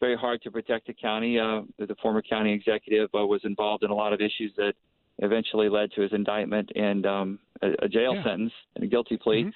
very 0.00 0.16
hard 0.16 0.40
to 0.42 0.50
protect 0.50 0.86
the 0.86 0.94
county. 0.94 1.38
Uh, 1.38 1.60
the 1.78 1.94
former 2.00 2.22
county 2.22 2.52
executive 2.52 3.10
uh, 3.14 3.26
was 3.26 3.42
involved 3.44 3.84
in 3.84 3.90
a 3.90 3.94
lot 3.94 4.14
of 4.14 4.20
issues 4.20 4.50
that 4.56 4.72
eventually 5.18 5.68
led 5.68 5.92
to 5.92 6.00
his 6.00 6.10
indictment 6.14 6.70
and 6.74 7.04
um, 7.04 7.38
a, 7.60 7.68
a, 7.82 7.88
jail 7.88 8.14
yeah. 8.14 8.24
sentence 8.24 8.52
and 8.74 8.84
a 8.84 8.86
guilty 8.86 9.18
plea. 9.18 9.42
Mm-hmm. 9.42 9.50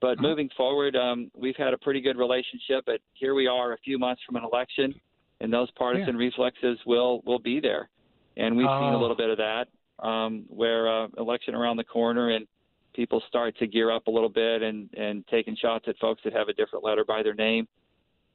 But 0.00 0.18
uh-huh. 0.18 0.22
moving 0.22 0.50
forward, 0.56 0.96
um, 0.96 1.30
we've 1.36 1.54
had 1.56 1.72
a 1.72 1.78
pretty 1.78 2.00
good 2.00 2.16
relationship. 2.16 2.84
But 2.84 3.00
here 3.12 3.34
we 3.34 3.46
are, 3.46 3.72
a 3.72 3.78
few 3.78 3.98
months 3.98 4.20
from 4.26 4.34
an 4.36 4.44
election, 4.44 4.94
and 5.40 5.52
those 5.52 5.70
partisan 5.72 6.14
yeah. 6.16 6.26
reflexes 6.26 6.78
will 6.84 7.22
will 7.24 7.38
be 7.38 7.60
there. 7.60 7.88
And 8.36 8.56
we've 8.56 8.64
seen 8.64 8.92
a 8.92 8.96
oh. 8.96 9.00
little 9.00 9.16
bit 9.16 9.30
of 9.30 9.38
that, 9.38 9.68
um, 10.04 10.44
where 10.48 10.88
uh, 10.88 11.08
election 11.18 11.54
around 11.54 11.76
the 11.76 11.84
corner, 11.84 12.30
and 12.30 12.46
people 12.94 13.22
start 13.28 13.56
to 13.58 13.66
gear 13.66 13.90
up 13.90 14.06
a 14.06 14.10
little 14.10 14.28
bit 14.28 14.62
and 14.62 14.88
and 14.94 15.26
taking 15.28 15.56
shots 15.56 15.86
at 15.88 15.96
folks 15.98 16.20
that 16.24 16.32
have 16.32 16.48
a 16.48 16.52
different 16.52 16.84
letter 16.84 17.04
by 17.04 17.22
their 17.22 17.34
name. 17.34 17.68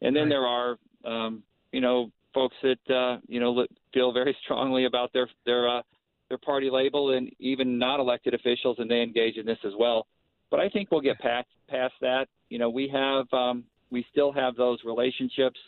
And 0.01 0.15
then 0.15 0.23
right. 0.23 0.29
there 0.29 0.45
are 0.45 0.77
um, 1.05 1.43
you 1.71 1.81
know, 1.81 2.11
folks 2.33 2.55
that 2.63 2.93
uh, 2.93 3.19
you 3.27 3.39
know 3.39 3.65
feel 3.93 4.11
very 4.11 4.35
strongly 4.43 4.85
about 4.85 5.11
their 5.13 5.27
their 5.45 5.69
uh, 5.69 5.81
their 6.29 6.37
party 6.37 6.69
label, 6.69 7.15
and 7.15 7.31
even 7.39 7.77
not 7.77 7.99
elected 7.99 8.33
officials, 8.33 8.77
and 8.79 8.89
they 8.89 9.01
engage 9.01 9.37
in 9.37 9.45
this 9.45 9.57
as 9.65 9.73
well. 9.77 10.07
But 10.51 10.59
I 10.59 10.69
think 10.69 10.91
we'll 10.91 11.01
get 11.01 11.19
past 11.19 11.47
past 11.69 11.93
that. 12.01 12.27
You 12.49 12.59
know, 12.59 12.69
we 12.69 12.87
have 12.89 13.31
um, 13.33 13.63
we 13.91 14.05
still 14.11 14.31
have 14.31 14.55
those 14.55 14.79
relationships, 14.85 15.59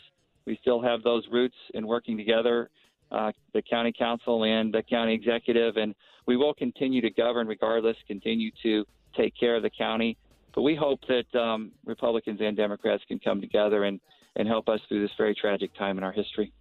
we 0.45 0.57
still 0.61 0.81
have 0.81 1.03
those 1.03 1.23
roots 1.31 1.55
in 1.73 1.85
working 1.87 2.17
together, 2.17 2.69
uh, 3.11 3.31
the 3.53 3.61
county 3.61 3.93
council 3.97 4.43
and 4.43 4.73
the 4.73 4.83
county 4.83 5.13
executive, 5.13 5.77
and 5.77 5.93
we 6.25 6.37
will 6.37 6.53
continue 6.53 7.01
to 7.01 7.09
govern 7.09 7.47
regardless, 7.47 7.97
continue 8.07 8.51
to 8.63 8.85
take 9.15 9.33
care 9.37 9.55
of 9.55 9.63
the 9.63 9.69
county. 9.69 10.17
But 10.53 10.61
we 10.63 10.75
hope 10.75 10.99
that 11.07 11.39
um, 11.39 11.71
Republicans 11.85 12.39
and 12.41 12.55
Democrats 12.57 13.03
can 13.07 13.19
come 13.19 13.41
together 13.41 13.85
and 13.85 13.99
and 14.35 14.47
help 14.47 14.69
us 14.69 14.79
through 14.87 15.01
this 15.01 15.11
very 15.17 15.35
tragic 15.35 15.73
time 15.75 15.97
in 15.97 16.03
our 16.03 16.11
history. 16.11 16.53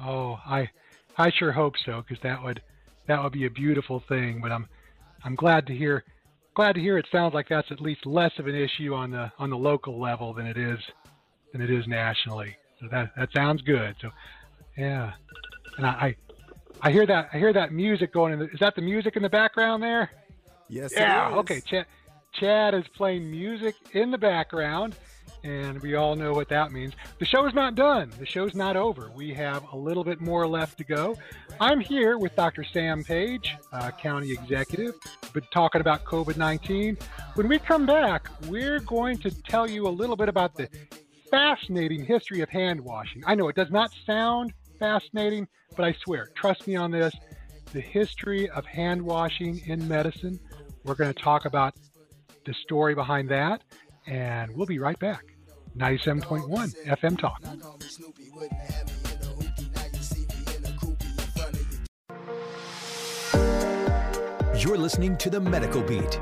Oh, 0.00 0.38
I 0.46 0.68
I 1.16 1.30
sure 1.30 1.52
hope 1.52 1.74
so 1.84 2.02
because 2.06 2.22
that 2.22 2.42
would 2.42 2.62
that 3.06 3.22
would 3.22 3.32
be 3.32 3.46
a 3.46 3.50
beautiful 3.50 4.02
thing. 4.08 4.40
But 4.40 4.52
I'm 4.52 4.66
I'm 5.24 5.34
glad 5.34 5.66
to 5.66 5.74
hear 5.74 6.04
glad 6.54 6.74
to 6.74 6.80
hear 6.80 6.98
it 6.98 7.06
sounds 7.10 7.34
like 7.34 7.48
that's 7.48 7.70
at 7.70 7.80
least 7.80 8.06
less 8.06 8.32
of 8.38 8.46
an 8.46 8.54
issue 8.54 8.94
on 8.94 9.10
the 9.10 9.30
on 9.38 9.50
the 9.50 9.56
local 9.56 10.00
level 10.00 10.32
than 10.32 10.46
it 10.46 10.56
is 10.56 10.78
than 11.52 11.60
it 11.60 11.70
is 11.70 11.86
nationally. 11.86 12.56
So 12.80 12.88
that 12.90 13.12
that 13.16 13.28
sounds 13.34 13.62
good. 13.62 13.94
So 14.00 14.10
yeah, 14.76 15.12
and 15.76 15.86
I 15.86 16.16
I 16.80 16.90
hear 16.90 17.06
that 17.06 17.30
I 17.32 17.38
hear 17.38 17.52
that 17.52 17.72
music 17.72 18.12
going. 18.12 18.32
In 18.32 18.38
the, 18.40 18.50
is 18.50 18.60
that 18.60 18.74
the 18.74 18.82
music 18.82 19.16
in 19.16 19.22
the 19.22 19.30
background 19.30 19.82
there? 19.82 20.10
Yes. 20.68 20.92
Yeah. 20.96 21.30
Okay. 21.36 21.60
Chad 21.60 21.86
Chad 22.32 22.74
is 22.74 22.84
playing 22.96 23.30
music 23.30 23.74
in 23.92 24.10
the 24.10 24.18
background 24.18 24.96
and 25.44 25.80
we 25.82 25.94
all 25.94 26.14
know 26.14 26.32
what 26.32 26.48
that 26.48 26.72
means. 26.72 26.94
The 27.18 27.24
show 27.24 27.46
is 27.46 27.54
not 27.54 27.74
done. 27.74 28.12
The 28.18 28.26
show's 28.26 28.54
not 28.54 28.76
over. 28.76 29.10
We 29.14 29.34
have 29.34 29.64
a 29.72 29.76
little 29.76 30.04
bit 30.04 30.20
more 30.20 30.46
left 30.46 30.78
to 30.78 30.84
go. 30.84 31.16
I'm 31.60 31.80
here 31.80 32.18
with 32.18 32.36
Dr. 32.36 32.64
Sam 32.64 33.02
Page, 33.02 33.56
uh, 33.72 33.90
County 33.90 34.32
Executive, 34.32 34.94
but 35.32 35.50
talking 35.50 35.80
about 35.80 36.04
COVID 36.04 36.36
19. 36.36 36.96
When 37.34 37.48
we 37.48 37.58
come 37.58 37.86
back, 37.86 38.28
we're 38.46 38.80
going 38.80 39.18
to 39.18 39.30
tell 39.30 39.68
you 39.68 39.86
a 39.86 39.90
little 39.90 40.16
bit 40.16 40.28
about 40.28 40.54
the 40.54 40.68
fascinating 41.30 42.04
history 42.04 42.40
of 42.40 42.48
hand 42.48 42.80
washing. 42.80 43.22
I 43.26 43.34
know 43.34 43.48
it 43.48 43.56
does 43.56 43.70
not 43.70 43.90
sound 44.06 44.52
fascinating, 44.82 45.46
but 45.76 45.84
I 45.84 45.92
swear, 45.92 46.30
trust 46.34 46.66
me 46.66 46.74
on 46.74 46.90
this 46.90 47.14
the 47.72 47.80
history 47.80 48.50
of 48.50 48.66
hand 48.66 49.00
washing 49.00 49.62
in 49.66 49.86
medicine. 49.86 50.40
We're 50.82 50.96
going 50.96 51.14
to 51.14 51.22
talk 51.22 51.44
about 51.44 51.74
the 52.44 52.52
story 52.52 52.92
behind 52.96 53.28
that, 53.28 53.62
and 54.08 54.50
we'll 54.56 54.66
be 54.66 54.80
right 54.80 54.98
back. 54.98 55.22
97.1 55.76 56.74
FM 56.84 57.16
Talk. 57.16 57.40
You're 64.60 64.78
listening 64.78 65.16
to 65.18 65.30
the 65.30 65.40
Medical 65.40 65.82
Beat. 65.82 66.18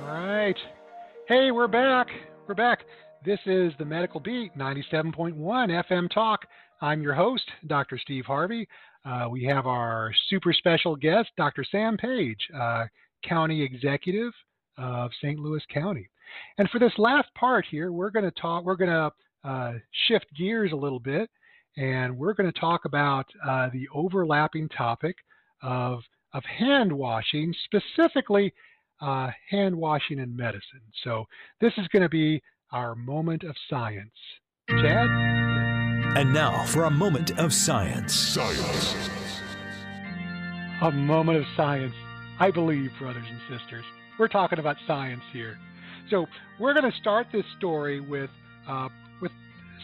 All 0.00 0.16
right. 0.16 0.56
Hey, 1.28 1.50
we're 1.50 1.68
back. 1.68 2.08
We're 2.46 2.54
back. 2.54 2.86
This 3.24 3.40
is 3.46 3.72
the 3.78 3.86
Medical 3.86 4.20
Beat, 4.20 4.54
97.1 4.54 5.34
FM 5.34 6.10
Talk. 6.10 6.44
I'm 6.82 7.00
your 7.00 7.14
host, 7.14 7.44
Dr. 7.68 7.96
Steve 7.96 8.26
Harvey. 8.26 8.68
Uh, 9.02 9.28
we 9.30 9.42
have 9.44 9.66
our 9.66 10.12
super 10.28 10.52
special 10.52 10.94
guest, 10.94 11.30
Dr. 11.38 11.64
Sam 11.64 11.96
Page, 11.96 12.36
uh, 12.54 12.84
County 13.26 13.62
Executive 13.62 14.30
of 14.76 15.10
St. 15.22 15.38
Louis 15.38 15.62
County. 15.72 16.06
And 16.58 16.68
for 16.68 16.78
this 16.78 16.92
last 16.98 17.32
part 17.34 17.64
here, 17.70 17.92
we're 17.92 18.10
going 18.10 18.26
to 18.26 18.40
talk, 18.40 18.62
we're 18.62 18.76
going 18.76 18.90
to 18.90 19.48
uh, 19.48 19.72
shift 20.06 20.26
gears 20.36 20.72
a 20.72 20.76
little 20.76 21.00
bit, 21.00 21.30
and 21.78 22.14
we're 22.18 22.34
going 22.34 22.52
to 22.52 22.60
talk 22.60 22.84
about 22.84 23.24
uh, 23.48 23.70
the 23.72 23.88
overlapping 23.94 24.68
topic 24.68 25.16
of, 25.62 26.00
of 26.34 26.44
hand 26.44 26.92
washing, 26.92 27.54
specifically 27.64 28.52
uh, 29.00 29.30
hand 29.48 29.74
washing 29.74 30.18
in 30.18 30.36
medicine. 30.36 30.82
So 31.02 31.24
this 31.62 31.72
is 31.78 31.88
going 31.88 32.02
to 32.02 32.08
be 32.10 32.42
our 32.74 32.96
moment 32.96 33.44
of 33.44 33.54
science. 33.70 34.10
Chad? 34.68 35.08
And 36.16 36.34
now 36.34 36.64
for 36.66 36.84
a 36.84 36.90
moment 36.90 37.38
of 37.38 37.52
science. 37.52 38.12
Science. 38.12 38.96
A 40.82 40.90
moment 40.90 41.38
of 41.38 41.44
science. 41.56 41.94
I 42.40 42.50
believe, 42.50 42.90
brothers 42.98 43.24
and 43.30 43.40
sisters. 43.48 43.84
We're 44.18 44.28
talking 44.28 44.58
about 44.58 44.76
science 44.88 45.22
here. 45.32 45.56
So 46.10 46.26
we're 46.58 46.74
going 46.74 46.90
to 46.90 46.98
start 46.98 47.28
this 47.32 47.44
story 47.58 48.00
with 48.00 48.30
uh, 48.68 48.88
with 49.22 49.30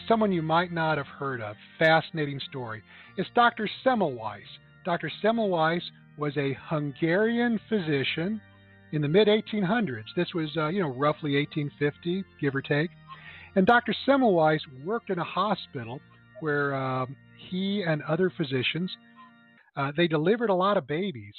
someone 0.07 0.33
you 0.33 0.41
might 0.41 0.73
not 0.73 0.97
have 0.97 1.07
heard 1.07 1.41
of. 1.41 1.55
Fascinating 1.79 2.41
story. 2.49 2.83
It's 3.17 3.29
Dr. 3.33 3.69
Semmelweis. 3.85 4.41
Dr. 4.83 5.09
Semmelweis 5.23 5.81
was 6.17 6.35
a 6.35 6.57
Hungarian 6.67 7.57
physician 7.69 8.41
in 8.91 9.01
the 9.01 9.07
mid 9.07 9.27
1800s. 9.27 10.05
This 10.15 10.33
was, 10.33 10.49
uh, 10.57 10.67
you 10.67 10.81
know, 10.81 10.89
roughly 10.89 11.35
1850, 11.35 12.23
give 12.39 12.55
or 12.55 12.61
take. 12.61 12.89
And 13.55 13.65
Dr. 13.65 13.93
Semmelweis 14.07 14.61
worked 14.85 15.09
in 15.09 15.19
a 15.19 15.23
hospital 15.23 15.99
where 16.39 16.73
um, 16.73 17.15
he 17.37 17.83
and 17.85 18.01
other 18.03 18.31
physicians 18.35 18.91
uh, 19.75 19.91
they 19.95 20.07
delivered 20.07 20.49
a 20.49 20.53
lot 20.53 20.77
of 20.77 20.87
babies. 20.87 21.33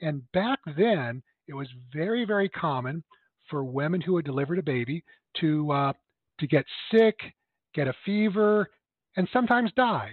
And 0.00 0.22
back 0.32 0.58
then, 0.76 1.22
it 1.48 1.54
was 1.54 1.68
very, 1.92 2.24
very 2.24 2.48
common 2.48 3.02
for 3.50 3.64
women 3.64 4.00
who 4.00 4.16
had 4.16 4.24
delivered 4.24 4.58
a 4.58 4.62
baby 4.62 5.04
to 5.40 5.70
uh, 5.70 5.92
to 6.40 6.46
get 6.46 6.64
sick, 6.90 7.16
get 7.74 7.88
a 7.88 7.94
fever, 8.04 8.68
and 9.16 9.28
sometimes 9.32 9.70
die. 9.76 10.12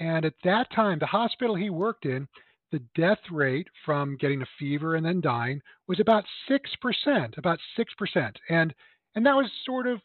And 0.00 0.24
at 0.24 0.34
that 0.44 0.72
time, 0.74 0.98
the 0.98 1.06
hospital 1.06 1.54
he 1.54 1.70
worked 1.70 2.06
in, 2.06 2.26
the 2.70 2.82
death 2.94 3.20
rate 3.30 3.68
from 3.84 4.16
getting 4.16 4.42
a 4.42 4.48
fever 4.58 4.94
and 4.94 5.04
then 5.04 5.20
dying 5.20 5.60
was 5.86 6.00
about 6.00 6.24
six 6.46 6.70
percent, 6.80 7.34
about 7.38 7.58
six 7.76 7.92
percent, 7.94 8.38
and 8.48 8.74
and 9.14 9.24
that 9.26 9.36
was 9.36 9.50
sort 9.64 9.86
of 9.86 10.00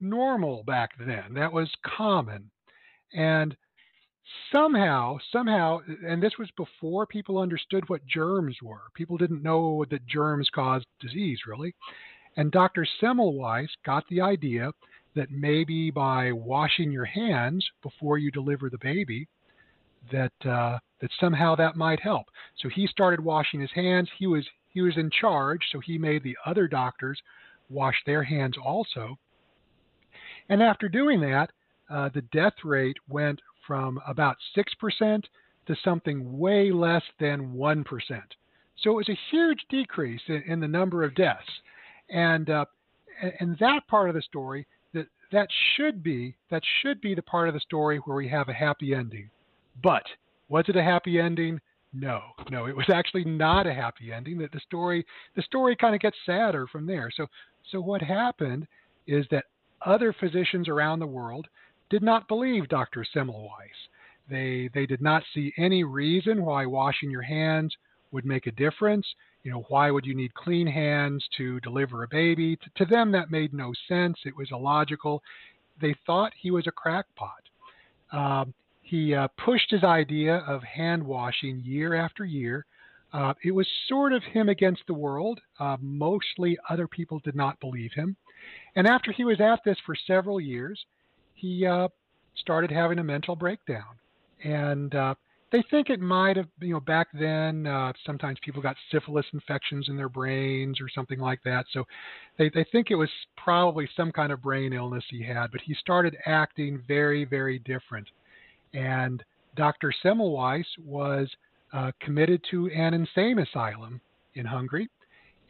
normal 0.00 0.62
back 0.64 0.90
then. 0.98 1.34
That 1.34 1.52
was 1.52 1.70
common, 1.84 2.50
and 3.12 3.56
somehow, 4.52 5.18
somehow, 5.32 5.80
and 6.06 6.22
this 6.22 6.38
was 6.38 6.50
before 6.56 7.06
people 7.06 7.38
understood 7.38 7.88
what 7.88 8.06
germs 8.06 8.56
were. 8.62 8.82
People 8.94 9.16
didn't 9.16 9.42
know 9.42 9.84
that 9.90 10.06
germs 10.06 10.50
caused 10.50 10.86
disease, 11.00 11.40
really. 11.46 11.74
And 12.36 12.52
Dr. 12.52 12.86
Semmelweis 13.00 13.68
got 13.84 14.04
the 14.08 14.20
idea 14.20 14.72
that 15.14 15.30
maybe 15.30 15.90
by 15.90 16.32
washing 16.32 16.92
your 16.92 17.04
hands 17.04 17.66
before 17.82 18.18
you 18.18 18.30
deliver 18.30 18.70
the 18.70 18.78
baby, 18.78 19.26
that 20.12 20.48
uh, 20.48 20.78
that 21.00 21.10
somehow 21.20 21.54
that 21.56 21.76
might 21.76 22.00
help. 22.00 22.26
So 22.56 22.68
he 22.68 22.86
started 22.86 23.20
washing 23.20 23.60
his 23.60 23.72
hands. 23.74 24.08
He 24.18 24.26
was 24.26 24.46
he 24.68 24.82
was 24.82 24.96
in 24.96 25.10
charge, 25.10 25.60
so 25.70 25.80
he 25.80 25.98
made 25.98 26.22
the 26.22 26.36
other 26.44 26.68
doctors 26.68 27.20
wash 27.70 27.96
their 28.06 28.22
hands 28.22 28.56
also. 28.62 29.18
And 30.48 30.62
after 30.62 30.88
doing 30.88 31.20
that, 31.20 31.50
uh, 31.90 32.10
the 32.14 32.22
death 32.32 32.54
rate 32.64 32.96
went 33.08 33.40
from 33.66 34.00
about 34.06 34.36
6% 34.56 35.24
to 35.66 35.76
something 35.84 36.38
way 36.38 36.70
less 36.70 37.02
than 37.20 37.52
1%. 37.54 37.84
So 38.78 38.90
it 38.90 38.94
was 38.94 39.08
a 39.08 39.18
huge 39.30 39.60
decrease 39.68 40.22
in, 40.28 40.42
in 40.46 40.60
the 40.60 40.68
number 40.68 41.04
of 41.04 41.14
deaths. 41.14 41.48
And, 42.08 42.48
uh, 42.48 42.64
and 43.40 43.56
that 43.58 43.86
part 43.88 44.08
of 44.08 44.14
the 44.14 44.22
story, 44.22 44.66
that, 44.94 45.06
that 45.32 45.48
should 45.76 46.02
be 46.02 46.34
that 46.50 46.62
should 46.80 47.00
be 47.00 47.14
the 47.14 47.22
part 47.22 47.48
of 47.48 47.54
the 47.54 47.60
story 47.60 47.98
where 47.98 48.16
we 48.16 48.28
have 48.28 48.48
a 48.48 48.54
happy 48.54 48.94
ending. 48.94 49.28
But 49.82 50.04
was 50.48 50.64
it 50.68 50.76
a 50.76 50.82
happy 50.82 51.18
ending? 51.20 51.60
No, 51.92 52.20
no, 52.50 52.66
it 52.66 52.76
was 52.76 52.90
actually 52.92 53.24
not 53.24 53.66
a 53.66 53.72
happy 53.72 54.12
ending. 54.12 54.38
That 54.38 54.52
the 54.52 54.60
story 54.60 55.04
the 55.36 55.42
story 55.42 55.76
kind 55.76 55.94
of 55.94 56.00
gets 56.00 56.16
sadder 56.26 56.66
from 56.66 56.86
there. 56.86 57.10
So 57.14 57.26
so 57.70 57.80
what 57.80 58.02
happened 58.02 58.66
is 59.06 59.26
that 59.30 59.44
other 59.84 60.14
physicians 60.18 60.68
around 60.68 60.98
the 60.98 61.06
world 61.06 61.46
did 61.90 62.02
not 62.02 62.28
believe 62.28 62.68
Dr. 62.68 63.04
Semmelweis. 63.14 63.88
They, 64.28 64.68
they 64.74 64.86
did 64.86 65.00
not 65.00 65.22
see 65.34 65.52
any 65.56 65.84
reason 65.84 66.44
why 66.44 66.66
washing 66.66 67.10
your 67.10 67.22
hands 67.22 67.74
would 68.12 68.26
make 68.26 68.46
a 68.46 68.52
difference. 68.52 69.06
You 69.42 69.52
know, 69.52 69.64
why 69.68 69.90
would 69.90 70.04
you 70.04 70.14
need 70.14 70.34
clean 70.34 70.66
hands 70.66 71.24
to 71.38 71.60
deliver 71.60 72.02
a 72.02 72.08
baby? 72.08 72.56
To, 72.56 72.84
to 72.84 72.90
them, 72.90 73.10
that 73.12 73.30
made 73.30 73.54
no 73.54 73.72
sense. 73.88 74.18
It 74.26 74.36
was 74.36 74.48
illogical. 74.52 75.22
They 75.80 75.94
thought 76.04 76.32
he 76.38 76.50
was 76.50 76.66
a 76.66 76.72
crackpot. 76.72 77.42
Um, 78.12 78.52
he 78.88 79.14
uh, 79.14 79.28
pushed 79.44 79.70
his 79.70 79.84
idea 79.84 80.36
of 80.46 80.62
hand 80.62 81.02
washing 81.02 81.60
year 81.62 81.94
after 81.94 82.24
year. 82.24 82.64
Uh, 83.12 83.34
it 83.44 83.50
was 83.50 83.66
sort 83.86 84.14
of 84.14 84.22
him 84.22 84.48
against 84.48 84.82
the 84.86 84.94
world. 84.94 85.40
Uh, 85.60 85.76
mostly 85.80 86.56
other 86.70 86.88
people 86.88 87.20
did 87.22 87.34
not 87.34 87.60
believe 87.60 87.92
him. 87.92 88.16
And 88.76 88.86
after 88.86 89.12
he 89.12 89.24
was 89.24 89.40
at 89.40 89.60
this 89.64 89.76
for 89.84 89.94
several 90.06 90.40
years, 90.40 90.82
he 91.34 91.66
uh, 91.66 91.88
started 92.36 92.70
having 92.70 92.98
a 92.98 93.04
mental 93.04 93.36
breakdown. 93.36 93.98
And 94.42 94.94
uh, 94.94 95.14
they 95.52 95.62
think 95.70 95.90
it 95.90 96.00
might 96.00 96.38
have, 96.38 96.48
you 96.60 96.72
know, 96.72 96.80
back 96.80 97.08
then, 97.12 97.66
uh, 97.66 97.92
sometimes 98.06 98.38
people 98.42 98.62
got 98.62 98.76
syphilis 98.90 99.26
infections 99.34 99.86
in 99.90 99.96
their 99.96 100.08
brains 100.08 100.80
or 100.80 100.88
something 100.94 101.18
like 101.18 101.42
that. 101.44 101.66
So 101.72 101.84
they, 102.38 102.50
they 102.54 102.64
think 102.72 102.90
it 102.90 102.94
was 102.94 103.10
probably 103.36 103.86
some 103.96 104.12
kind 104.12 104.32
of 104.32 104.40
brain 104.40 104.72
illness 104.72 105.04
he 105.10 105.22
had, 105.22 105.48
but 105.52 105.60
he 105.60 105.74
started 105.74 106.16
acting 106.24 106.82
very, 106.88 107.26
very 107.26 107.58
different. 107.58 108.08
And 108.74 109.22
Dr. 109.56 109.92
Semmelweis 110.04 110.66
was 110.84 111.28
uh, 111.72 111.92
committed 112.00 112.42
to 112.50 112.68
an 112.70 112.94
insane 112.94 113.38
asylum 113.38 114.00
in 114.34 114.46
Hungary. 114.46 114.88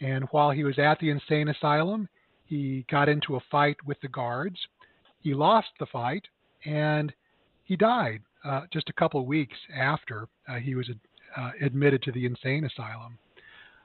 And 0.00 0.24
while 0.30 0.50
he 0.50 0.64
was 0.64 0.78
at 0.78 0.98
the 1.00 1.10
insane 1.10 1.48
asylum, 1.48 2.08
he 2.46 2.84
got 2.90 3.08
into 3.08 3.36
a 3.36 3.40
fight 3.50 3.76
with 3.84 4.00
the 4.00 4.08
guards 4.08 4.58
he 5.20 5.34
lost 5.34 5.68
the 5.78 5.86
fight 5.86 6.24
and 6.64 7.12
he 7.64 7.76
died 7.76 8.22
uh, 8.44 8.62
just 8.72 8.88
a 8.88 8.92
couple 8.94 9.24
weeks 9.26 9.56
after 9.76 10.28
uh, 10.48 10.54
he 10.54 10.74
was 10.74 10.88
uh, 11.36 11.50
admitted 11.60 12.02
to 12.02 12.12
the 12.12 12.24
insane 12.24 12.64
asylum. 12.64 13.18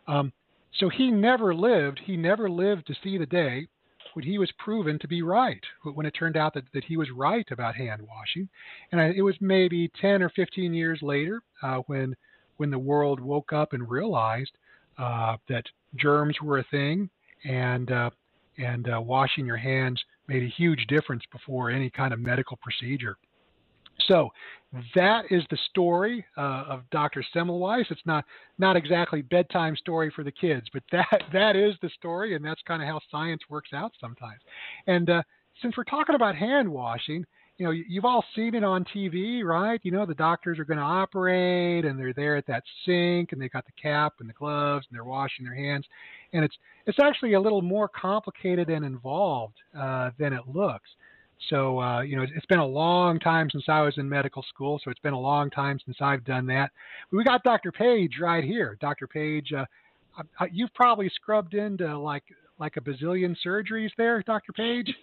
Um, 0.07 0.31
so 0.79 0.89
he 0.89 1.11
never 1.11 1.53
lived, 1.53 1.99
he 2.05 2.17
never 2.17 2.49
lived 2.49 2.88
to 2.88 2.95
see 3.03 3.17
the 3.17 3.25
day 3.25 3.67
when 4.14 4.26
he 4.26 4.38
was 4.38 4.51
proven 4.57 4.99
to 4.99 5.07
be 5.07 5.22
right, 5.22 5.64
when 5.84 6.05
it 6.05 6.11
turned 6.11 6.38
out 6.38 6.53
that, 6.53 6.64
that 6.74 6.84
he 6.84 6.97
was 6.97 7.09
right 7.11 7.47
about 7.51 7.76
hand 7.76 8.01
washing. 8.01 8.47
And 8.91 9.01
I, 9.01 9.14
it 9.16 9.22
was 9.22 9.36
maybe 9.41 9.91
10 9.99 10.22
or 10.22 10.30
15 10.30 10.74
years 10.74 10.99
later 11.01 11.41
uh, 11.61 11.78
when, 11.88 12.16
when 12.57 12.70
the 12.70 12.80
world 12.80 13.20
woke 13.20 13.53
up 13.53 13.74
and 13.74 13.89
realized 13.89 14.51
uh, 14.97 15.38
that 15.49 15.66
germs 15.95 16.38
were 16.41 16.59
a 16.59 16.66
thing 16.72 17.09
and, 17.43 17.91
uh, 17.91 18.09
and 18.57 18.88
washing 19.05 19.45
your 19.45 19.57
hands 19.57 20.01
made 20.28 20.43
a 20.43 20.53
huge 20.57 20.86
difference 20.88 21.24
before 21.32 21.70
any 21.70 21.89
kind 21.89 22.14
of 22.14 22.20
medical 22.20 22.57
procedure. 22.57 23.18
So 24.07 24.29
that 24.95 25.25
is 25.29 25.43
the 25.49 25.57
story 25.69 26.25
uh, 26.37 26.65
of 26.67 26.89
Dr. 26.91 27.23
Semmelweis. 27.35 27.85
It's 27.91 28.01
not 28.05 28.25
not 28.57 28.75
exactly 28.75 29.21
bedtime 29.21 29.75
story 29.75 30.11
for 30.15 30.23
the 30.23 30.31
kids, 30.31 30.67
but 30.73 30.83
that 30.91 31.23
that 31.33 31.55
is 31.55 31.75
the 31.81 31.89
story, 31.89 32.35
and 32.35 32.43
that's 32.43 32.61
kind 32.67 32.81
of 32.81 32.87
how 32.87 32.99
science 33.11 33.41
works 33.49 33.69
out 33.73 33.91
sometimes. 34.01 34.41
And 34.87 35.09
uh, 35.09 35.23
since 35.61 35.77
we're 35.77 35.83
talking 35.83 36.15
about 36.15 36.35
hand 36.35 36.67
washing, 36.67 37.25
you 37.57 37.65
know, 37.65 37.71
you've 37.71 38.05
all 38.05 38.25
seen 38.35 38.55
it 38.55 38.63
on 38.63 38.83
TV, 38.85 39.43
right? 39.43 39.79
You 39.83 39.91
know, 39.91 40.05
the 40.07 40.15
doctors 40.15 40.57
are 40.57 40.65
going 40.65 40.79
to 40.79 40.83
operate 40.83 41.85
and 41.85 41.99
they're 41.99 42.13
there 42.13 42.35
at 42.35 42.47
that 42.47 42.63
sink 42.83 43.31
and 43.31 43.39
they 43.39 43.47
got 43.47 43.65
the 43.65 43.81
cap 43.81 44.13
and 44.19 44.27
the 44.27 44.33
gloves 44.33 44.87
and 44.89 44.95
they're 44.95 45.03
washing 45.03 45.45
their 45.45 45.55
hands. 45.55 45.85
And 46.33 46.43
it's 46.43 46.55
it's 46.87 46.97
actually 46.99 47.33
a 47.33 47.39
little 47.39 47.61
more 47.61 47.87
complicated 47.87 48.69
and 48.69 48.83
involved 48.83 49.55
uh, 49.77 50.09
than 50.17 50.33
it 50.33 50.41
looks. 50.51 50.89
So, 51.49 51.79
uh, 51.79 52.01
you 52.01 52.15
know, 52.15 52.23
it's 52.23 52.45
been 52.45 52.59
a 52.59 52.65
long 52.65 53.19
time 53.19 53.49
since 53.51 53.65
I 53.67 53.81
was 53.81 53.97
in 53.97 54.07
medical 54.07 54.43
school, 54.43 54.79
so 54.84 54.89
it's 54.89 54.99
been 55.01 55.13
a 55.13 55.19
long 55.19 55.49
time 55.49 55.77
since 55.86 55.97
I've 55.99 56.23
done 56.23 56.45
that. 56.47 56.71
We 57.11 57.23
got 57.23 57.43
Dr. 57.43 57.71
Page 57.71 58.13
right 58.21 58.43
here. 58.43 58.77
Dr. 58.79 59.07
Page, 59.07 59.51
uh, 59.51 59.65
you've 60.51 60.73
probably 60.73 61.09
scrubbed 61.15 61.53
into 61.53 61.97
like 61.97 62.23
like 62.59 62.77
a 62.77 62.81
bazillion 62.81 63.36
surgeries 63.45 63.89
there, 63.97 64.21
Dr. 64.23 64.53
Page. 64.53 64.93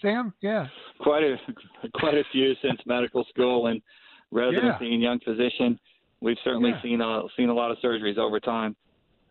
Sam? 0.00 0.32
Yeah. 0.40 0.66
Quite 1.00 1.22
a 1.22 1.36
quite 1.94 2.14
a 2.14 2.24
few 2.32 2.54
since 2.62 2.80
medical 2.86 3.24
school 3.28 3.66
and 3.66 3.82
residency 4.30 4.86
yeah. 4.86 4.92
and 4.94 5.02
young 5.02 5.20
physician. 5.20 5.78
We've 6.20 6.38
certainly 6.44 6.70
yeah. 6.70 6.82
seen 6.82 7.00
a 7.00 7.22
seen 7.36 7.48
a 7.48 7.54
lot 7.54 7.70
of 7.70 7.78
surgeries 7.84 8.18
over 8.18 8.40
time. 8.40 8.76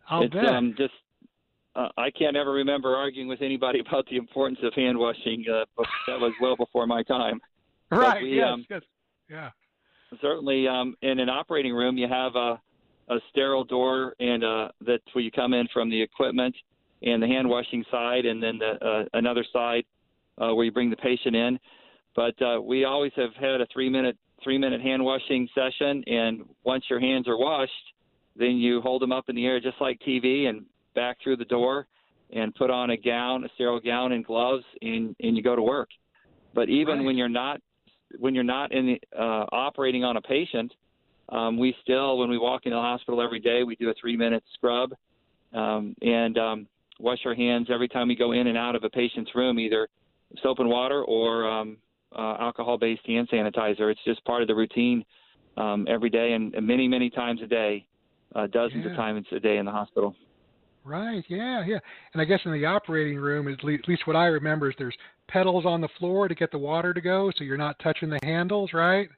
I'll 0.08 0.22
it's 0.22 0.34
bet. 0.34 0.46
um 0.46 0.74
just 0.76 0.94
uh, 1.76 1.88
I 1.96 2.10
can't 2.10 2.36
ever 2.36 2.52
remember 2.52 2.96
arguing 2.96 3.28
with 3.28 3.42
anybody 3.42 3.80
about 3.86 4.06
the 4.10 4.16
importance 4.16 4.58
of 4.62 4.74
hand 4.74 4.98
washing. 4.98 5.44
Uh, 5.50 5.64
but 5.76 5.86
that 6.06 6.18
was 6.20 6.32
well 6.40 6.56
before 6.56 6.86
my 6.86 7.02
time. 7.02 7.40
Right. 7.92 8.22
We, 8.22 8.36
yes, 8.36 8.46
um, 8.52 8.64
yes. 8.70 8.82
Yeah. 9.28 9.50
Certainly, 10.20 10.68
um, 10.68 10.94
in 11.02 11.18
an 11.18 11.28
operating 11.28 11.74
room, 11.74 11.98
you 11.98 12.06
have 12.06 12.36
a, 12.36 12.60
a 13.08 13.18
sterile 13.30 13.64
door, 13.64 14.14
and 14.20 14.44
uh, 14.44 14.68
that's 14.86 15.02
where 15.12 15.24
you 15.24 15.32
come 15.32 15.54
in 15.54 15.66
from 15.72 15.90
the 15.90 16.00
equipment 16.00 16.54
and 17.02 17.20
the 17.20 17.26
hand 17.26 17.48
washing 17.48 17.84
side, 17.90 18.26
and 18.26 18.40
then 18.40 18.58
the, 18.58 18.86
uh, 18.86 19.04
another 19.14 19.44
side 19.52 19.82
uh, 20.38 20.54
where 20.54 20.64
you 20.64 20.70
bring 20.70 20.88
the 20.88 20.96
patient 20.98 21.34
in. 21.34 21.58
But 22.14 22.40
uh, 22.40 22.60
we 22.62 22.84
always 22.84 23.10
have 23.16 23.34
had 23.34 23.60
a 23.60 23.66
three 23.72 23.88
minute 23.88 24.16
three 24.42 24.58
minute 24.58 24.80
hand 24.80 25.04
washing 25.04 25.48
session, 25.52 26.04
and 26.06 26.44
once 26.62 26.84
your 26.88 27.00
hands 27.00 27.28
are 27.28 27.36
washed, 27.36 27.72
then 28.36 28.56
you 28.56 28.80
hold 28.80 29.02
them 29.02 29.10
up 29.10 29.28
in 29.28 29.34
the 29.34 29.46
air 29.46 29.60
just 29.60 29.80
like 29.80 29.98
TV 30.06 30.46
and 30.46 30.64
back 30.94 31.18
through 31.22 31.36
the 31.36 31.44
door 31.44 31.86
and 32.32 32.54
put 32.54 32.70
on 32.70 32.90
a 32.90 32.96
gown, 32.96 33.44
a 33.44 33.48
sterile 33.54 33.80
gown 33.80 34.12
and 34.12 34.24
gloves, 34.24 34.64
and, 34.82 35.14
and 35.20 35.36
you 35.36 35.42
go 35.42 35.56
to 35.56 35.62
work. 35.62 35.88
But 36.54 36.68
even 36.68 36.98
right. 36.98 37.06
when 37.06 37.16
you're 37.16 37.28
not 37.28 37.60
when 38.18 38.34
you're 38.34 38.42
not 38.42 38.72
in 38.72 38.86
the, 38.86 39.00
uh, 39.16 39.46
operating 39.52 40.02
on 40.02 40.16
a 40.16 40.20
patient, 40.20 40.72
um, 41.28 41.56
we 41.58 41.76
still 41.82 42.18
when 42.18 42.28
we 42.28 42.38
walk 42.38 42.62
into 42.64 42.74
the 42.74 42.82
hospital 42.82 43.22
every 43.22 43.38
day, 43.38 43.62
we 43.62 43.76
do 43.76 43.88
a 43.88 43.94
three 44.00 44.16
minute 44.16 44.42
scrub 44.54 44.92
um, 45.52 45.94
and 46.02 46.36
um, 46.38 46.66
wash 46.98 47.20
our 47.24 47.34
hands 47.34 47.68
every 47.72 47.88
time 47.88 48.08
we 48.08 48.16
go 48.16 48.32
in 48.32 48.48
and 48.48 48.58
out 48.58 48.74
of 48.74 48.84
a 48.84 48.90
patient's 48.90 49.30
room, 49.34 49.58
either 49.58 49.88
soap 50.42 50.58
and 50.58 50.68
water 50.68 51.04
or 51.04 51.48
um, 51.48 51.76
uh, 52.16 52.36
alcohol-based 52.40 53.06
hand 53.06 53.28
sanitizer. 53.32 53.90
It's 53.90 54.00
just 54.04 54.24
part 54.24 54.42
of 54.42 54.48
the 54.48 54.54
routine 54.54 55.04
um, 55.56 55.86
every 55.88 56.10
day 56.10 56.32
and, 56.32 56.54
and 56.54 56.66
many, 56.66 56.88
many 56.88 57.10
times 57.10 57.40
a 57.42 57.46
day, 57.46 57.86
uh, 58.34 58.46
dozens 58.48 58.84
yeah. 58.84 58.90
of 58.90 58.96
times 58.96 59.26
a 59.32 59.40
day 59.40 59.58
in 59.58 59.64
the 59.64 59.72
hospital. 59.72 60.14
Right. 60.84 61.24
Yeah. 61.28 61.64
Yeah. 61.66 61.78
And 62.12 62.22
I 62.22 62.24
guess 62.24 62.40
in 62.44 62.52
the 62.52 62.64
operating 62.64 63.18
room, 63.18 63.48
at 63.48 63.62
least, 63.62 63.84
at 63.84 63.88
least 63.88 64.06
what 64.06 64.16
I 64.16 64.26
remember 64.26 64.70
is 64.70 64.74
there's 64.78 64.96
pedals 65.28 65.66
on 65.66 65.80
the 65.80 65.88
floor 65.98 66.26
to 66.26 66.34
get 66.34 66.50
the 66.50 66.58
water 66.58 66.92
to 66.92 67.00
go, 67.00 67.30
so 67.36 67.44
you're 67.44 67.56
not 67.56 67.78
touching 67.82 68.10
the 68.10 68.18
handles, 68.22 68.72
right? 68.72 69.08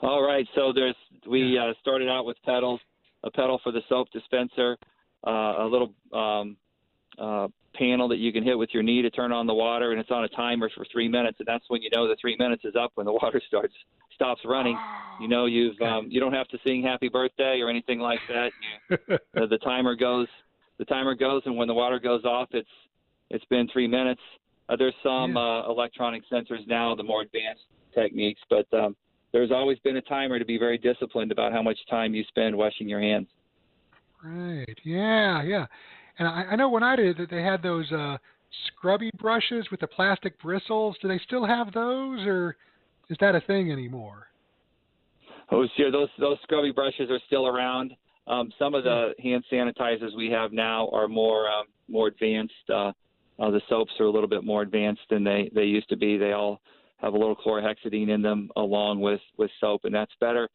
All 0.00 0.22
right. 0.22 0.46
So 0.54 0.72
there's 0.74 0.96
we 1.28 1.58
uh, 1.58 1.74
started 1.80 2.08
out 2.08 2.24
with 2.24 2.36
pedals, 2.44 2.80
a 3.24 3.30
pedal 3.30 3.60
for 3.62 3.72
the 3.72 3.82
soap 3.88 4.08
dispenser, 4.12 4.76
uh, 5.26 5.30
a 5.30 5.68
little 5.70 5.92
um, 6.12 6.56
uh, 7.18 7.48
panel 7.74 8.08
that 8.08 8.18
you 8.18 8.32
can 8.32 8.42
hit 8.42 8.58
with 8.58 8.70
your 8.72 8.82
knee 8.82 9.02
to 9.02 9.10
turn 9.10 9.32
on 9.32 9.46
the 9.46 9.54
water, 9.54 9.92
and 9.92 10.00
it's 10.00 10.10
on 10.10 10.24
a 10.24 10.28
timer 10.28 10.70
for 10.74 10.84
three 10.92 11.08
minutes, 11.08 11.36
and 11.38 11.46
that's 11.46 11.64
when 11.68 11.82
you 11.82 11.90
know 11.92 12.08
the 12.08 12.16
three 12.20 12.36
minutes 12.38 12.64
is 12.64 12.74
up 12.76 12.92
when 12.94 13.06
the 13.06 13.12
water 13.22 13.40
starts 13.46 13.74
stops 14.14 14.40
running. 14.44 14.76
You 15.20 15.28
know 15.28 15.46
you've 15.46 15.80
um, 15.82 16.06
you 16.10 16.20
don't 16.20 16.32
have 16.32 16.48
to 16.48 16.58
sing 16.64 16.82
Happy 16.82 17.08
Birthday 17.08 17.60
or 17.60 17.68
anything 17.68 17.98
like 18.00 18.20
that. 18.28 18.52
You, 18.90 18.96
uh, 19.36 19.46
the 19.46 19.58
timer 19.58 19.94
goes 19.94 20.28
the 20.78 20.84
timer 20.84 21.14
goes, 21.14 21.42
and 21.44 21.56
when 21.56 21.68
the 21.68 21.74
water 21.74 21.98
goes 21.98 22.24
off, 22.24 22.48
it's 22.52 22.68
it's 23.30 23.44
been 23.46 23.68
three 23.72 23.88
minutes. 23.88 24.20
Uh, 24.68 24.76
there's 24.76 24.94
some 25.02 25.34
Yeah. 25.34 25.40
uh, 25.40 25.70
electronic 25.70 26.22
sensors 26.30 26.66
now, 26.66 26.94
the 26.94 27.02
more 27.02 27.22
advanced 27.22 27.64
techniques, 27.94 28.40
but 28.48 28.66
um, 28.72 28.96
there's 29.32 29.50
always 29.50 29.78
been 29.80 29.96
a 29.96 30.02
timer 30.02 30.38
to 30.38 30.44
be 30.44 30.58
very 30.58 30.78
disciplined 30.78 31.32
about 31.32 31.52
how 31.52 31.62
much 31.62 31.78
time 31.90 32.14
you 32.14 32.24
spend 32.24 32.56
washing 32.56 32.88
your 32.88 33.00
hands. 33.00 33.28
Right. 34.22 34.78
Yeah. 34.84 35.42
Yeah. 35.42 35.66
And 36.18 36.26
I, 36.26 36.44
I 36.50 36.56
know 36.56 36.68
when 36.68 36.82
I 36.82 36.96
did 36.96 37.16
that, 37.18 37.30
they 37.30 37.42
had 37.42 37.62
those 37.62 37.90
uh, 37.92 38.18
scrubby 38.66 39.10
brushes 39.18 39.66
with 39.70 39.80
the 39.80 39.86
plastic 39.86 40.40
bristles. 40.40 40.96
Do 41.00 41.08
they 41.08 41.20
still 41.26 41.46
have 41.46 41.72
those, 41.72 42.20
or 42.26 42.56
is 43.08 43.16
that 43.20 43.34
a 43.34 43.40
thing 43.40 43.70
anymore? 43.72 44.26
Oh, 45.50 45.66
sure. 45.76 45.90
Those 45.90 46.08
those 46.18 46.36
scrubby 46.42 46.72
brushes 46.72 47.10
are 47.10 47.20
still 47.26 47.46
around. 47.46 47.94
Um, 48.26 48.52
some 48.58 48.74
of 48.74 48.84
the 48.84 49.14
hand 49.22 49.44
sanitizers 49.50 50.14
we 50.16 50.30
have 50.30 50.52
now 50.52 50.90
are 50.92 51.08
more 51.08 51.48
um, 51.48 51.66
more 51.88 52.08
advanced. 52.08 52.52
Uh, 52.68 52.92
uh, 53.38 53.50
the 53.50 53.62
soaps 53.68 53.92
are 54.00 54.04
a 54.04 54.10
little 54.10 54.28
bit 54.28 54.44
more 54.44 54.62
advanced 54.62 55.02
than 55.08 55.24
they 55.24 55.50
they 55.54 55.64
used 55.64 55.88
to 55.88 55.96
be. 55.96 56.18
They 56.18 56.32
all 56.32 56.60
have 56.98 57.14
a 57.14 57.16
little 57.16 57.36
chlorhexidine 57.36 58.10
in 58.10 58.20
them 58.20 58.50
along 58.56 59.00
with 59.00 59.20
with 59.38 59.50
soap, 59.60 59.82
and 59.84 59.94
that's 59.94 60.12
better. 60.20 60.48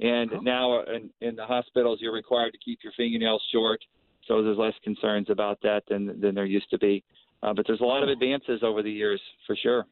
And 0.00 0.32
Oh. 0.32 0.40
now 0.40 0.82
in, 0.84 1.10
in 1.20 1.34
the 1.34 1.44
hospitals, 1.44 1.98
you're 2.00 2.14
required 2.14 2.52
to 2.52 2.58
keep 2.58 2.78
your 2.84 2.92
fingernails 2.96 3.42
short, 3.52 3.80
so 4.28 4.42
there's 4.42 4.58
less 4.58 4.74
concerns 4.84 5.28
about 5.30 5.58
that 5.62 5.82
than 5.88 6.20
than 6.20 6.34
there 6.34 6.44
used 6.44 6.70
to 6.70 6.78
be. 6.78 7.02
Uh, 7.42 7.52
but 7.54 7.66
there's 7.66 7.80
a 7.80 7.84
lot 7.84 8.02
of 8.02 8.08
advances 8.08 8.60
over 8.62 8.82
the 8.82 8.90
years, 8.90 9.20
for 9.46 9.56
sure. 9.56 9.86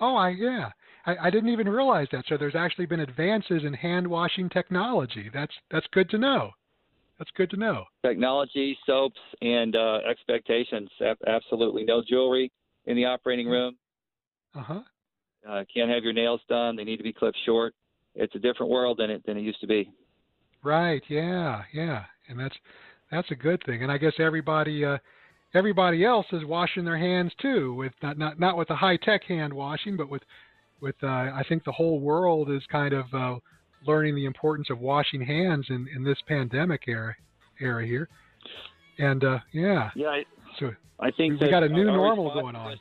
Oh, 0.00 0.14
I 0.16 0.30
yeah. 0.30 0.70
I, 1.06 1.16
I 1.24 1.30
didn't 1.30 1.50
even 1.50 1.68
realize 1.68 2.06
that. 2.12 2.24
So 2.28 2.36
there's 2.36 2.54
actually 2.54 2.86
been 2.86 3.00
advances 3.00 3.62
in 3.64 3.72
hand 3.74 4.06
washing 4.06 4.48
technology. 4.48 5.30
That's 5.32 5.52
that's 5.70 5.86
good 5.92 6.08
to 6.10 6.18
know. 6.18 6.50
That's 7.18 7.30
good 7.36 7.50
to 7.50 7.56
know. 7.56 7.84
technology, 8.06 8.78
soaps, 8.86 9.18
and 9.42 9.74
uh, 9.74 9.98
expectations. 10.08 10.88
Ab- 11.04 11.16
absolutely, 11.26 11.84
no 11.84 12.00
jewelry 12.08 12.52
in 12.86 12.96
the 12.96 13.06
operating 13.06 13.48
room. 13.48 13.76
Uh 14.54 14.62
huh. 14.62 14.80
Uh, 15.48 15.64
can't 15.74 15.90
have 15.90 16.04
your 16.04 16.12
nails 16.12 16.40
done; 16.48 16.76
they 16.76 16.84
need 16.84 16.98
to 16.98 17.02
be 17.02 17.12
clipped 17.12 17.38
short. 17.44 17.74
It's 18.14 18.34
a 18.34 18.38
different 18.38 18.70
world 18.70 18.98
than 18.98 19.10
it 19.10 19.24
than 19.26 19.36
it 19.36 19.42
used 19.42 19.60
to 19.60 19.66
be. 19.66 19.90
Right. 20.62 21.02
Yeah. 21.08 21.62
Yeah. 21.72 22.04
And 22.28 22.38
that's 22.38 22.56
that's 23.10 23.30
a 23.30 23.34
good 23.34 23.62
thing. 23.64 23.82
And 23.82 23.90
I 23.92 23.98
guess 23.98 24.14
everybody 24.18 24.84
uh, 24.84 24.98
everybody 25.54 26.04
else 26.04 26.26
is 26.32 26.44
washing 26.44 26.84
their 26.84 26.98
hands 26.98 27.32
too, 27.40 27.74
with 27.74 27.92
not 28.02 28.18
not 28.18 28.38
not 28.38 28.56
with 28.56 28.68
the 28.68 28.76
high 28.76 28.96
tech 28.96 29.24
hand 29.24 29.52
washing, 29.52 29.96
but 29.96 30.08
with 30.08 30.22
with 30.80 30.96
uh, 31.02 31.06
I 31.06 31.42
think 31.48 31.64
the 31.64 31.72
whole 31.72 32.00
world 32.00 32.50
is 32.50 32.62
kind 32.70 32.94
of 32.94 33.06
uh, 33.12 33.36
learning 33.86 34.14
the 34.14 34.26
importance 34.26 34.68
of 34.70 34.78
washing 34.80 35.22
hands 35.22 35.66
in 35.68 35.88
in 35.94 36.04
this 36.04 36.18
pandemic 36.26 36.82
era 36.86 37.14
era 37.60 37.86
here. 37.86 38.08
And 38.98 39.22
uh, 39.24 39.38
yeah. 39.52 39.90
Yeah, 39.94 40.08
I, 40.08 40.24
So 40.58 40.70
I 41.00 41.10
think 41.12 41.40
we 41.40 41.48
got 41.50 41.62
a 41.62 41.68
new 41.68 41.88
our 41.88 41.96
normal 41.96 42.32
going 42.34 42.56
on. 42.56 42.72
this- 42.72 42.80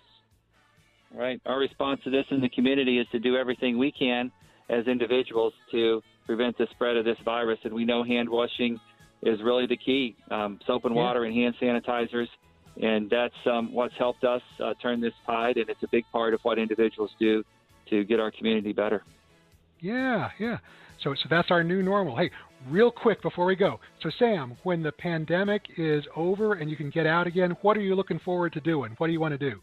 right. 1.15 1.39
Our 1.45 1.59
response 1.59 2.01
to 2.03 2.09
this 2.09 2.25
in 2.31 2.41
the 2.41 2.49
community 2.49 2.99
is 2.99 3.07
to 3.11 3.19
do 3.19 3.37
everything 3.37 3.77
we 3.77 3.91
can 3.91 4.31
as 4.69 4.85
individuals 4.87 5.53
to 5.71 6.01
prevent 6.25 6.57
the 6.57 6.67
spread 6.71 6.97
of 6.97 7.05
this 7.05 7.17
virus, 7.23 7.59
and 7.63 7.73
we 7.73 7.85
know 7.85 8.03
hand 8.03 8.27
washing 8.27 8.79
is 9.23 9.39
really 9.43 9.65
the 9.65 9.77
key. 9.77 10.15
Um, 10.31 10.59
soap 10.67 10.85
and 10.85 10.95
water 10.95 11.23
and 11.23 11.35
hand 11.35 11.55
sanitizers, 11.61 12.27
and 12.81 13.09
that's 13.09 13.33
um, 13.45 13.73
what's 13.73 13.93
helped 13.97 14.23
us 14.23 14.41
uh, 14.63 14.73
turn 14.81 15.01
this 15.01 15.13
tide, 15.25 15.57
and 15.57 15.69
it's 15.69 15.81
a 15.83 15.87
big 15.91 16.05
part 16.11 16.33
of 16.33 16.39
what 16.43 16.59
individuals 16.59 17.11
do 17.19 17.43
to 17.89 18.03
get 18.03 18.19
our 18.19 18.31
community 18.31 18.73
better. 18.73 19.03
Yeah, 19.79 20.29
yeah. 20.39 20.57
So, 21.03 21.13
so 21.13 21.27
that's 21.29 21.51
our 21.51 21.63
new 21.63 21.83
normal. 21.83 22.15
Hey, 22.17 22.31
real 22.69 22.91
quick 22.91 23.21
before 23.21 23.45
we 23.45 23.55
go. 23.55 23.79
So, 24.01 24.09
Sam, 24.17 24.57
when 24.63 24.81
the 24.81 24.91
pandemic 24.91 25.61
is 25.77 26.03
over 26.15 26.53
and 26.53 26.69
you 26.69 26.75
can 26.75 26.89
get 26.89 27.05
out 27.05 27.27
again, 27.27 27.55
what 27.61 27.77
are 27.77 27.81
you 27.81 27.95
looking 27.95 28.19
forward 28.19 28.53
to 28.53 28.59
doing? 28.59 28.95
What 28.97 29.07
do 29.07 29.13
you 29.13 29.19
want 29.19 29.39
to 29.39 29.49
do? 29.51 29.61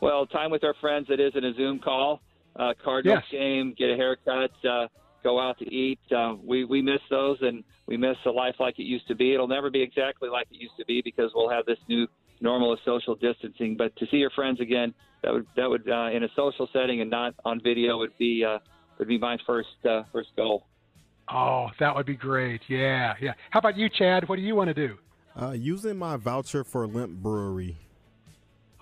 Well, 0.00 0.26
time 0.26 0.50
with 0.50 0.64
our 0.64 0.74
friends 0.80 1.06
that 1.08 1.20
isn't 1.20 1.44
a 1.44 1.54
Zoom 1.54 1.78
call, 1.78 2.20
uh, 2.56 2.74
Cardinals 2.82 3.22
Yes. 3.30 3.40
game, 3.40 3.74
get 3.78 3.90
a 3.90 3.96
haircut, 3.96 4.50
uh, 4.68 4.88
go 5.24 5.40
out 5.40 5.58
to 5.58 5.64
eat. 5.74 5.98
Uh, 6.16 6.34
we 6.44 6.64
we 6.64 6.80
miss 6.82 7.00
those, 7.10 7.38
and 7.40 7.64
we 7.86 7.96
miss 7.96 8.16
a 8.26 8.30
life 8.30 8.54
like 8.60 8.78
it 8.78 8.84
used 8.84 9.08
to 9.08 9.16
be. 9.16 9.34
It'll 9.34 9.48
never 9.48 9.70
be 9.70 9.82
exactly 9.82 10.28
like 10.28 10.46
it 10.52 10.60
used 10.60 10.76
to 10.78 10.84
be 10.84 11.02
because 11.02 11.32
we'll 11.34 11.50
have 11.50 11.66
this 11.66 11.78
new 11.88 12.06
normal 12.40 12.72
of 12.72 12.78
social 12.84 13.16
distancing. 13.16 13.76
But 13.76 13.96
to 13.96 14.06
see 14.10 14.18
your 14.18 14.30
friends 14.30 14.60
again, 14.60 14.94
that 15.22 15.32
would 15.32 15.46
that 15.56 15.68
would 15.68 15.88
uh, 15.90 16.10
in 16.12 16.22
a 16.22 16.28
social 16.36 16.68
setting 16.72 17.00
and 17.00 17.10
not 17.10 17.34
on 17.44 17.60
video 17.60 17.98
would 17.98 18.16
be 18.18 18.44
uh, 18.44 18.58
would 18.98 19.08
be 19.08 19.18
my 19.18 19.36
first 19.46 19.68
uh, 19.88 20.02
first 20.12 20.28
goal. 20.36 20.66
Oh, 21.28 21.68
that 21.80 21.96
would 21.96 22.04
be 22.06 22.16
great. 22.16 22.60
Yeah, 22.68 23.14
yeah. 23.20 23.32
How 23.50 23.58
about 23.58 23.76
you, 23.78 23.88
Chad? 23.88 24.28
What 24.28 24.36
do 24.36 24.42
you 24.42 24.54
want 24.54 24.68
to 24.68 24.74
do? 24.74 24.98
Uh, 25.40 25.50
using 25.52 25.96
my 25.96 26.16
voucher 26.16 26.62
for 26.64 26.86
Limp 26.86 27.10
Brewery. 27.22 27.76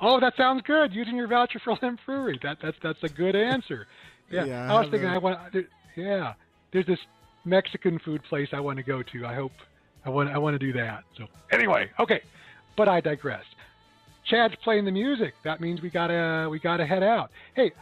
Oh, 0.01 0.19
that 0.19 0.35
sounds 0.37 0.63
good. 0.67 0.93
Using 0.93 1.15
your 1.17 1.29
voucher 1.29 1.61
for 1.65 1.79
Limp 1.83 2.01
Brewery. 2.05 2.39
That 2.43 2.59
that's 2.61 2.77
that's 2.83 3.03
a 3.05 3.09
good 3.09 3.37
answer. 3.37 3.87
Yeah. 4.31 4.45
Yeah, 4.47 4.73
I 4.73 4.77
I 4.77 4.81
was 4.81 4.91
thinking 4.91 5.11
I 5.11 5.13
haven't- 5.13 5.23
want. 5.25 5.67
Yeah. 5.97 6.35
There's 6.73 6.87
this 6.87 6.99
Mexican 7.45 7.99
food 7.99 8.23
place 8.25 8.49
I 8.53 8.61
want 8.61 8.79
to 8.79 8.83
go 8.83 9.03
to. 9.03 9.27
I 9.27 9.35
hope 9.35 9.53
I 10.05 10.11
want 10.11 10.31
I 10.31 10.39
want 10.39 10.55
to 10.55 10.59
do 10.59 10.73
that. 10.75 11.05
So 11.17 11.27
anyway, 11.51 11.91
okay. 11.99 12.21
But 12.77 12.89
I 12.89 13.01
digress. 13.01 13.45
Chad's 14.25 14.55
playing 14.63 14.85
the 14.85 14.93
music. 14.93 15.35
That 15.45 15.61
means 15.61 15.83
we 15.83 15.91
gotta 15.91 16.49
we 16.51 16.59
gotta 16.59 16.87
head 16.87 17.03
out. 17.03 17.31
Hey, 17.55 17.73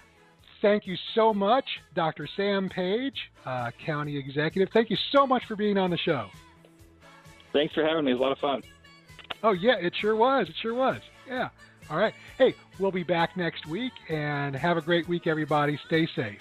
thank 0.63 0.87
you 0.87 0.97
so 1.15 1.33
much, 1.35 1.65
Dr. 1.95 2.29
Sam 2.37 2.69
Page, 2.69 3.31
uh, 3.45 3.71
County 3.85 4.17
Executive. 4.17 4.73
Thank 4.73 4.91
you 4.91 4.97
so 5.13 5.27
much 5.27 5.45
for 5.47 5.57
being 5.57 5.79
on 5.79 5.91
the 5.91 5.99
show. 5.99 6.29
Thanks 7.53 7.75
for 7.75 7.85
having 7.85 8.05
me. 8.05 8.13
It 8.13 8.15
was 8.15 8.21
a 8.21 8.23
lot 8.23 8.33
of 8.33 8.39
fun. 8.39 8.63
Oh 9.43 9.53
yeah, 9.53 9.77
it 9.77 9.95
sure 10.01 10.17
was. 10.17 10.49
It 10.49 10.55
sure 10.61 10.75
was. 10.75 11.01
Yeah. 11.29 11.51
All 11.91 11.99
right. 11.99 12.15
Hey, 12.39 12.55
we'll 12.79 12.93
be 12.93 13.03
back 13.03 13.37
next 13.37 13.67
week 13.67 13.93
and 14.09 14.55
have 14.55 14.77
a 14.77 14.81
great 14.81 15.09
week, 15.09 15.27
everybody. 15.27 15.79
Stay 15.87 16.07
safe. 16.15 16.41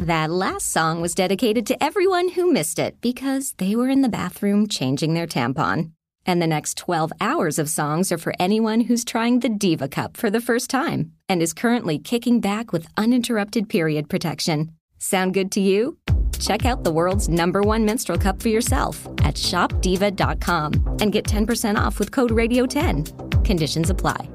That 0.00 0.30
last 0.30 0.70
song 0.70 1.00
was 1.00 1.12
dedicated 1.12 1.66
to 1.66 1.82
everyone 1.82 2.28
who 2.28 2.52
missed 2.52 2.78
it 2.78 3.00
because 3.00 3.54
they 3.58 3.74
were 3.74 3.88
in 3.88 4.02
the 4.02 4.08
bathroom 4.08 4.68
changing 4.68 5.14
their 5.14 5.26
tampon. 5.26 5.90
And 6.24 6.40
the 6.40 6.46
next 6.46 6.76
12 6.76 7.12
hours 7.20 7.58
of 7.58 7.68
songs 7.68 8.12
are 8.12 8.18
for 8.18 8.32
anyone 8.38 8.82
who's 8.82 9.04
trying 9.04 9.40
the 9.40 9.48
Diva 9.48 9.88
Cup 9.88 10.16
for 10.16 10.30
the 10.30 10.40
first 10.40 10.70
time 10.70 11.10
and 11.28 11.42
is 11.42 11.52
currently 11.52 11.98
kicking 11.98 12.38
back 12.38 12.72
with 12.72 12.86
uninterrupted 12.96 13.68
period 13.68 14.08
protection. 14.08 14.70
Sound 14.98 15.34
good 15.34 15.50
to 15.50 15.60
you? 15.60 15.98
Check 16.38 16.64
out 16.64 16.84
the 16.84 16.92
world's 16.92 17.28
number 17.28 17.62
one 17.62 17.84
menstrual 17.84 18.18
cup 18.18 18.40
for 18.40 18.50
yourself 18.50 19.04
at 19.24 19.34
shopdiva.com 19.34 20.98
and 21.00 21.12
get 21.12 21.24
10% 21.24 21.76
off 21.76 21.98
with 21.98 22.12
code 22.12 22.30
RADIO10. 22.30 23.44
Conditions 23.44 23.90
apply. 23.90 24.28